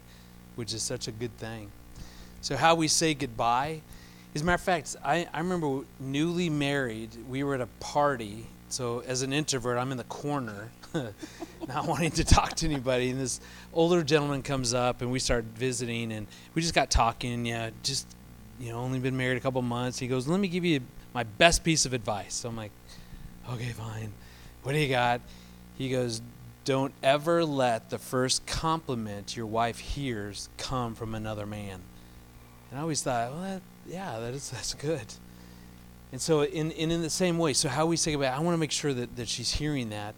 [0.56, 1.72] which is such a good thing.
[2.42, 3.82] So, how we say goodbye.
[4.34, 8.46] As a matter of fact, I, I remember newly married, we were at a party.
[8.70, 10.70] So, as an introvert, I'm in the corner,
[11.68, 13.10] not wanting to talk to anybody.
[13.10, 13.42] And this
[13.74, 17.46] older gentleman comes up, and we start visiting, and we just got talking.
[17.46, 18.08] Yeah, just
[18.62, 19.98] you know, only been married a couple months.
[19.98, 20.82] He goes, let me give you
[21.14, 22.36] my best piece of advice.
[22.36, 22.72] So I'm like,
[23.50, 24.14] okay, fine.
[24.64, 25.22] What do you got?
[25.78, 26.22] He goes,
[26.64, 31.82] don't ever let the first compliment your wife hears come from another man.
[32.70, 35.06] And I always thought, well, that, yeah, that is, that's good.
[36.12, 38.54] And so, in, in, in the same way, so how we say about I want
[38.54, 40.14] to make sure that, that she's hearing that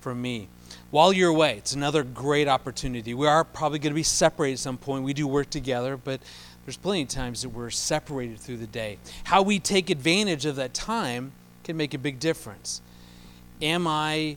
[0.00, 0.48] from me.
[0.90, 3.14] While you're away, it's another great opportunity.
[3.14, 5.04] We are probably going to be separated at some point.
[5.04, 6.20] We do work together, but
[6.70, 8.96] there's plenty of times that we're separated through the day.
[9.24, 11.32] How we take advantage of that time
[11.64, 12.80] can make a big difference.
[13.60, 14.36] Am I,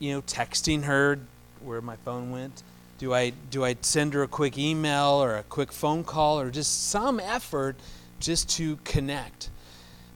[0.00, 1.20] you know, texting her
[1.62, 2.64] where my phone went?
[2.98, 6.50] Do I do I send her a quick email or a quick phone call or
[6.50, 7.76] just some effort
[8.18, 9.48] just to connect?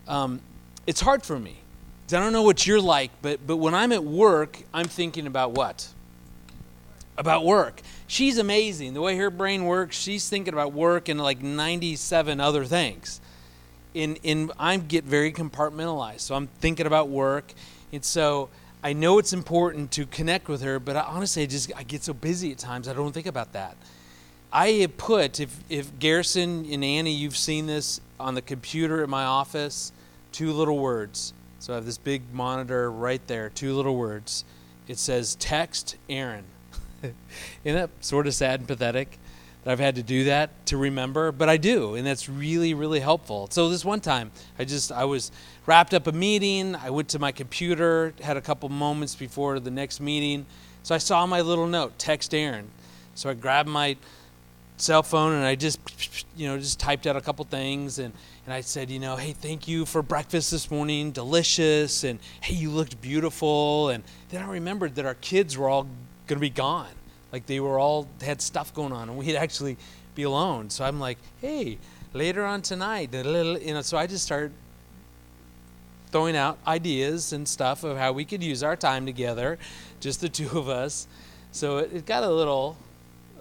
[0.09, 0.41] Um,
[0.85, 1.59] it's hard for me.
[2.09, 5.53] I don't know what you're like, but but when I'm at work, I'm thinking about
[5.53, 5.87] what?
[7.17, 7.83] About work
[8.13, 8.93] she's amazing.
[8.93, 13.21] The way her brain works, she's thinking about work and like 97 other things.
[13.95, 16.21] In in I get very compartmentalized.
[16.21, 17.53] So I'm thinking about work.
[17.91, 18.51] And so
[18.83, 22.03] I know it's important to connect with her, but I, honestly I just I get
[22.03, 23.77] so busy at times I don't think about that.
[24.53, 29.09] I have put if if Garrison and Annie you've seen this on the computer at
[29.09, 29.91] my office,
[30.33, 31.33] two little words.
[31.61, 34.45] So I have this big monitor right there, two little words.
[34.87, 36.45] It says text Erin.
[37.65, 39.19] Isn't that sort of sad and pathetic
[39.65, 41.33] that I've had to do that to remember?
[41.33, 43.49] But I do, and that's really, really helpful.
[43.51, 45.33] So this one time, I just I was
[45.67, 46.77] wrapped up a meeting.
[46.77, 50.47] I went to my computer, had a couple moments before the next meeting.
[50.83, 52.69] So I saw my little note, text Erin.
[53.15, 53.97] So I grabbed my
[54.79, 55.79] cell phone and I just,
[56.37, 58.13] you know, just typed out a couple things and,
[58.45, 62.55] and I said, you know, hey, thank you for breakfast this morning, delicious, and hey,
[62.55, 63.91] you looked beautiful.
[63.91, 65.87] And then I remembered that our kids were all
[66.33, 66.89] going to be gone.
[67.31, 69.77] Like they were all had stuff going on and we'd actually
[70.15, 70.71] be alone.
[70.71, 71.77] So I'm like, hey,
[72.15, 74.53] later on tonight, you know, so I just started
[76.11, 79.59] throwing out ideas and stuff of how we could use our time together,
[80.01, 81.07] just the two of us.
[81.53, 82.79] So it, it got a little,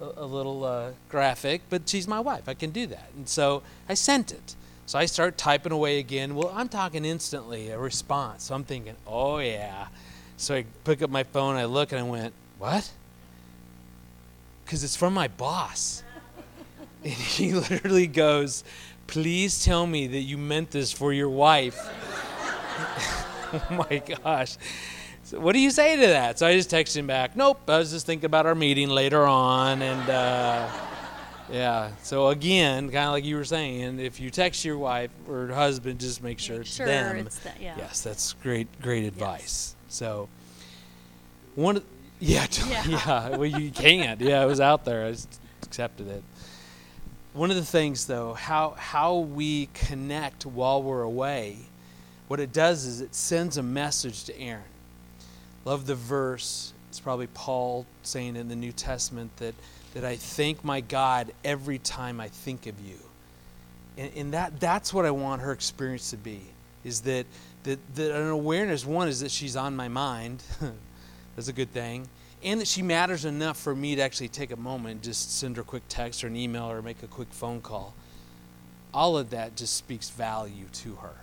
[0.02, 2.50] a, a little uh, graphic, but she's my wife.
[2.50, 3.10] I can do that.
[3.16, 4.56] And so I sent it.
[4.86, 6.36] So I start typing away again.
[6.36, 8.44] Well, I'm talking instantly, a response.
[8.44, 9.88] So I'm thinking, oh yeah.
[10.36, 12.92] So I pick up my phone, I look, and I went, what?
[14.64, 16.04] Because it's from my boss.
[17.04, 18.64] and he literally goes,
[19.08, 21.80] please tell me that you meant this for your wife.
[23.54, 24.58] oh my gosh.
[25.24, 26.38] So what do you say to that?
[26.38, 29.26] So I just texted him back, nope, I was just thinking about our meeting later
[29.26, 29.82] on.
[29.82, 30.70] And uh,
[31.52, 35.48] yeah, so again, kind of like you were saying, if you text your wife or
[35.48, 37.18] husband, just make sure Make it's sure them.
[37.18, 37.74] it's the- yeah.
[37.76, 39.76] Yes, that's great, great advice.
[39.88, 40.30] So
[41.56, 41.86] one, of-
[42.22, 42.84] yeah, Yeah.
[42.88, 44.22] yeah, well, you can't.
[44.22, 45.06] Yeah, it was out there.
[45.06, 46.24] I just accepted it.
[47.34, 51.58] One of the things, though, how how we connect while we're away,
[52.28, 54.64] what it does is it sends a message to Erin.
[55.66, 56.74] Love the verse.
[56.90, 59.56] It's probably Paul saying in the New Testament that
[59.94, 62.98] that I thank my God every time I think of you.
[63.98, 66.42] And, and that that's what I want her experience to be.
[66.84, 67.26] Is that
[67.64, 70.44] that, that an awareness, one is that she's on my mind.
[71.36, 72.08] that's a good thing.
[72.44, 75.58] And that she matters enough for me to actually take a moment and just send
[75.58, 77.94] her a quick text or an email or make a quick phone call.
[78.94, 81.14] All of that just speaks value to her.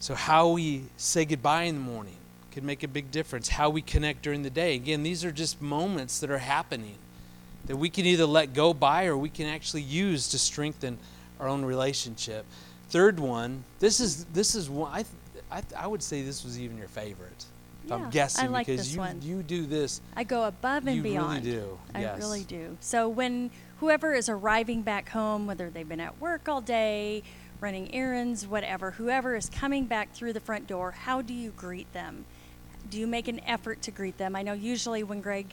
[0.00, 2.16] So, how we say goodbye in the morning
[2.52, 3.48] can make a big difference.
[3.48, 4.74] How we connect during the day.
[4.74, 6.96] Again, these are just moments that are happening
[7.66, 10.98] that we can either let go by or we can actually use to strengthen
[11.38, 12.44] our own relationship.
[12.88, 15.04] Third one, this is this is one I
[15.50, 17.44] I, I would say this was even your favorite.
[17.88, 19.22] Yeah, I'm guessing I like because you one.
[19.22, 20.00] you do this.
[20.16, 21.44] I go above and beyond.
[21.44, 22.18] You really do, I yes.
[22.18, 22.76] really do.
[22.80, 23.50] So when
[23.80, 27.22] whoever is arriving back home, whether they've been at work all day,
[27.60, 31.92] running errands, whatever, whoever is coming back through the front door, how do you greet
[31.92, 32.24] them?
[32.90, 34.36] Do you make an effort to greet them?
[34.36, 35.46] I know usually when Greg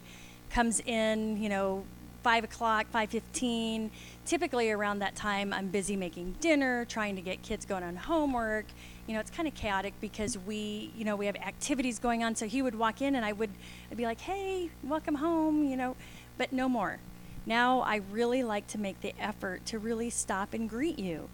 [0.49, 1.83] comes in, you know,
[2.23, 3.91] five o'clock, five fifteen.
[4.25, 8.65] Typically around that time, I'm busy making dinner, trying to get kids going on homework.
[9.07, 12.35] You know, it's kind of chaotic because we, you know, we have activities going on.
[12.35, 13.51] So he would walk in, and I would,
[13.91, 15.95] I'd be like, "Hey, welcome home," you know,
[16.37, 16.99] but no more.
[17.45, 21.29] Now I really like to make the effort to really stop and greet you.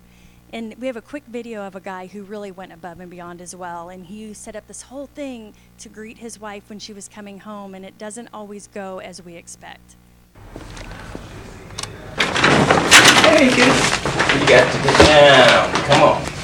[0.54, 3.40] And we have a quick video of a guy who really went above and beyond
[3.40, 3.88] as well.
[3.88, 7.40] And he set up this whole thing to greet his wife when she was coming
[7.40, 9.96] home, and it doesn't always go as we expect.
[13.24, 13.46] Hey.
[13.46, 15.74] You got to get down.
[15.86, 16.41] Come on.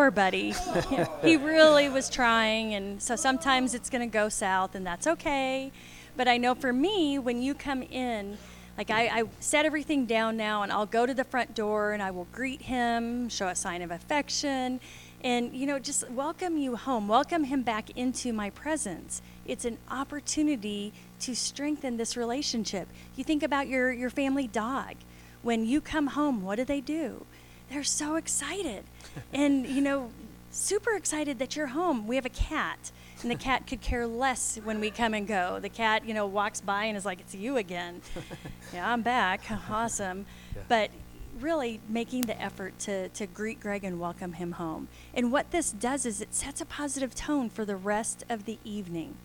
[0.00, 0.54] Poor buddy.
[1.22, 5.70] he really was trying, and so sometimes it's going to go south, and that's okay.
[6.16, 8.38] But I know for me, when you come in,
[8.78, 12.02] like I, I set everything down now, and I'll go to the front door and
[12.02, 14.80] I will greet him, show a sign of affection,
[15.22, 19.20] and you know, just welcome you home, welcome him back into my presence.
[19.44, 22.88] It's an opportunity to strengthen this relationship.
[23.16, 24.94] You think about your, your family dog.
[25.42, 27.26] When you come home, what do they do?
[27.70, 28.84] They're so excited.
[29.32, 30.10] And, you know,
[30.50, 32.06] super excited that you're home.
[32.06, 32.92] We have a cat,
[33.22, 35.58] and the cat could care less when we come and go.
[35.60, 38.00] The cat, you know, walks by and is like, it's you again.
[38.74, 39.42] yeah, I'm back.
[39.70, 40.26] Awesome.
[40.54, 40.62] Yeah.
[40.68, 40.90] But
[41.38, 44.88] really making the effort to, to greet Greg and welcome him home.
[45.14, 48.58] And what this does is it sets a positive tone for the rest of the
[48.64, 49.16] evening.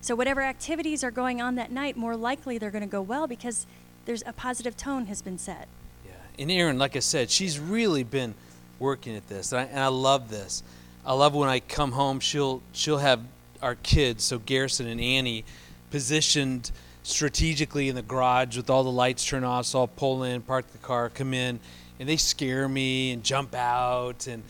[0.00, 3.26] So, whatever activities are going on that night, more likely they're going to go well
[3.26, 3.66] because
[4.04, 5.66] there's a positive tone has been set.
[6.04, 6.12] Yeah.
[6.38, 8.34] And Erin, like I said, she's really been
[8.78, 10.62] working at this, and I, and I love this.
[11.04, 12.20] I love when I come home.
[12.20, 13.20] She'll she'll have
[13.62, 15.44] our kids, so Garrison and Annie,
[15.90, 16.70] positioned
[17.02, 19.66] strategically in the garage with all the lights turned off.
[19.66, 21.60] So I'll pull in, park the car, come in,
[22.00, 24.26] and they scare me and jump out.
[24.26, 24.42] And,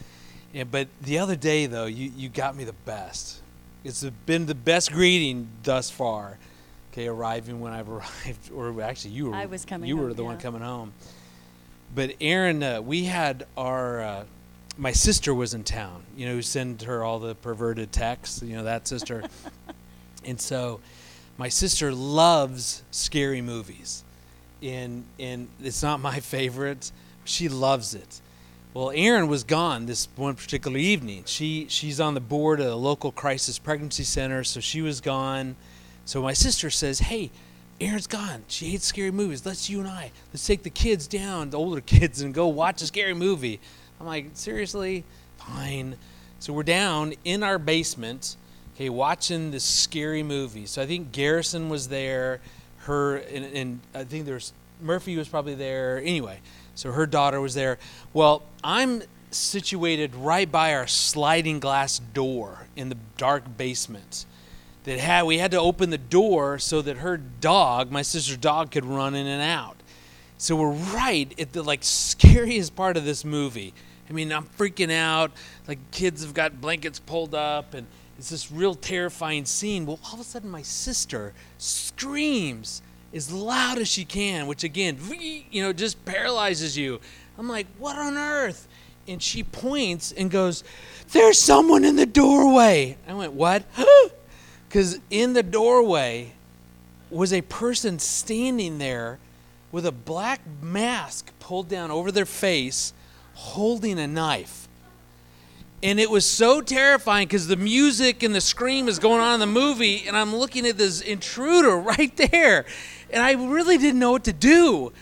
[0.54, 3.40] and but the other day though, you you got me the best.
[3.82, 6.38] It's been the best greeting thus far.
[6.92, 10.16] Okay, arriving when I've arrived, or actually you were I was coming you were home,
[10.16, 10.92] the one coming home.
[11.94, 14.24] But Erin, uh, we had our uh,
[14.76, 16.02] my sister was in town.
[16.16, 18.42] You know, who sent her all the perverted texts.
[18.42, 19.22] You know that sister,
[20.24, 20.80] and so
[21.38, 24.02] my sister loves scary movies,
[24.62, 26.90] and and it's not my favorite.
[27.24, 28.20] She loves it.
[28.74, 31.22] Well, Erin was gone this one particular evening.
[31.26, 35.54] She she's on the board of a local crisis pregnancy center, so she was gone.
[36.04, 37.30] So my sister says, "Hey,
[37.84, 38.44] Erin's gone.
[38.48, 39.44] She hates scary movies.
[39.44, 42.82] Let's you and I let's take the kids down, the older kids, and go watch
[42.82, 43.60] a scary movie."
[44.00, 45.04] I'm like, "Seriously?
[45.36, 45.96] Fine."
[46.38, 48.36] So we're down in our basement,
[48.74, 50.66] okay, watching this scary movie.
[50.66, 52.40] So I think Garrison was there,
[52.80, 55.98] her and, and I think there's Murphy was probably there.
[55.98, 56.40] Anyway,
[56.74, 57.78] so her daughter was there.
[58.12, 64.26] Well, I'm situated right by our sliding glass door in the dark basement.
[64.84, 68.70] That had we had to open the door so that her dog, my sister's dog,
[68.70, 69.76] could run in and out.
[70.36, 73.72] So we're right at the like scariest part of this movie.
[74.08, 75.32] I mean, I'm freaking out.
[75.66, 77.86] Like kids have got blankets pulled up, and
[78.18, 79.86] it's this real terrifying scene.
[79.86, 82.82] Well, all of a sudden, my sister screams
[83.14, 84.98] as loud as she can, which again,
[85.50, 87.00] you know, just paralyzes you.
[87.38, 88.68] I'm like, what on earth?
[89.06, 90.64] And she points and goes,
[91.12, 92.96] There's someone in the doorway.
[93.06, 93.64] I went, What?
[94.74, 96.32] Because in the doorway
[97.08, 99.20] was a person standing there
[99.70, 102.92] with a black mask pulled down over their face,
[103.34, 104.66] holding a knife.
[105.80, 109.38] And it was so terrifying because the music and the scream is going on in
[109.38, 112.64] the movie, and I'm looking at this intruder right there,
[113.10, 114.92] and I really didn't know what to do.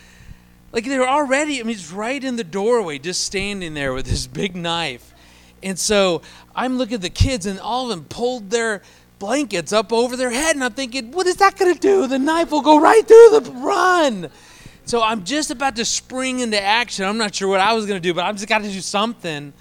[0.72, 4.04] Like they were already, I mean, he's right in the doorway, just standing there with
[4.04, 5.14] this big knife.
[5.62, 6.20] And so
[6.54, 8.82] I'm looking at the kids, and all of them pulled their
[9.22, 12.08] blankets up over their head, and I'm thinking, what is that going to do?
[12.08, 14.28] The knife will go right through the run.
[14.84, 17.04] So I'm just about to spring into action.
[17.04, 18.80] I'm not sure what I was going to do, but I've just got to do
[18.80, 19.52] something.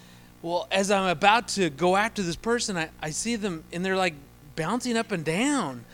[0.42, 3.96] Well, as I'm about to go after this person, I, I see them, and they're
[3.96, 4.16] like
[4.56, 5.86] bouncing up and down.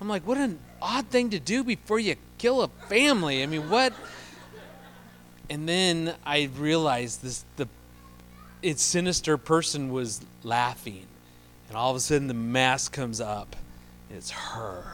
[0.00, 3.44] I'm like, what an odd thing to do before you kill a family.
[3.44, 3.92] I mean, what?
[5.48, 7.68] And then I realized this the
[8.62, 11.06] its sinister person was laughing.
[11.72, 13.56] And all of a sudden the mask comes up.
[14.10, 14.84] And it's her.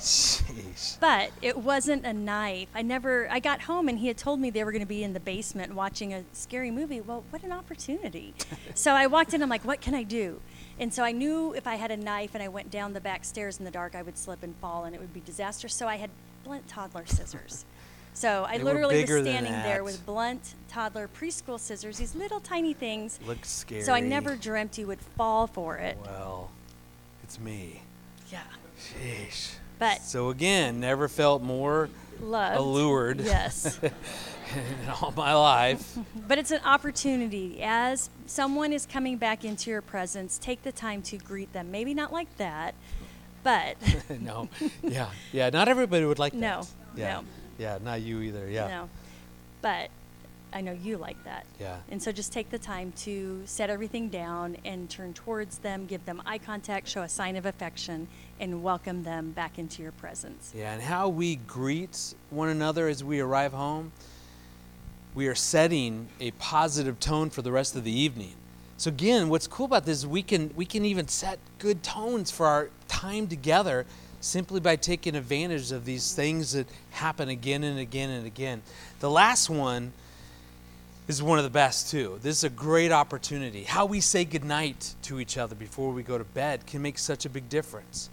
[0.00, 0.98] Jeez.
[0.98, 2.66] But it wasn't a knife.
[2.74, 3.30] I never.
[3.30, 5.20] I got home and he had told me they were going to be in the
[5.20, 7.00] basement watching a scary movie.
[7.00, 8.34] Well, what an opportunity!
[8.74, 9.40] so I walked in.
[9.40, 10.40] I'm like, what can I do?
[10.80, 13.24] And so I knew if I had a knife and I went down the back
[13.24, 15.74] stairs in the dark, I would slip and fall and it would be disastrous.
[15.74, 16.10] So I had
[16.42, 17.66] blunt toddler scissors.
[18.14, 22.74] So I They literally was standing there with blunt toddler preschool scissors, these little tiny
[22.74, 23.18] things.
[23.26, 23.82] Looks scary.
[23.82, 25.96] So I never dreamt you would fall for it.
[26.04, 26.50] Well,
[27.22, 27.82] it's me.
[28.30, 28.42] Yeah.
[28.78, 29.54] Sheesh.
[29.78, 31.88] But So again, never felt more
[32.20, 32.58] loved.
[32.58, 33.78] allured Yes.
[34.54, 35.96] in all my life.
[36.28, 37.62] But it's an opportunity.
[37.62, 41.70] As someone is coming back into your presence, take the time to greet them.
[41.70, 42.74] Maybe not like that,
[43.42, 43.76] but
[44.20, 44.48] no.
[44.82, 45.08] Yeah.
[45.32, 45.50] Yeah.
[45.50, 47.00] Not everybody would like No, that.
[47.00, 47.12] Yeah.
[47.20, 47.24] no.
[47.60, 47.78] Yeah.
[47.82, 48.48] Not you either.
[48.48, 48.68] Yeah.
[48.68, 48.88] no.
[49.62, 49.90] But
[50.52, 51.46] I know you like that.
[51.60, 51.76] Yeah.
[51.90, 56.04] And so just take the time to set everything down and turn towards them, give
[56.06, 58.08] them eye contact, show a sign of affection,
[58.40, 60.52] and welcome them back into your presence.
[60.56, 63.92] Yeah, and how we greet one another as we arrive home,
[65.14, 68.34] we are setting a positive tone for the rest of the evening.
[68.76, 72.30] So again, what's cool about this is we can we can even set good tones
[72.30, 73.84] for our time together
[74.20, 78.62] simply by taking advantage of these things that happen again and again and again.
[79.00, 79.92] The last one
[81.08, 82.18] is one of the best too.
[82.22, 83.64] This is a great opportunity.
[83.64, 87.24] How we say goodnight to each other before we go to bed can make such
[87.24, 88.10] a big difference.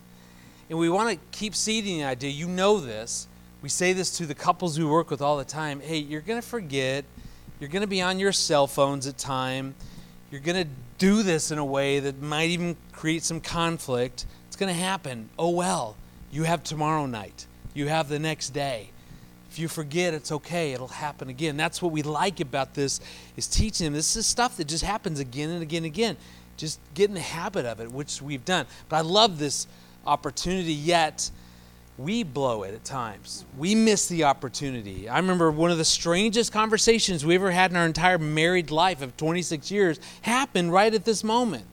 [0.69, 2.31] And we want to keep seeding the idea.
[2.31, 3.27] You know this.
[3.61, 5.79] We say this to the couples we work with all the time.
[5.79, 7.05] Hey, you're going to forget.
[7.59, 9.75] You're going to be on your cell phones at time.
[10.31, 14.25] You're going to do this in a way that might even create some conflict.
[14.57, 15.29] Going to happen.
[15.37, 15.95] Oh well.
[16.31, 17.45] You have tomorrow night.
[17.73, 18.89] You have the next day.
[19.49, 20.73] If you forget, it's okay.
[20.73, 21.57] It'll happen again.
[21.57, 22.99] That's what we like about this
[23.37, 23.93] is teaching them.
[23.93, 26.17] This is stuff that just happens again and again and again.
[26.57, 28.65] Just get in the habit of it, which we've done.
[28.89, 29.67] But I love this
[30.05, 31.29] opportunity, yet
[31.97, 33.45] we blow it at times.
[33.57, 35.07] We miss the opportunity.
[35.07, 39.01] I remember one of the strangest conversations we ever had in our entire married life
[39.01, 41.65] of 26 years happened right at this moment.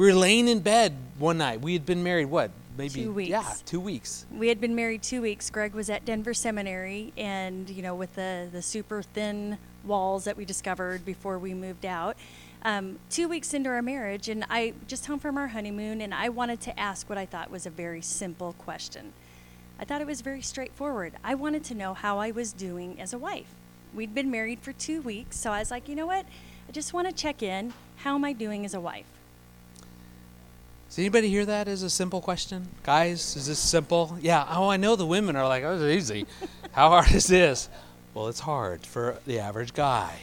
[0.00, 1.60] We were laying in bed one night.
[1.60, 2.50] We had been married, what?
[2.78, 3.28] Maybe, Two weeks.
[3.28, 4.24] yeah, two weeks.
[4.34, 5.50] We had been married two weeks.
[5.50, 10.38] Greg was at Denver Seminary, and you know, with the the super thin walls that
[10.38, 12.16] we discovered before we moved out.
[12.62, 16.30] Um, two weeks into our marriage, and I just home from our honeymoon, and I
[16.30, 19.12] wanted to ask what I thought was a very simple question.
[19.78, 21.12] I thought it was very straightforward.
[21.22, 23.52] I wanted to know how I was doing as a wife.
[23.92, 26.24] We'd been married for two weeks, so I was like, you know what?
[26.66, 27.74] I just want to check in.
[27.96, 29.19] How am I doing as a wife?
[30.90, 32.66] Does anybody hear that as a simple question?
[32.82, 34.18] Guys, is this simple?
[34.20, 34.44] Yeah.
[34.50, 36.26] Oh, I know the women are like, oh, it's easy.
[36.72, 37.68] How hard is this?
[38.12, 40.16] Well, it's hard for the average guy.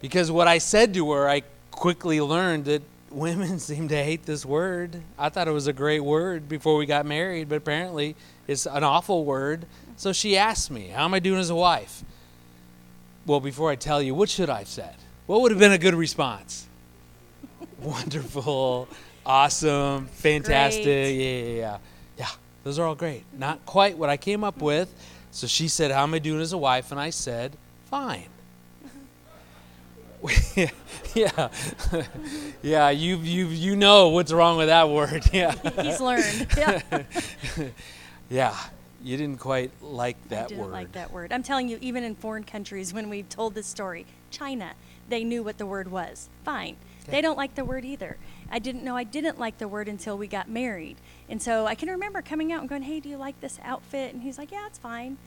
[0.00, 2.82] Because what I said to her, I quickly learned that
[3.12, 5.02] women seem to hate this word.
[5.16, 8.16] I thought it was a great word before we got married, but apparently
[8.48, 9.66] it's an awful word.
[9.96, 12.02] So she asked me, How am I doing as a wife?
[13.24, 14.96] Well, before I tell you, what should I have said?
[15.26, 16.66] What would have been a good response?
[17.80, 18.88] Wonderful,
[19.26, 20.84] awesome, fantastic.
[20.84, 21.12] Great.
[21.12, 21.78] Yeah, yeah, yeah.
[22.18, 22.30] Yeah,
[22.64, 23.24] those are all great.
[23.36, 24.92] Not quite what I came up with.
[25.30, 26.90] So she said, How am I doing as a wife?
[26.90, 27.52] And I said,
[27.90, 28.28] Fine.
[31.14, 31.48] yeah,
[32.62, 32.90] yeah.
[32.90, 35.24] You you you know what's wrong with that word.
[35.32, 36.48] Yeah, He's learned.
[36.56, 36.80] Yeah.
[38.28, 38.56] yeah.
[39.04, 40.72] You didn't quite like I that didn't word.
[40.72, 41.32] like that word.
[41.32, 44.72] I'm telling you, even in foreign countries, when we told this story, China,
[45.08, 46.28] they knew what the word was.
[46.44, 46.76] Fine.
[47.02, 47.12] Okay.
[47.12, 48.16] They don't like the word either.
[48.50, 50.96] I didn't know I didn't like the word until we got married.
[51.28, 54.14] And so I can remember coming out and going, hey, do you like this outfit?
[54.14, 55.18] And he's like, yeah, it's fine.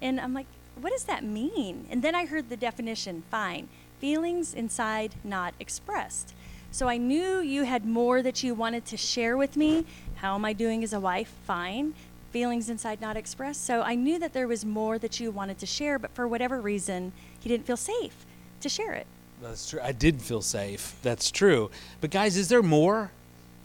[0.00, 0.46] And I'm like,
[0.80, 1.86] what does that mean?
[1.90, 3.68] And then I heard the definition fine.
[3.98, 6.34] Feelings inside not expressed.
[6.70, 9.84] So I knew you had more that you wanted to share with me.
[10.16, 11.34] How am I doing as a wife?
[11.44, 11.94] Fine.
[12.30, 13.64] Feelings inside not expressed.
[13.64, 16.60] So I knew that there was more that you wanted to share, but for whatever
[16.60, 18.24] reason, he didn't feel safe
[18.60, 19.06] to share it.
[19.42, 19.80] That's true.
[19.82, 20.96] I did feel safe.
[21.02, 21.70] That's true.
[22.00, 23.10] But guys, is there more?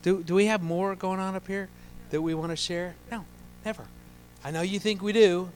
[0.02, 1.70] Do do we have more going on up here
[2.12, 2.96] that we want to share?
[3.12, 3.26] No,
[3.66, 3.86] never.
[4.44, 5.50] I know you think we do,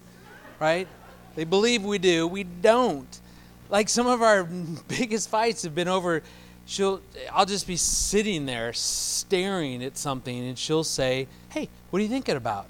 [0.59, 0.87] right?
[1.35, 2.27] They believe we do.
[2.27, 3.19] We don't.
[3.69, 4.43] Like some of our
[4.87, 6.23] biggest fights have been over
[6.69, 7.01] she'll
[7.33, 12.09] I'll just be sitting there staring at something and she'll say, "Hey, what are you
[12.09, 12.67] thinking about?"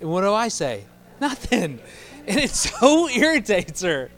[0.00, 0.84] And what do I say?
[1.20, 1.80] Nothing.
[2.26, 4.10] And it so irritates her.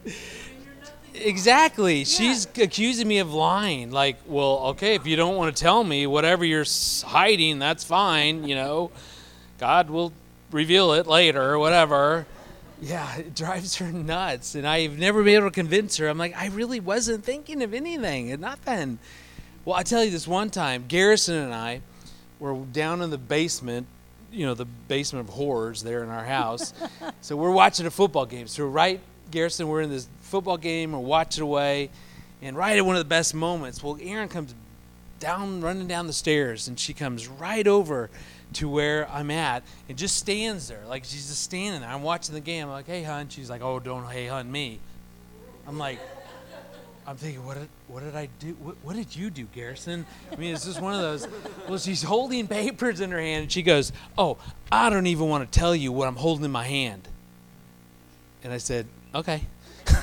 [1.18, 2.05] Exactly.
[2.05, 3.90] She's accusing me of lying.
[3.90, 6.66] Like, well, okay, if you don't want to tell me whatever you're
[7.05, 8.47] hiding, that's fine.
[8.47, 8.90] You know,
[9.59, 10.12] God will
[10.51, 12.26] reveal it later or whatever.
[12.80, 14.55] Yeah, it drives her nuts.
[14.55, 16.09] And I've never been able to convince her.
[16.09, 18.98] I'm like, I really wasn't thinking of anything and nothing.
[19.64, 21.80] Well, I tell you this one time, Garrison and I
[22.38, 23.86] were down in the basement,
[24.30, 26.74] you know, the basement of horrors there in our house.
[27.22, 28.47] so we're watching a football game.
[28.47, 30.06] So right, Garrison, we're in this
[30.37, 31.89] football game, or watch it away,
[32.43, 34.55] and right at one of the best moments, well, Erin comes
[35.19, 38.11] down, running down the stairs, and she comes right over
[38.53, 40.83] to where I'm at and just stands there.
[40.87, 41.91] Like she's just standing there.
[41.91, 42.67] I'm watching the game.
[42.67, 43.29] I'm like, hey, hun.
[43.29, 44.79] She's like, oh, don't hey, hun, me.
[45.67, 45.99] I'm like,
[47.07, 48.53] I'm thinking, what did what did I do?
[48.61, 50.05] What, what did you do, Garrison?
[50.31, 51.27] I mean, it's just one of those.
[51.69, 54.37] Well, she's holding papers in her hand, and she goes, "Oh,
[54.71, 57.09] I don't even want to tell you what I'm holding in my hand."
[58.45, 59.43] And I said, "Okay."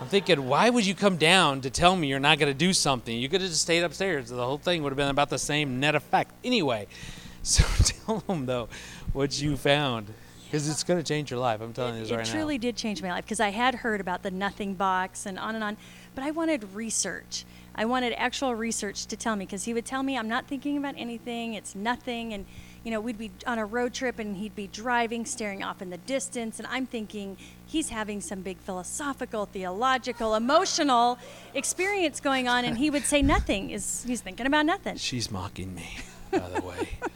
[0.00, 2.72] I'm thinking, why would you come down to tell me you're not going to do
[2.72, 3.16] something?
[3.16, 4.28] You could have just stayed upstairs.
[4.28, 6.32] The whole thing would have been about the same net effect.
[6.44, 6.86] Anyway,
[7.42, 8.68] so tell them though
[9.12, 10.12] what you found,
[10.44, 11.60] because it's going to change your life.
[11.62, 12.30] I'm telling you this it right now.
[12.30, 15.38] It truly did change my life because I had heard about the nothing box and
[15.38, 15.76] on and on,
[16.14, 17.44] but I wanted research.
[17.74, 20.76] I wanted actual research to tell me because he would tell me I'm not thinking
[20.76, 22.44] about anything, it's nothing, and
[22.84, 25.90] you know we'd be on a road trip and he'd be driving, staring off in
[25.90, 27.36] the distance, and I'm thinking
[27.68, 31.18] he's having some big philosophical, theological, emotional
[31.54, 33.70] experience going on, and he would say nothing.
[33.70, 34.96] Is he's thinking about nothing?
[34.96, 35.98] She's mocking me,
[36.32, 36.88] by the way.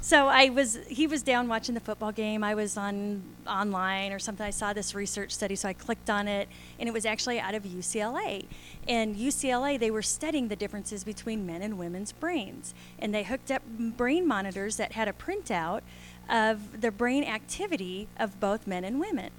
[0.00, 2.42] So I was he was down watching the football game.
[2.42, 4.46] I was on online or something.
[4.46, 6.48] I saw this research study, so I clicked on it,
[6.80, 8.46] and it was actually out of UCLA.
[8.86, 13.50] And UCLA, they were studying the differences between men and women's brains, and they hooked
[13.50, 15.82] up brain monitors that had a printout
[16.26, 19.30] of the brain activity of both men and women.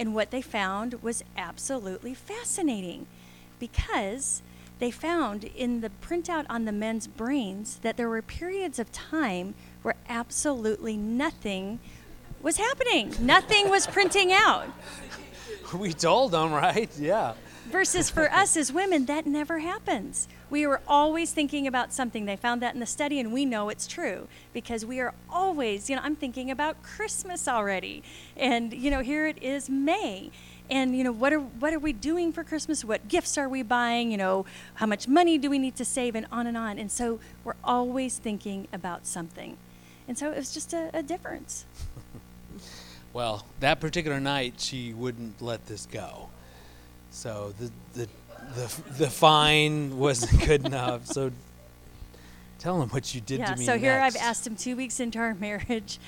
[0.00, 3.06] And what they found was absolutely fascinating
[3.58, 4.40] because
[4.78, 9.54] they found in the printout on the men's brains that there were periods of time
[9.82, 11.80] where absolutely nothing
[12.40, 13.14] was happening.
[13.20, 14.68] Nothing was printing out.
[15.74, 16.90] we told them, right?
[16.98, 17.34] Yeah.
[17.66, 20.28] Versus for us as women, that never happens.
[20.50, 22.26] We were always thinking about something.
[22.26, 25.88] They found that in the study, and we know it's true because we are always,
[25.88, 28.02] you know, I'm thinking about Christmas already.
[28.36, 30.30] And, you know, here it is May.
[30.68, 32.84] And, you know, what are, what are we doing for Christmas?
[32.84, 34.10] What gifts are we buying?
[34.10, 36.14] You know, how much money do we need to save?
[36.14, 36.78] And on and on.
[36.78, 39.56] And so we're always thinking about something.
[40.06, 41.64] And so it was just a, a difference.
[43.12, 46.28] Well, that particular night, she wouldn't let this go.
[47.10, 48.08] So the the
[48.54, 51.06] the, the fine wasn't good enough.
[51.06, 51.30] So
[52.58, 53.64] tell him what you did yeah, to me.
[53.64, 54.16] so here next.
[54.16, 55.98] I've asked him two weeks into our marriage,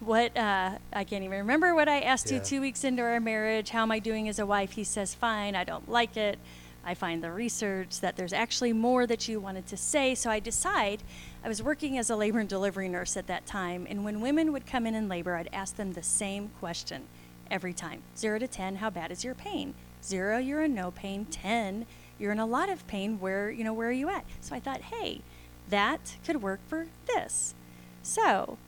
[0.00, 2.38] what uh, I can't even remember what I asked Yeah.
[2.38, 3.70] you two weeks into our marriage.
[3.70, 4.72] How am I doing as a wife?
[4.72, 5.54] He says, fine.
[5.54, 6.38] I don't like it.
[6.82, 10.14] I find the research that there's actually more that you wanted to say.
[10.14, 11.02] So I decide.
[11.44, 14.50] I was working as a labor and delivery nurse at that time, and when women
[14.52, 17.02] would come in in labor, I'd ask them the same question
[17.50, 19.74] every time: zero to ten, how bad is your pain?
[20.04, 21.24] Zero, you're in no pain.
[21.26, 21.86] Ten,
[22.18, 23.20] you're in a lot of pain.
[23.20, 24.24] Where you know where are you at?
[24.40, 25.20] So I thought, hey,
[25.68, 27.54] that could work for this.
[28.02, 28.58] So,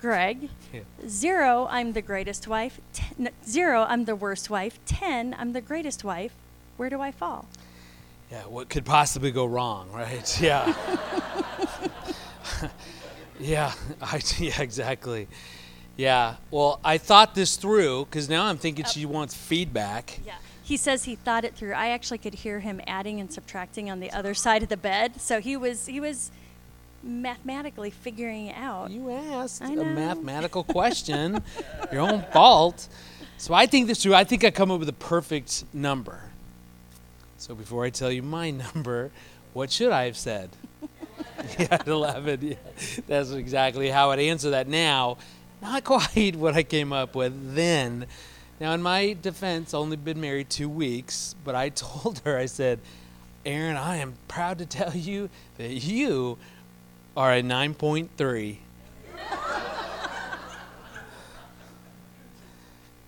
[0.00, 0.80] Greg, Yeah.
[1.08, 2.80] zero, I'm the greatest wife.
[2.92, 4.78] Ten, zero, I'm the worst wife.
[4.86, 6.32] Ten, I'm the greatest wife.
[6.76, 7.46] Where do I fall?
[8.30, 10.40] Yeah, what could possibly go wrong, right?
[10.42, 10.74] Yeah.
[13.40, 13.72] yeah,
[14.02, 15.28] I, yeah, exactly.
[15.96, 20.20] Yeah, well, I thought this through because now I'm thinking she wants feedback.
[20.26, 20.34] Yeah.
[20.66, 21.74] He says he thought it through.
[21.74, 25.20] I actually could hear him adding and subtracting on the other side of the bed.
[25.20, 26.32] So he was he was
[27.04, 28.90] mathematically figuring it out.
[28.90, 31.40] You asked a mathematical question,
[31.92, 32.88] your own fault.
[33.38, 34.14] So I think this through.
[34.14, 36.18] I think I come up with a perfect number.
[37.38, 39.12] So before I tell you my number,
[39.52, 40.50] what should I have said?
[41.60, 42.40] yeah, 11.
[42.42, 42.54] Yeah.
[43.06, 45.18] That's exactly how I'd answer that now.
[45.62, 48.06] Not quite what I came up with then.
[48.58, 52.80] Now, in my defense, only been married two weeks, but I told her, I said,
[53.44, 55.28] Erin, I am proud to tell you
[55.58, 56.38] that you
[57.16, 58.56] are a 9.3.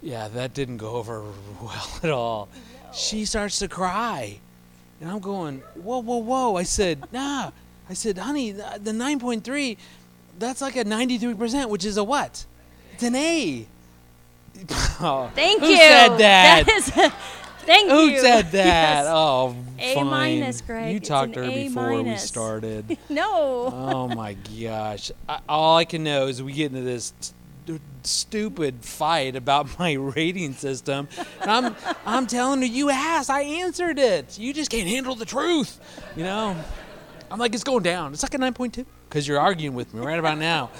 [0.02, 1.24] yeah, that didn't go over
[1.62, 2.48] well at all.
[2.92, 4.38] She starts to cry.
[5.00, 6.56] And I'm going, whoa, whoa, whoa.
[6.56, 7.50] I said, nah.
[7.90, 9.76] I said, honey, the the 9.3,
[10.38, 12.44] that's like a 93%, which is a what?
[12.92, 13.66] It's an A.
[15.00, 15.76] Oh, Thank who you.
[15.76, 16.66] Who said that?
[16.66, 16.90] That is,
[17.64, 18.20] thank Who you.
[18.20, 18.64] said that?
[18.66, 19.06] Yes.
[19.08, 20.06] Oh, A fine.
[20.06, 20.92] minus, Greg.
[20.92, 22.98] You talked to her A before we started.
[23.08, 23.70] No.
[23.72, 25.12] oh my gosh!
[25.28, 29.92] I, all I can know is we get into this st- stupid fight about my
[29.92, 31.08] rating system,
[31.42, 34.38] and I'm I'm telling her you asked, I answered it.
[34.38, 35.78] You just can't handle the truth,
[36.16, 36.56] you know.
[37.30, 38.14] I'm like, it's going down.
[38.14, 40.70] It's like a 9.2 because you're arguing with me right about now.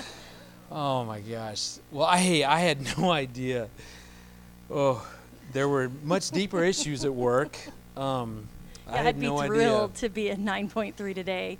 [0.71, 1.77] Oh my gosh!
[1.91, 3.69] Well, I hey, I had no idea.
[4.71, 5.07] Oh,
[5.53, 7.57] there were much deeper issues at work.
[7.97, 8.47] Um,
[8.87, 10.01] I Yeah, had I'd be no thrilled idea.
[10.01, 11.57] to be a 9.3 today,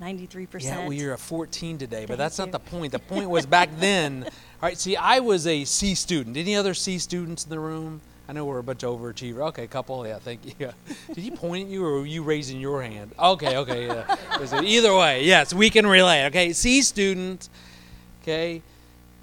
[0.00, 0.62] 93%.
[0.64, 2.44] Yeah, well, you're a 14 today, but Thank that's you.
[2.46, 2.92] not the point.
[2.92, 4.24] The point was back then.
[4.24, 4.30] All
[4.62, 6.36] right, see, I was a C student.
[6.38, 8.00] Any other C students in the room?
[8.28, 9.48] I know we're a bunch of overachievers.
[9.48, 10.04] Okay, a couple.
[10.06, 10.52] Yeah, thank you.
[10.58, 10.72] Yeah.
[11.08, 13.12] Did he point at you, or were you raising your hand?
[13.18, 13.86] Okay, okay.
[13.86, 14.16] Yeah.
[14.62, 16.26] Either way, yes, we can relate.
[16.28, 17.50] Okay, C student.
[18.26, 18.60] Okay.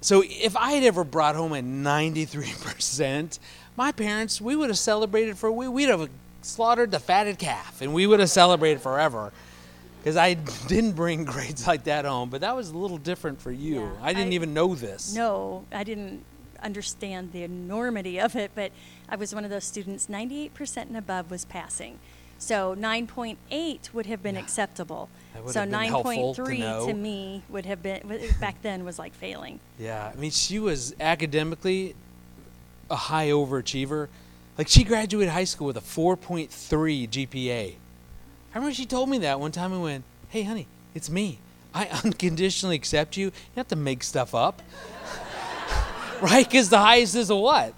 [0.00, 3.38] So if I had ever brought home a 93%,
[3.76, 6.08] my parents, we would have celebrated for, we, we'd have
[6.40, 9.30] slaughtered the fatted calf and we would have celebrated forever.
[9.98, 10.34] Because I
[10.68, 13.82] didn't bring grades like that home, but that was a little different for you.
[13.82, 15.14] Yeah, I didn't I- even know this.
[15.14, 16.24] No, I didn't
[16.62, 18.72] understand the enormity of it, but
[19.08, 21.98] I was one of those students, 98% and above was passing.
[22.44, 24.42] So 9.8 would have been Yeah.
[24.42, 25.08] acceptable.
[25.48, 28.02] So have been helpful to 9.3 to me would have been,
[28.40, 29.60] back then was like failing.
[29.78, 31.94] Yeah, I mean, she was academically
[32.90, 34.08] a high overachiever.
[34.58, 37.76] Like, she graduated high school with a 4.3 GPA.
[38.54, 39.72] I remember she told me that one time.
[39.72, 41.38] I went, "Hey, honey, it's me.
[41.74, 43.26] I unconditionally accept you.
[43.26, 44.60] You have to make stuff up,
[46.20, 46.46] right?
[46.46, 47.72] Because the highest is a what?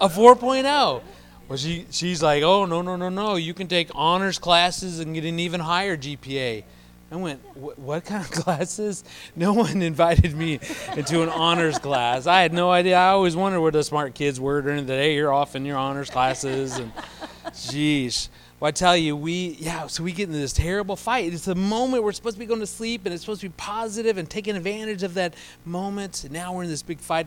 [0.00, 1.02] A 4.0."
[1.50, 3.34] Well, she she's like, "Oh no no no no!
[3.34, 6.62] You can take honors classes and get an even higher GPA."
[7.10, 9.02] I went, "What kind of classes?"
[9.34, 10.60] No one invited me
[10.96, 12.28] into an honors class.
[12.28, 12.96] I had no idea.
[12.96, 15.16] I always wondered where the smart kids were during the day.
[15.16, 16.92] You're off in your honors classes, and
[17.46, 18.28] Jeez.
[18.60, 21.32] Well, I tell you, we, yeah, so we get into this terrible fight.
[21.32, 23.54] It's the moment we're supposed to be going to sleep and it's supposed to be
[23.56, 26.24] positive and taking advantage of that moment.
[26.24, 27.26] And now we're in this big fight.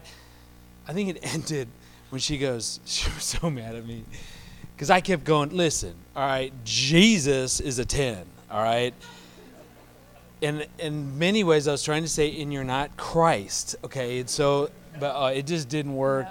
[0.88, 1.68] I think it ended
[2.14, 4.03] when she goes, she was so mad at me.
[4.76, 8.94] Because I kept going, listen, all right, Jesus is a 10, all right?
[10.44, 14.19] And in many ways, I was trying to say, and you're not Christ, okay?
[14.19, 14.69] And so,
[14.99, 16.27] but uh, it just didn't work.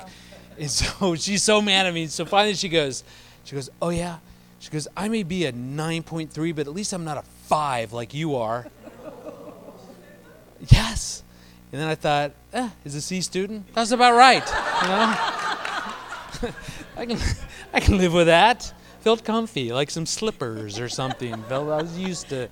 [0.57, 2.07] And so she's so mad at me.
[2.07, 3.03] So finally she goes,
[3.43, 4.19] she goes, oh yeah.
[4.61, 8.15] She goes, I may be a 9.3, but at least I'm not a 5 like
[8.15, 8.69] you are.
[10.69, 11.25] yes.
[11.73, 13.75] And then I thought, eh, is a C student?
[13.75, 14.47] That's about right.
[14.83, 15.52] You know?
[16.97, 17.19] I can,
[17.73, 18.73] I can live with that.
[19.01, 21.43] Felt comfy, like some slippers or something.
[21.45, 22.49] Felt I was used to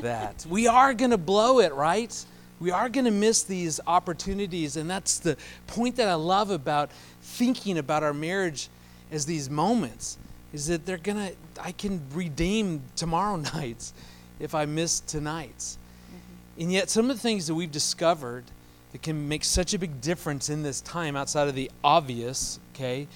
[0.00, 0.44] that.
[0.48, 2.14] We are gonna blow it, right?
[2.60, 6.90] We are gonna miss these opportunities, and that's the point that I love about
[7.22, 8.68] thinking about our marriage
[9.10, 10.18] as these moments.
[10.52, 11.32] Is that they're gonna?
[11.60, 13.94] I can redeem tomorrow nights
[14.38, 15.78] if I miss tonight's.
[16.08, 16.62] Mm-hmm.
[16.62, 18.44] And yet, some of the things that we've discovered
[18.92, 23.08] that can make such a big difference in this time outside of the obvious, okay,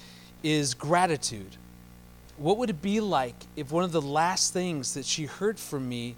[0.42, 1.56] is gratitude.
[2.36, 5.88] What would it be like if one of the last things that she heard from
[5.88, 6.14] me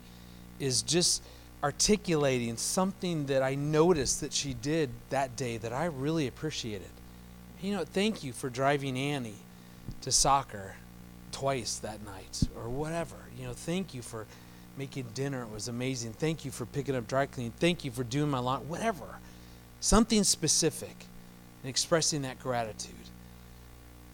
[0.59, 1.22] is just
[1.62, 6.90] articulating something that I noticed that she did that day that I really appreciated?
[7.62, 9.34] You know, thank you for driving Annie
[10.02, 10.74] to soccer
[11.32, 13.16] twice that night or whatever.
[13.38, 14.26] You know, thank you for
[14.76, 15.42] making dinner.
[15.42, 16.12] It was amazing.
[16.12, 17.52] Thank you for picking up dry cleaning.
[17.59, 18.68] Thank you for doing my lawn.
[18.68, 19.18] Whatever.
[19.80, 20.97] Something specific
[21.62, 22.94] and expressing that gratitude.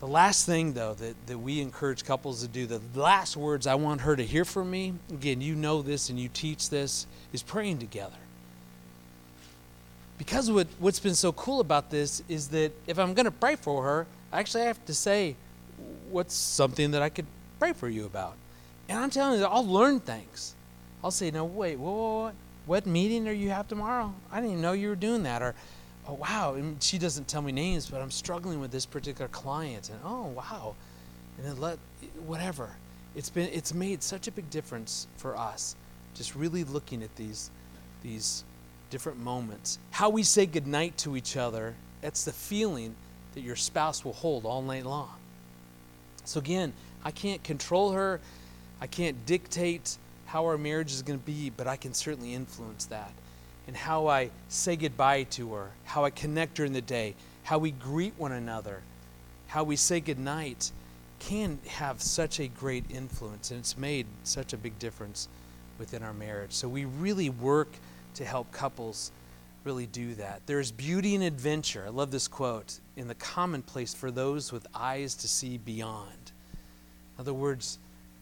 [0.01, 3.77] The last thing, though, that, that we encourage couples to do, the last words I
[3.77, 7.43] want her to hear from me, again, you know this and you teach this, is
[7.43, 8.17] praying together.
[10.19, 13.57] Because what, what's been so cool about this is that if I'm going to pray
[13.57, 15.35] for her, I actually have to say,
[16.11, 17.27] what's something that I could
[17.59, 18.35] pray for you about?
[18.89, 20.55] And I'm telling you, I'll learn things.
[21.03, 22.35] I'll say, no, wait, whoa, whoa, what,
[22.67, 24.13] what meeting are you have tomorrow?
[24.31, 25.43] I didn't even know you were doing that.
[25.43, 25.55] Or,
[26.09, 26.55] oh, wow.
[26.55, 29.91] And she doesn't tell me names, but I'm struggling with this particular client.
[29.91, 30.75] And, oh, wow.
[31.39, 31.79] And then let,
[32.27, 32.71] whatever.
[33.15, 35.77] It's been, it's made such a big difference for us.
[36.15, 37.51] Just really looking at these,
[38.03, 38.45] these
[38.91, 39.79] different moments.
[39.91, 42.95] How we say goodnight to each other, that's the feeling
[43.35, 45.11] that your spouse will hold all night long.
[46.25, 46.73] So, again,
[47.05, 48.21] I can't control her.
[48.81, 49.97] I can't dictate
[50.27, 53.13] how our marriage is going to be, but I can certainly influence that.
[53.67, 57.73] And how I say goodbye to her, how I connect during the day, how we
[57.73, 58.83] greet one another,
[59.49, 60.71] how we say goodnight
[61.19, 63.51] can have such a great influence.
[63.51, 65.29] And it's made such a big difference
[65.79, 66.53] within our marriage.
[66.53, 67.69] So we really work
[68.15, 69.11] to help couples
[69.65, 70.43] really do that.
[70.47, 71.85] There's beauty and adventure.
[71.87, 76.33] I love this quote in the commonplace for those with eyes to see beyond.
[77.17, 77.79] In other words,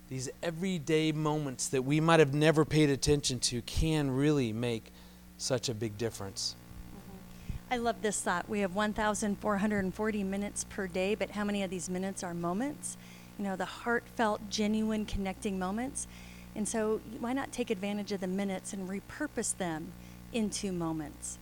[0.09, 4.91] these everyday moments that we might have never paid attention to can really make
[5.39, 6.55] such a big difference.
[6.97, 7.74] Mm-hmm.
[7.74, 8.48] I love this thought.
[8.48, 12.97] We have 1,440 minutes per day, but how many of these minutes are moments?
[13.39, 16.06] You know, the heartfelt, genuine, connecting moments.
[16.56, 19.93] And so, why not take advantage of the minutes and repurpose them
[20.32, 21.39] into moments?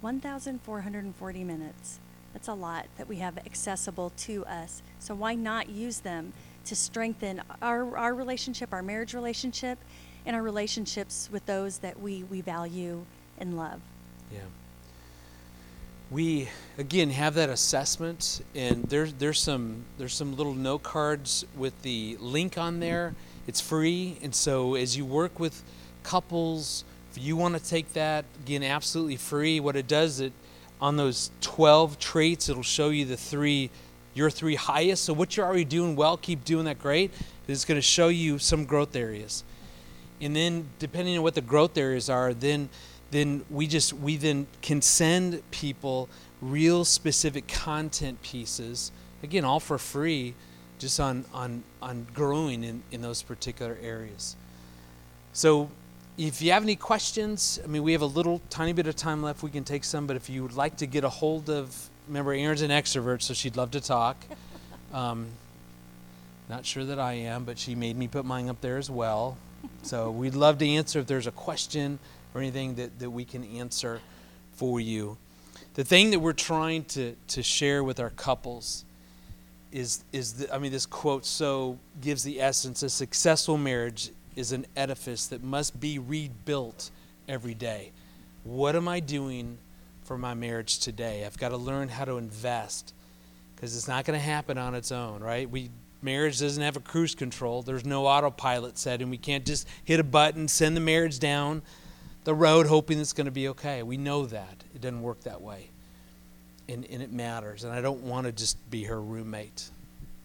[0.00, 2.00] 1,440 minutes.
[2.32, 4.82] That's a lot that we have accessible to us.
[4.98, 6.32] So, why not use them
[6.64, 9.78] to strengthen our, our relationship, our marriage relationship,
[10.26, 13.06] and our relationships with those that we, we value
[13.38, 13.80] and love?
[14.32, 14.40] Yeah.
[16.10, 16.48] We
[16.78, 22.16] again have that assessment, and there's there's some there's some little note cards with the
[22.20, 23.14] link on there.
[23.46, 25.62] It's free, and so as you work with
[26.02, 29.58] couples, if you want to take that again, absolutely free.
[29.58, 30.32] What it does it
[30.80, 33.70] on those 12 traits, it'll show you the three
[34.14, 35.04] your three highest.
[35.04, 37.12] So what you're already doing well, keep doing that great.
[37.48, 39.44] It's going to show you some growth areas,
[40.20, 42.68] and then depending on what the growth areas are, then
[43.10, 46.08] then we just we then can send people
[46.40, 48.92] real specific content pieces
[49.22, 50.34] again all for free
[50.78, 54.36] just on on on growing in in those particular areas.
[55.32, 55.70] So
[56.18, 59.22] if you have any questions i mean we have a little tiny bit of time
[59.22, 61.90] left we can take some but if you would like to get a hold of
[62.08, 64.16] remember erin's an extrovert so she'd love to talk.
[64.94, 65.26] Um,
[66.48, 69.36] not sure that i am but she made me put mine up there as well.
[69.82, 71.98] So we'd love to answer if there's a question
[72.34, 74.00] or anything that, that we can answer
[74.56, 75.16] for you.
[75.74, 78.84] The thing that we're trying to, to share with our couples
[79.72, 84.52] is, is the, I mean, this quote so gives the essence a successful marriage is
[84.52, 86.90] an edifice that must be rebuilt
[87.28, 87.92] every day.
[88.44, 89.58] What am I doing
[90.04, 91.26] for my marriage today?
[91.26, 92.94] I've got to learn how to invest
[93.54, 95.50] because it's not going to happen on its own, right?
[95.50, 95.70] We
[96.02, 97.62] marriage doesn't have a cruise control.
[97.62, 99.10] There's no autopilot setting.
[99.10, 101.62] We can't just hit a button, send the marriage down
[102.26, 103.84] the road hoping it's going to be okay.
[103.84, 104.64] We know that.
[104.74, 105.68] It doesn't work that way.
[106.68, 107.62] And, and it matters.
[107.62, 109.70] And I don't want to just be her roommate.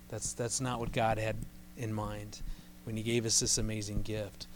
[0.09, 1.35] That's, that's not what God had
[1.77, 2.41] in mind
[2.85, 4.47] when He gave us this amazing gift.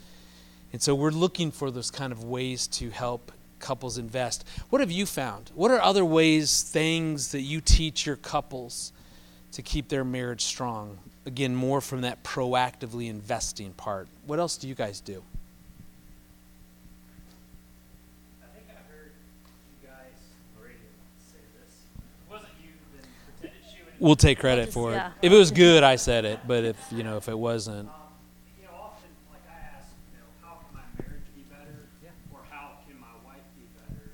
[0.73, 4.43] And so we're looking for those kind of ways to help couples invest.
[4.71, 5.51] What have you found?
[5.53, 8.91] What are other ways, things that you teach your couples
[9.51, 10.97] to keep their marriage strong?
[11.27, 14.07] Again, more from that proactively investing part.
[14.25, 15.21] What else do you guys do?
[23.99, 24.95] We'll take credit just, for it.
[24.95, 25.11] yeah.
[25.21, 26.39] If it was good, I said it.
[26.47, 27.95] But if you know, if it wasn't, Um,
[28.59, 31.87] you know, often, like I ask, you know, how can my marriage be better?
[32.33, 34.11] Or how can my wife be better?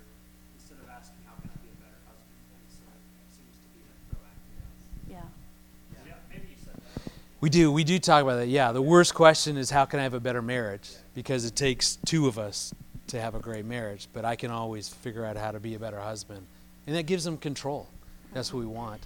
[0.58, 2.38] Instead of asking, how can I be a better husband?
[2.54, 4.66] And so it seems to be that proactive.
[5.10, 6.06] Yeah.
[6.06, 7.12] Yeah, maybe you said that.
[7.40, 7.72] we do.
[7.72, 8.48] We do talk about that.
[8.48, 8.72] Yeah.
[8.72, 10.90] The worst question is how can I have a better marriage?
[11.14, 12.72] Because it takes two of us
[13.08, 15.78] to have a great marriage, but I can always figure out how to be a
[15.78, 16.46] better husband.
[16.86, 17.86] And that gives them control.
[18.32, 19.02] That's what we want.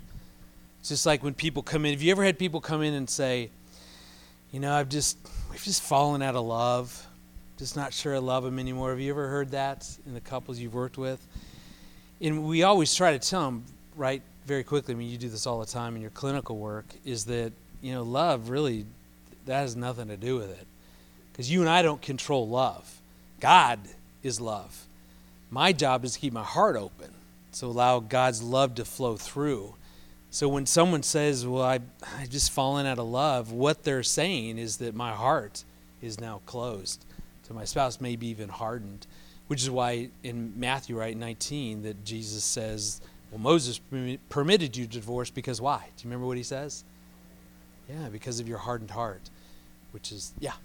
[0.86, 1.90] It's just like when people come in.
[1.94, 3.50] Have you ever had people come in and say,
[4.52, 5.18] you know, I've just,
[5.50, 7.04] we've just fallen out of love.
[7.58, 8.90] Just not sure I love him anymore.
[8.90, 11.26] Have you ever heard that in the couples you've worked with?
[12.20, 13.64] And we always try to tell them,
[13.96, 16.86] right, very quickly, I mean, you do this all the time in your clinical work,
[17.04, 17.52] is that,
[17.82, 18.86] you know, love really,
[19.46, 20.68] that has nothing to do with it.
[21.32, 23.00] Because you and I don't control love.
[23.40, 23.80] God
[24.22, 24.86] is love.
[25.50, 27.10] My job is to keep my heart open,
[27.54, 29.74] to allow God's love to flow through.
[30.36, 31.80] So when someone says, "Well, I
[32.18, 35.64] I just fallen out of love," what they're saying is that my heart
[36.02, 37.06] is now closed
[37.44, 39.06] to my spouse, maybe even hardened.
[39.46, 43.00] Which is why in Matthew, right, 19, that Jesus says,
[43.30, 43.80] "Well, Moses
[44.28, 46.84] permitted you to divorce because why?" Do you remember what he says?
[47.88, 49.30] Yeah, because of your hardened heart,
[49.92, 50.56] which is yeah.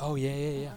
[0.00, 0.74] Oh yeah, yeah, yeah.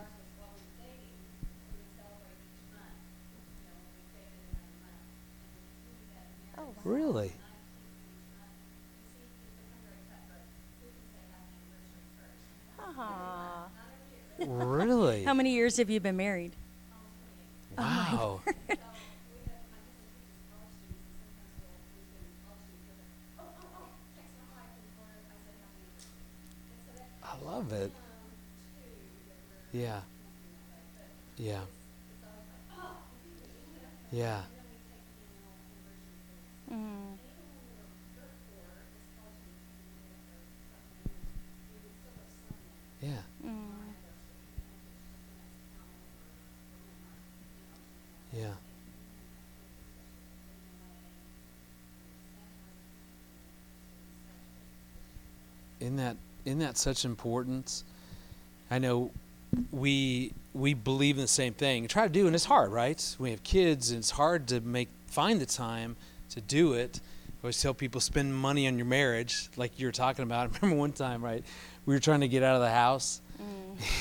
[6.86, 7.32] Really?
[12.80, 13.68] Aw.
[14.38, 15.24] Really?
[15.24, 16.52] How many years have you been married?
[17.78, 18.41] Oh wow.
[27.24, 27.91] I love it.
[29.74, 30.02] Yeah.
[31.38, 31.62] Yeah.
[34.12, 34.41] Yeah.
[36.72, 37.18] Mm.
[43.02, 43.10] Yeah.
[43.46, 43.52] Mm.
[48.34, 48.48] Yeah.
[55.80, 57.84] Isn't that isn't that such importance?
[58.72, 59.12] I know
[59.72, 63.16] we we believe in the same thing try to do, and it's hard, right?
[63.20, 65.96] We have kids, and it's hard to make find the time
[66.30, 67.00] to do it.
[67.30, 70.50] I always tell people spend money on your marriage, like you were talking about.
[70.54, 71.44] I remember one time, right?
[71.86, 73.22] We were trying to get out of the house,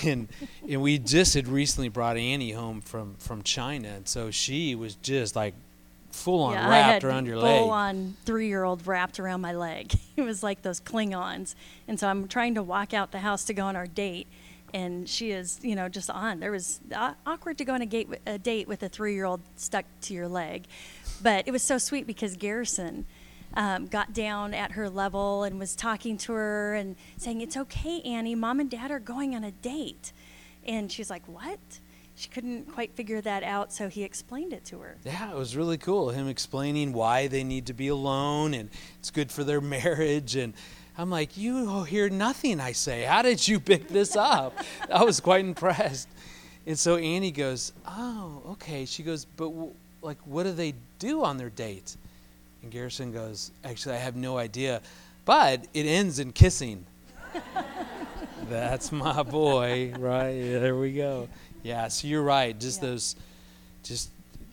[0.04, 0.28] and
[0.68, 4.94] and we just had recently brought Annie home from from China, and so she was
[4.96, 5.54] just like
[6.14, 7.58] full on yeah, wrapped around your leg.
[7.58, 9.92] full on three year old wrapped around my leg.
[10.16, 11.56] It was like those Klingons.
[11.88, 14.28] And so I'm trying to walk out the house to go on our date.
[14.72, 16.38] And she is, you know, just on.
[16.38, 19.24] There was uh, awkward to go on a, gate, a date with a three year
[19.24, 20.66] old stuck to your leg.
[21.22, 23.06] But it was so sweet because Garrison
[23.54, 28.00] um, got down at her level and was talking to her and saying, It's okay,
[28.02, 28.34] Annie.
[28.34, 30.12] Mom and dad are going on a date.
[30.66, 31.58] And she's like, What?
[32.16, 34.96] She couldn't quite figure that out, so he explained it to her.
[35.04, 36.10] Yeah, it was really cool.
[36.10, 38.70] Him explaining why they need to be alone and
[39.00, 40.36] it's good for their marriage.
[40.36, 40.54] And
[40.96, 43.02] I'm like, you hear nothing I say.
[43.02, 44.56] How did you pick this up?
[44.92, 46.08] I was quite impressed.
[46.66, 48.84] And so Annie goes, oh, okay.
[48.84, 49.74] She goes, but w-
[50.04, 51.96] like, what do they do on their date?
[52.62, 54.80] And Garrison goes, actually, I have no idea,
[55.24, 56.84] but it ends in kissing.
[58.48, 60.34] That's my boy, right?
[60.34, 61.28] There we go.
[61.62, 62.58] Yeah, so you're right.
[62.58, 62.90] Just Yeah.
[62.90, 63.16] those,
[63.82, 64.10] just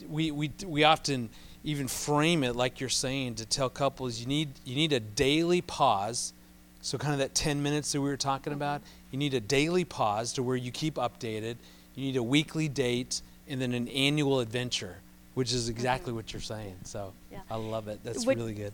[0.10, 1.30] we we we often
[1.64, 5.62] even frame it like you're saying to tell couples you need you need a daily
[5.62, 6.34] pause.
[6.82, 8.62] So kind of that 10 minutes that we were talking mm-hmm.
[8.62, 11.58] about, you need a daily pause to where you keep updated.
[11.94, 14.98] You need a weekly date and then an annual adventure,
[15.34, 16.76] which is exactly what you're saying.
[16.84, 17.40] So Yeah.
[17.50, 18.00] I love it.
[18.04, 18.74] That's What- really good.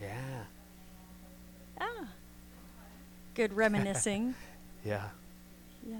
[0.00, 0.44] Yeah.
[1.80, 2.06] Ah.
[3.34, 4.34] Good reminiscing.
[4.82, 5.08] Yeah.
[5.86, 5.96] yeah.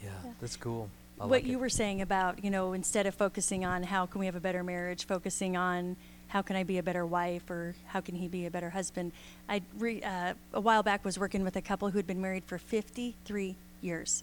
[0.00, 0.10] Yeah.
[0.24, 0.32] Yeah.
[0.40, 0.88] That's cool.
[1.18, 1.60] I what like you it.
[1.60, 4.62] were saying about, you know, instead of focusing on how can we have a better
[4.62, 5.96] marriage, focusing on
[6.28, 9.10] how can I be a better wife or how can he be a better husband.
[9.48, 12.44] I re, uh, a while back was working with a couple who had been married
[12.44, 14.22] for 53 years.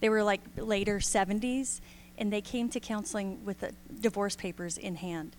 [0.00, 1.80] They were like later 70s
[2.18, 5.36] and they came to counseling with the divorce papers in hand.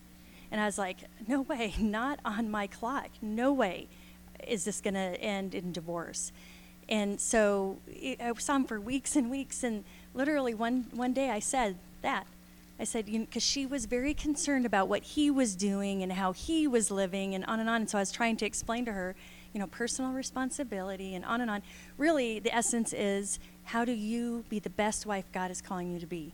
[0.51, 0.97] And I was like,
[1.27, 3.09] no way, not on my clock.
[3.21, 3.87] No way
[4.47, 6.31] is this going to end in divorce.
[6.89, 9.63] And so it, I saw him for weeks and weeks.
[9.63, 12.27] And literally one, one day I said that.
[12.79, 16.31] I said, you because she was very concerned about what he was doing and how
[16.31, 17.81] he was living and on and on.
[17.81, 19.15] And so I was trying to explain to her,
[19.53, 21.61] you know, personal responsibility and on and on.
[21.97, 25.99] Really, the essence is how do you be the best wife God is calling you
[25.99, 26.33] to be?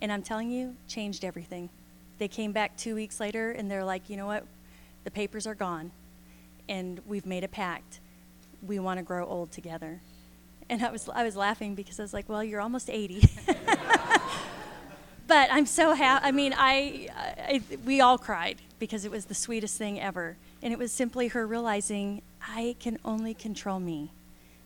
[0.00, 1.70] And I'm telling you, changed everything.
[2.18, 4.44] They came back two weeks later and they're like, you know what?
[5.04, 5.90] The papers are gone
[6.68, 8.00] and we've made a pact.
[8.66, 10.00] We want to grow old together.
[10.68, 13.28] And I was, I was laughing because I was like, well, you're almost 80.
[15.26, 16.26] but I'm so happy.
[16.26, 20.36] I mean, I, I, we all cried because it was the sweetest thing ever.
[20.62, 24.10] And it was simply her realizing, I can only control me,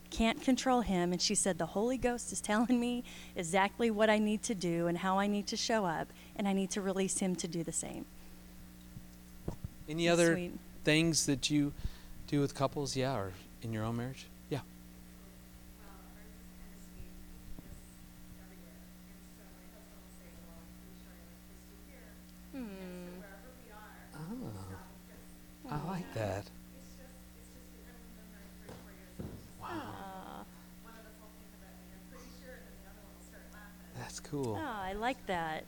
[0.09, 1.11] can't control him.
[1.11, 3.03] And she said, The Holy Ghost is telling me
[3.35, 6.53] exactly what I need to do and how I need to show up, and I
[6.53, 8.05] need to release him to do the same.
[9.87, 10.51] Any That's other sweet.
[10.83, 11.73] things that you
[12.27, 12.95] do with couples?
[12.95, 14.27] Yeah, or in your own marriage?
[14.49, 14.59] Yeah.
[25.62, 26.45] Oh, I like that.
[29.59, 30.45] Wow,
[33.97, 34.59] that's cool.
[34.61, 35.65] Oh, I like that.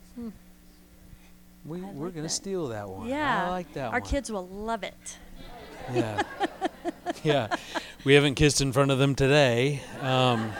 [1.65, 3.07] We, I we're like going to steal that one.
[3.07, 3.45] Yeah.
[3.47, 4.09] I like that Our one.
[4.09, 5.17] kids will love it.
[5.91, 6.21] Yeah.
[7.23, 7.55] yeah.
[8.03, 9.81] We haven't kissed in front of them today.
[10.01, 10.51] Um,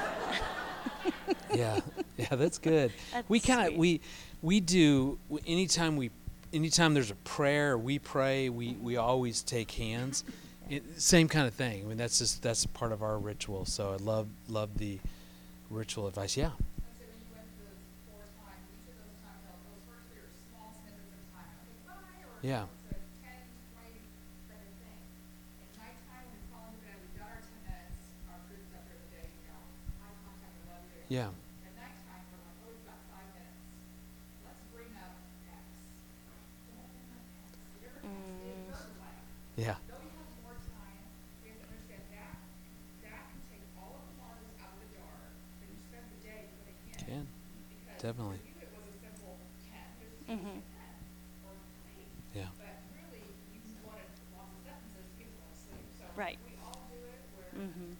[1.54, 1.82] yeah.
[2.18, 2.92] Yeah, that's good.
[3.12, 4.02] That's we kind of we
[4.42, 6.10] we do anytime we
[6.56, 10.24] anytime there's a prayer, we pray, we we always take hands.
[10.70, 11.84] It, same kind of thing.
[11.84, 13.66] I mean, that's just that's part of our ritual.
[13.66, 15.00] So I love love the
[15.70, 16.38] ritual advice.
[16.38, 16.52] Yeah.
[22.42, 22.66] Yeah.
[31.08, 31.30] Yeah.
[39.58, 39.76] Yeah.
[46.98, 47.28] Can.
[48.00, 48.40] Definitely.
[50.30, 50.60] Mm-hmm.
[52.36, 52.48] Yeah.
[56.16, 56.38] Right.
[57.58, 57.94] Mm-hmm.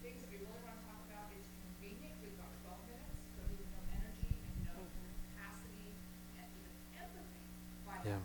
[8.06, 8.18] Yeah.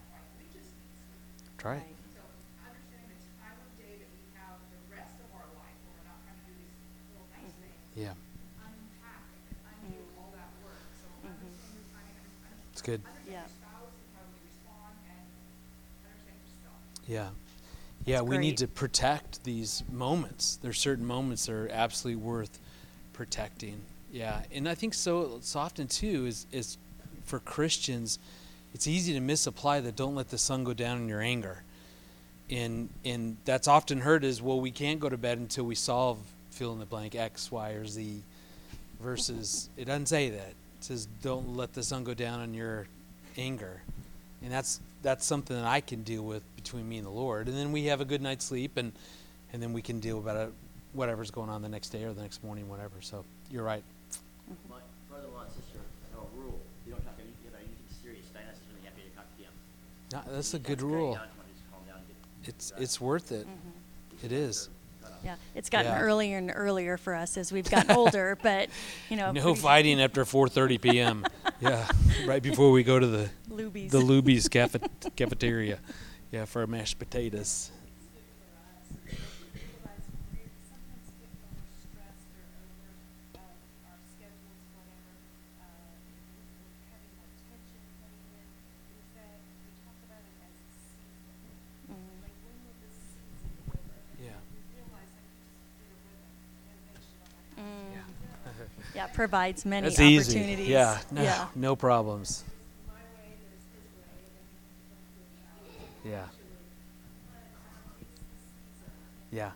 [1.58, 1.82] Try it.
[1.82, 1.94] Right.
[7.96, 8.12] Yeah.
[12.80, 13.02] It's good.
[13.30, 13.40] Yeah.
[17.06, 17.28] Yeah.
[18.06, 20.58] Yeah, That's we need to protect these moments.
[20.62, 22.58] There's certain moments that are absolutely worth
[23.12, 23.82] protecting.
[24.10, 24.40] Yeah.
[24.50, 26.78] And I think so so often too is is
[27.26, 28.18] for Christians,
[28.72, 31.62] it's easy to misapply the don't let the sun go down in your anger.
[32.48, 36.16] And and that's often heard as well we can't go to bed until we solve
[36.50, 38.22] fill in the blank X, Y, or Z
[39.02, 40.54] versus it doesn't say that.
[40.80, 42.86] It says don't let the sun go down on your
[43.36, 43.82] anger.
[44.42, 47.48] And that's that's something that I can deal with between me and the Lord.
[47.48, 48.92] And then we have a good night's sleep and
[49.52, 50.52] and then we can deal about it
[50.94, 52.94] whatever's going on the next day or the next morning, whatever.
[53.00, 53.82] So you're right.
[54.70, 54.76] My
[55.10, 55.78] brother-in-law and sister
[56.14, 56.58] have a rule.
[56.86, 58.24] You don't talk any, about anything serious.
[58.34, 60.24] Nine hours when you to talk to them.
[60.26, 61.12] No, that's a good rule.
[61.12, 62.00] Diane, when just calm down
[62.44, 63.46] It's it's worth it.
[63.46, 64.24] Mm-hmm.
[64.24, 64.70] It is.
[65.24, 65.36] Yeah.
[65.54, 66.00] It's gotten Yeah.
[66.00, 68.68] earlier and earlier for us as we've gotten older, but
[69.08, 71.26] you know, No fighting after 4:30 p.m.
[71.60, 71.86] yeah,
[72.26, 73.92] right before we go to the Luby's.
[73.92, 74.80] the Luby's cafe-
[75.16, 75.78] cafeteria.
[76.32, 77.70] Yeah, for our mashed potatoes.
[94.22, 94.32] Yeah.
[97.58, 98.89] Mm.
[99.00, 100.38] Yeah, provides many That's easy.
[100.38, 100.68] opportunities.
[100.68, 101.46] Yeah, no, yeah.
[101.54, 102.44] no problems.
[106.04, 106.26] Yeah.
[109.32, 109.52] Yeah.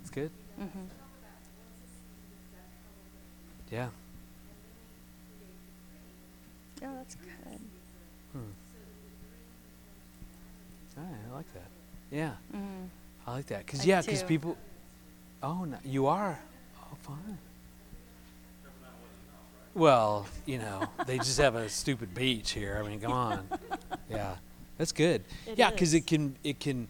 [0.00, 0.30] It's good.
[0.60, 0.78] Mm-hmm.
[3.70, 3.88] Yeah.
[6.82, 7.60] Yeah, that's good.
[8.32, 8.38] Hmm.
[10.98, 11.68] All right, I like that.
[12.10, 12.88] Yeah, Mm.
[13.26, 13.66] I like that.
[13.66, 14.56] Cause yeah, cause people.
[15.42, 16.38] Oh, no, you are.
[16.80, 17.38] Oh, fine.
[19.76, 22.80] Well, you know, they just have a stupid beach here.
[22.82, 23.46] I mean, come on.
[24.10, 24.36] Yeah,
[24.78, 25.22] that's good.
[25.46, 26.88] It yeah, because it can it can.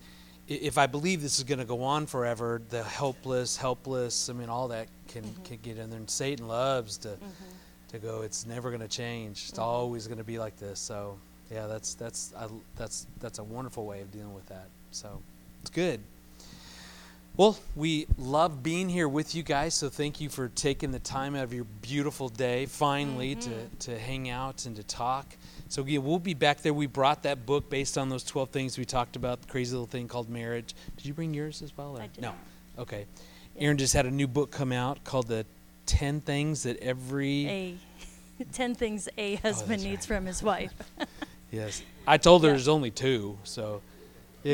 [0.49, 4.49] If I believe this is going to go on forever, the helpless, helpless, I mean,
[4.49, 5.43] all that can Mm-hmm.
[5.43, 5.99] can get in there.
[5.99, 7.17] And Satan loves to
[7.89, 8.23] to go.
[8.23, 9.47] It's never going to change.
[9.49, 10.79] It's always going to be like this.
[10.79, 11.19] So,
[11.51, 12.47] yeah, that's that's I,
[12.77, 14.69] that's that's a wonderful way of dealing with that.
[14.93, 15.21] So,
[15.63, 16.01] it's good.
[17.37, 19.75] Well, we love being here with you guys.
[19.75, 23.77] So thank you for taking the time out of your beautiful day finally to, mm-hmm.
[23.81, 25.37] to hang out and to talk.
[25.69, 26.73] So yeah, we'll be back there.
[26.73, 29.87] We brought that book based on those 12 things we talked about, the crazy little
[29.87, 30.75] thing called marriage.
[30.97, 31.99] Did you bring yours as well?
[31.99, 32.03] Or?
[32.03, 32.33] I did No.
[32.79, 33.05] Okay.
[33.59, 35.45] Erin just had a new book come out called The
[35.85, 37.49] 10 Things That Every.
[37.49, 37.75] A
[38.53, 40.17] ten things a oh, husband Oh, needs right.
[40.17, 40.73] from his wife.
[41.53, 41.81] Yes.
[42.09, 42.55] I told her Yeah.
[42.55, 43.39] there's only two.
[43.45, 43.81] So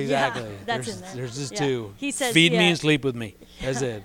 [0.00, 0.50] Exactly.
[0.66, 1.14] that's there's, in there.
[1.14, 1.58] There's just Yeah.
[1.58, 1.94] two.
[1.96, 3.36] He says, feed me and sleep with me.
[3.62, 4.02] That's it.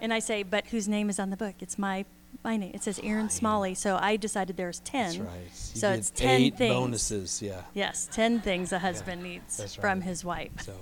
[0.00, 1.54] And I say, but whose name is on the book?
[1.60, 2.04] It's my
[2.44, 2.70] my name.
[2.74, 3.74] It says Erin Smalley.
[3.74, 5.06] So I decided there's ten.
[5.06, 5.40] That's right.
[5.74, 6.74] You So it's ten eight things.
[6.74, 7.40] bonuses.
[7.42, 7.62] Yeah.
[7.72, 10.50] Yes, ten things a husband needs that's from his wife.
[10.60, 10.74] So,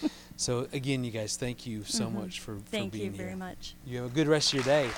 [0.36, 2.64] so again, you guys, thank you so much for, for Mm-hmm.
[2.70, 3.36] Thank being you very here.
[3.36, 3.74] much.
[3.84, 4.88] You have a good rest of your day.